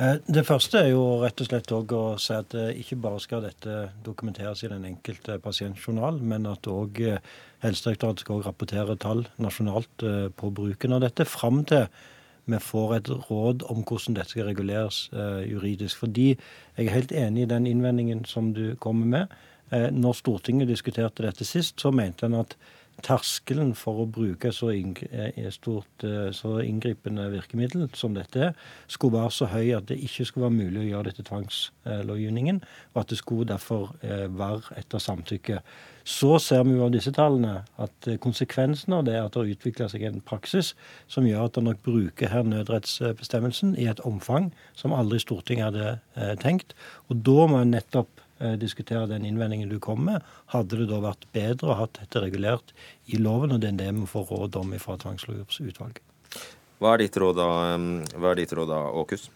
Eh, 0.00 0.14
det 0.24 0.46
første 0.48 0.80
er 0.80 0.92
jo 0.94 1.02
rett 1.20 1.40
og 1.42 1.48
slett 1.50 1.72
å 1.76 2.00
si 2.20 2.32
at 2.32 2.54
eh, 2.56 2.70
ikke 2.80 2.96
bare 3.04 3.20
skal 3.20 3.42
dette 3.44 3.90
dokumenteres 4.06 4.62
i 4.64 4.70
den 4.72 4.86
enkelte 4.88 5.36
pasientjournal, 5.42 6.20
men 6.24 6.48
at 6.48 6.68
òg 6.70 7.02
eh, 7.04 7.20
Helsedirektoratet 7.62 8.24
skal 8.24 8.40
rapportere 8.46 8.96
tall 8.96 9.26
nasjonalt 9.42 10.02
på 10.38 10.50
bruken 10.50 10.96
av 10.96 11.04
dette, 11.04 11.28
fram 11.28 11.60
til 11.68 11.84
vi 12.50 12.58
får 12.58 12.94
et 12.96 13.10
råd 13.28 13.62
om 13.70 13.84
hvordan 13.86 14.16
dette 14.16 14.32
skal 14.32 14.48
reguleres 14.48 15.04
juridisk. 15.46 16.00
Fordi 16.00 16.24
jeg 16.32 16.88
er 16.88 16.96
helt 16.96 17.12
enig 17.14 17.44
i 17.44 17.50
den 17.52 17.68
innvendingen 17.70 18.24
som 18.26 18.48
du 18.56 18.74
kommer 18.82 19.06
med. 19.12 19.36
Når 19.94 20.16
Stortinget 20.18 20.72
diskuterte 20.72 21.22
dette 21.22 21.46
sist, 21.46 21.78
så 21.78 21.92
mente 21.94 22.26
en 22.26 22.40
at 22.40 22.56
terskelen 23.02 23.72
for 23.74 24.02
å 24.02 24.10
bruke 24.10 24.52
så, 24.52 24.70
eh, 24.70 25.50
stort, 25.50 26.04
eh, 26.04 26.30
så 26.30 26.60
inngripende 26.62 27.30
virkemiddel 27.30 27.88
som 27.94 28.14
dette 28.14 28.54
skulle 28.88 29.18
være 29.18 29.30
så 29.30 29.46
høy 29.48 29.76
at 29.76 29.86
det 29.86 29.98
ikke 29.98 30.26
skulle 30.26 30.50
være 30.50 30.64
mulig 30.64 30.80
å 30.82 30.90
gjøre 30.90 31.04
dette 31.04 31.24
tvangslovgivningen, 31.24 32.62
og 32.94 33.00
at 33.00 33.08
det 33.08 33.18
skulle 33.18 33.46
derfor 33.46 33.94
eh, 34.02 34.28
være 34.28 34.76
etter 34.76 34.98
samtykke. 34.98 35.60
Så 36.04 36.38
ser 36.40 36.64
vi 36.64 36.72
jo 36.72 36.84
av 36.84 36.92
disse 36.92 37.12
tallene 37.12 37.64
at 37.78 38.08
konsekvensen 38.20 38.92
av 38.92 39.04
det 39.04 39.14
er 39.14 39.24
at 39.24 39.32
det 39.32 39.56
utvikler 39.56 39.88
seg 39.88 40.02
en 40.02 40.20
praksis 40.20 40.74
som 41.06 41.24
gjør 41.24 41.44
at 41.44 41.58
en 41.58 41.64
nok 41.64 41.82
bruker 41.82 42.28
her 42.28 42.42
nødrettsbestemmelsen 42.42 43.78
i 43.78 43.86
et 43.86 44.00
omfang 44.00 44.52
som 44.74 44.92
aldri 44.92 45.20
Stortinget 45.22 45.70
hadde 45.70 46.38
tenkt. 46.42 46.74
Og 47.08 47.22
da 47.22 47.46
må 47.46 47.62
en 47.62 47.70
nettopp 47.70 48.21
diskutere 48.58 49.06
den 49.10 49.26
innvendingen 49.28 49.70
du 49.70 49.78
kom 49.82 50.06
med. 50.08 50.24
Hadde 50.54 50.80
det 50.80 50.88
da 50.90 51.02
vært 51.04 51.28
bedre 51.34 51.72
å 51.72 51.78
ha 51.82 51.90
dette 52.00 52.22
regulert 52.24 52.72
i 53.06 53.20
loven, 53.20 53.54
og 53.54 53.62
det 53.62 53.72
er 53.72 53.78
det 53.84 53.92
vi 53.98 54.08
får 54.08 54.26
råd 54.32 54.58
om 54.62 54.74
fra 54.82 54.96
tvangslovutvalget. 55.04 56.02
Hva 56.82 56.96
er 56.96 57.04
ditt 57.04 57.16
råd 57.22 57.38
da, 57.38 57.52
hva 58.18 58.32
er 58.32 58.40
ditt 58.40 58.52
råd 58.58 58.72
da, 58.72 58.82
Åkus? 58.98 59.28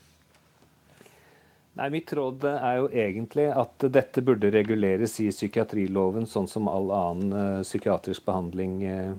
Nei, 1.76 1.90
Mitt 1.92 2.12
råd 2.16 2.44
er 2.48 2.78
jo 2.80 2.86
egentlig 2.88 3.50
at 3.52 3.84
dette 3.92 4.22
burde 4.24 4.48
reguleres 4.50 5.18
i 5.20 5.28
psykiatriloven, 5.28 6.24
sånn 6.24 6.48
som 6.48 6.70
all 6.72 6.88
annen 6.96 7.34
uh, 7.36 7.64
psykiatrisk 7.66 8.24
behandling 8.24 8.78
uh, 8.88 9.12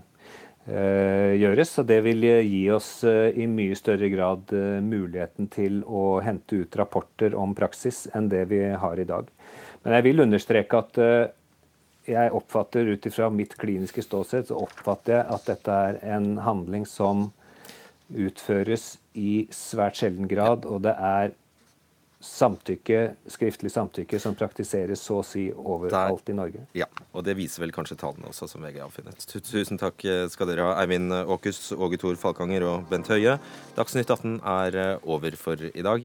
gjøres. 1.38 1.76
Og 1.78 1.86
det 1.88 2.00
vil 2.04 2.26
gi 2.26 2.64
oss 2.74 2.90
i 3.08 3.46
mye 3.48 3.78
større 3.80 4.10
grad 4.12 4.52
muligheten 4.84 5.48
til 5.54 5.78
å 5.86 6.18
hente 6.20 6.66
ut 6.66 6.76
rapporter 6.76 7.38
om 7.40 7.54
praksis 7.56 8.02
enn 8.18 8.28
det 8.28 8.42
vi 8.52 8.60
har 8.76 9.00
i 9.00 9.08
dag. 9.08 9.30
Men 9.88 10.02
jeg 10.02 10.04
vil 10.10 10.20
understreke 10.20 10.80
at 10.84 10.98
eh, 11.00 11.30
jeg 12.12 12.32
oppfatter 12.36 12.90
ut 12.92 13.06
ifra 13.08 13.30
mitt 13.32 13.54
kliniske 13.56 14.04
ståsted, 14.04 14.50
så 14.50 14.60
oppfatter 14.60 15.16
jeg 15.16 15.28
at 15.32 15.48
dette 15.48 15.78
er 15.88 16.00
en 16.18 16.34
handling 16.44 16.84
som 16.88 17.30
utføres 18.12 18.98
i 19.16 19.46
svært 19.52 19.96
sjelden 20.00 20.28
grad, 20.28 20.68
og 20.68 20.84
det 20.84 20.92
er 20.92 21.32
samtykke, 22.28 23.00
skriftlig 23.32 23.70
samtykke 23.72 24.20
som 24.20 24.36
praktiseres 24.36 25.00
så 25.08 25.22
å 25.22 25.26
si 25.26 25.46
overalt 25.54 26.28
i 26.32 26.36
Norge. 26.36 26.66
Ja, 26.76 26.90
og 27.16 27.24
det 27.24 27.38
viser 27.40 27.64
vel 27.64 27.72
kanskje 27.72 27.96
tallene 28.02 28.28
også, 28.32 28.50
som 28.52 28.68
VG 28.68 28.82
har 28.82 28.92
funnet. 28.92 29.24
Tusen 29.32 29.80
takk 29.80 30.04
skal 30.34 30.52
dere 30.52 30.68
ha, 30.68 30.76
Eivind 30.82 31.14
Åkus, 31.14 31.72
Åge 31.78 32.00
Thor 32.02 32.20
Falkanger 32.20 32.66
og 32.68 32.90
Bent 32.92 33.08
Høie. 33.14 33.38
Dagsnytt 33.78 34.12
18 34.12 34.42
er 34.42 34.80
over 35.06 35.40
for 35.40 35.64
i 35.72 35.86
dag. 35.86 35.96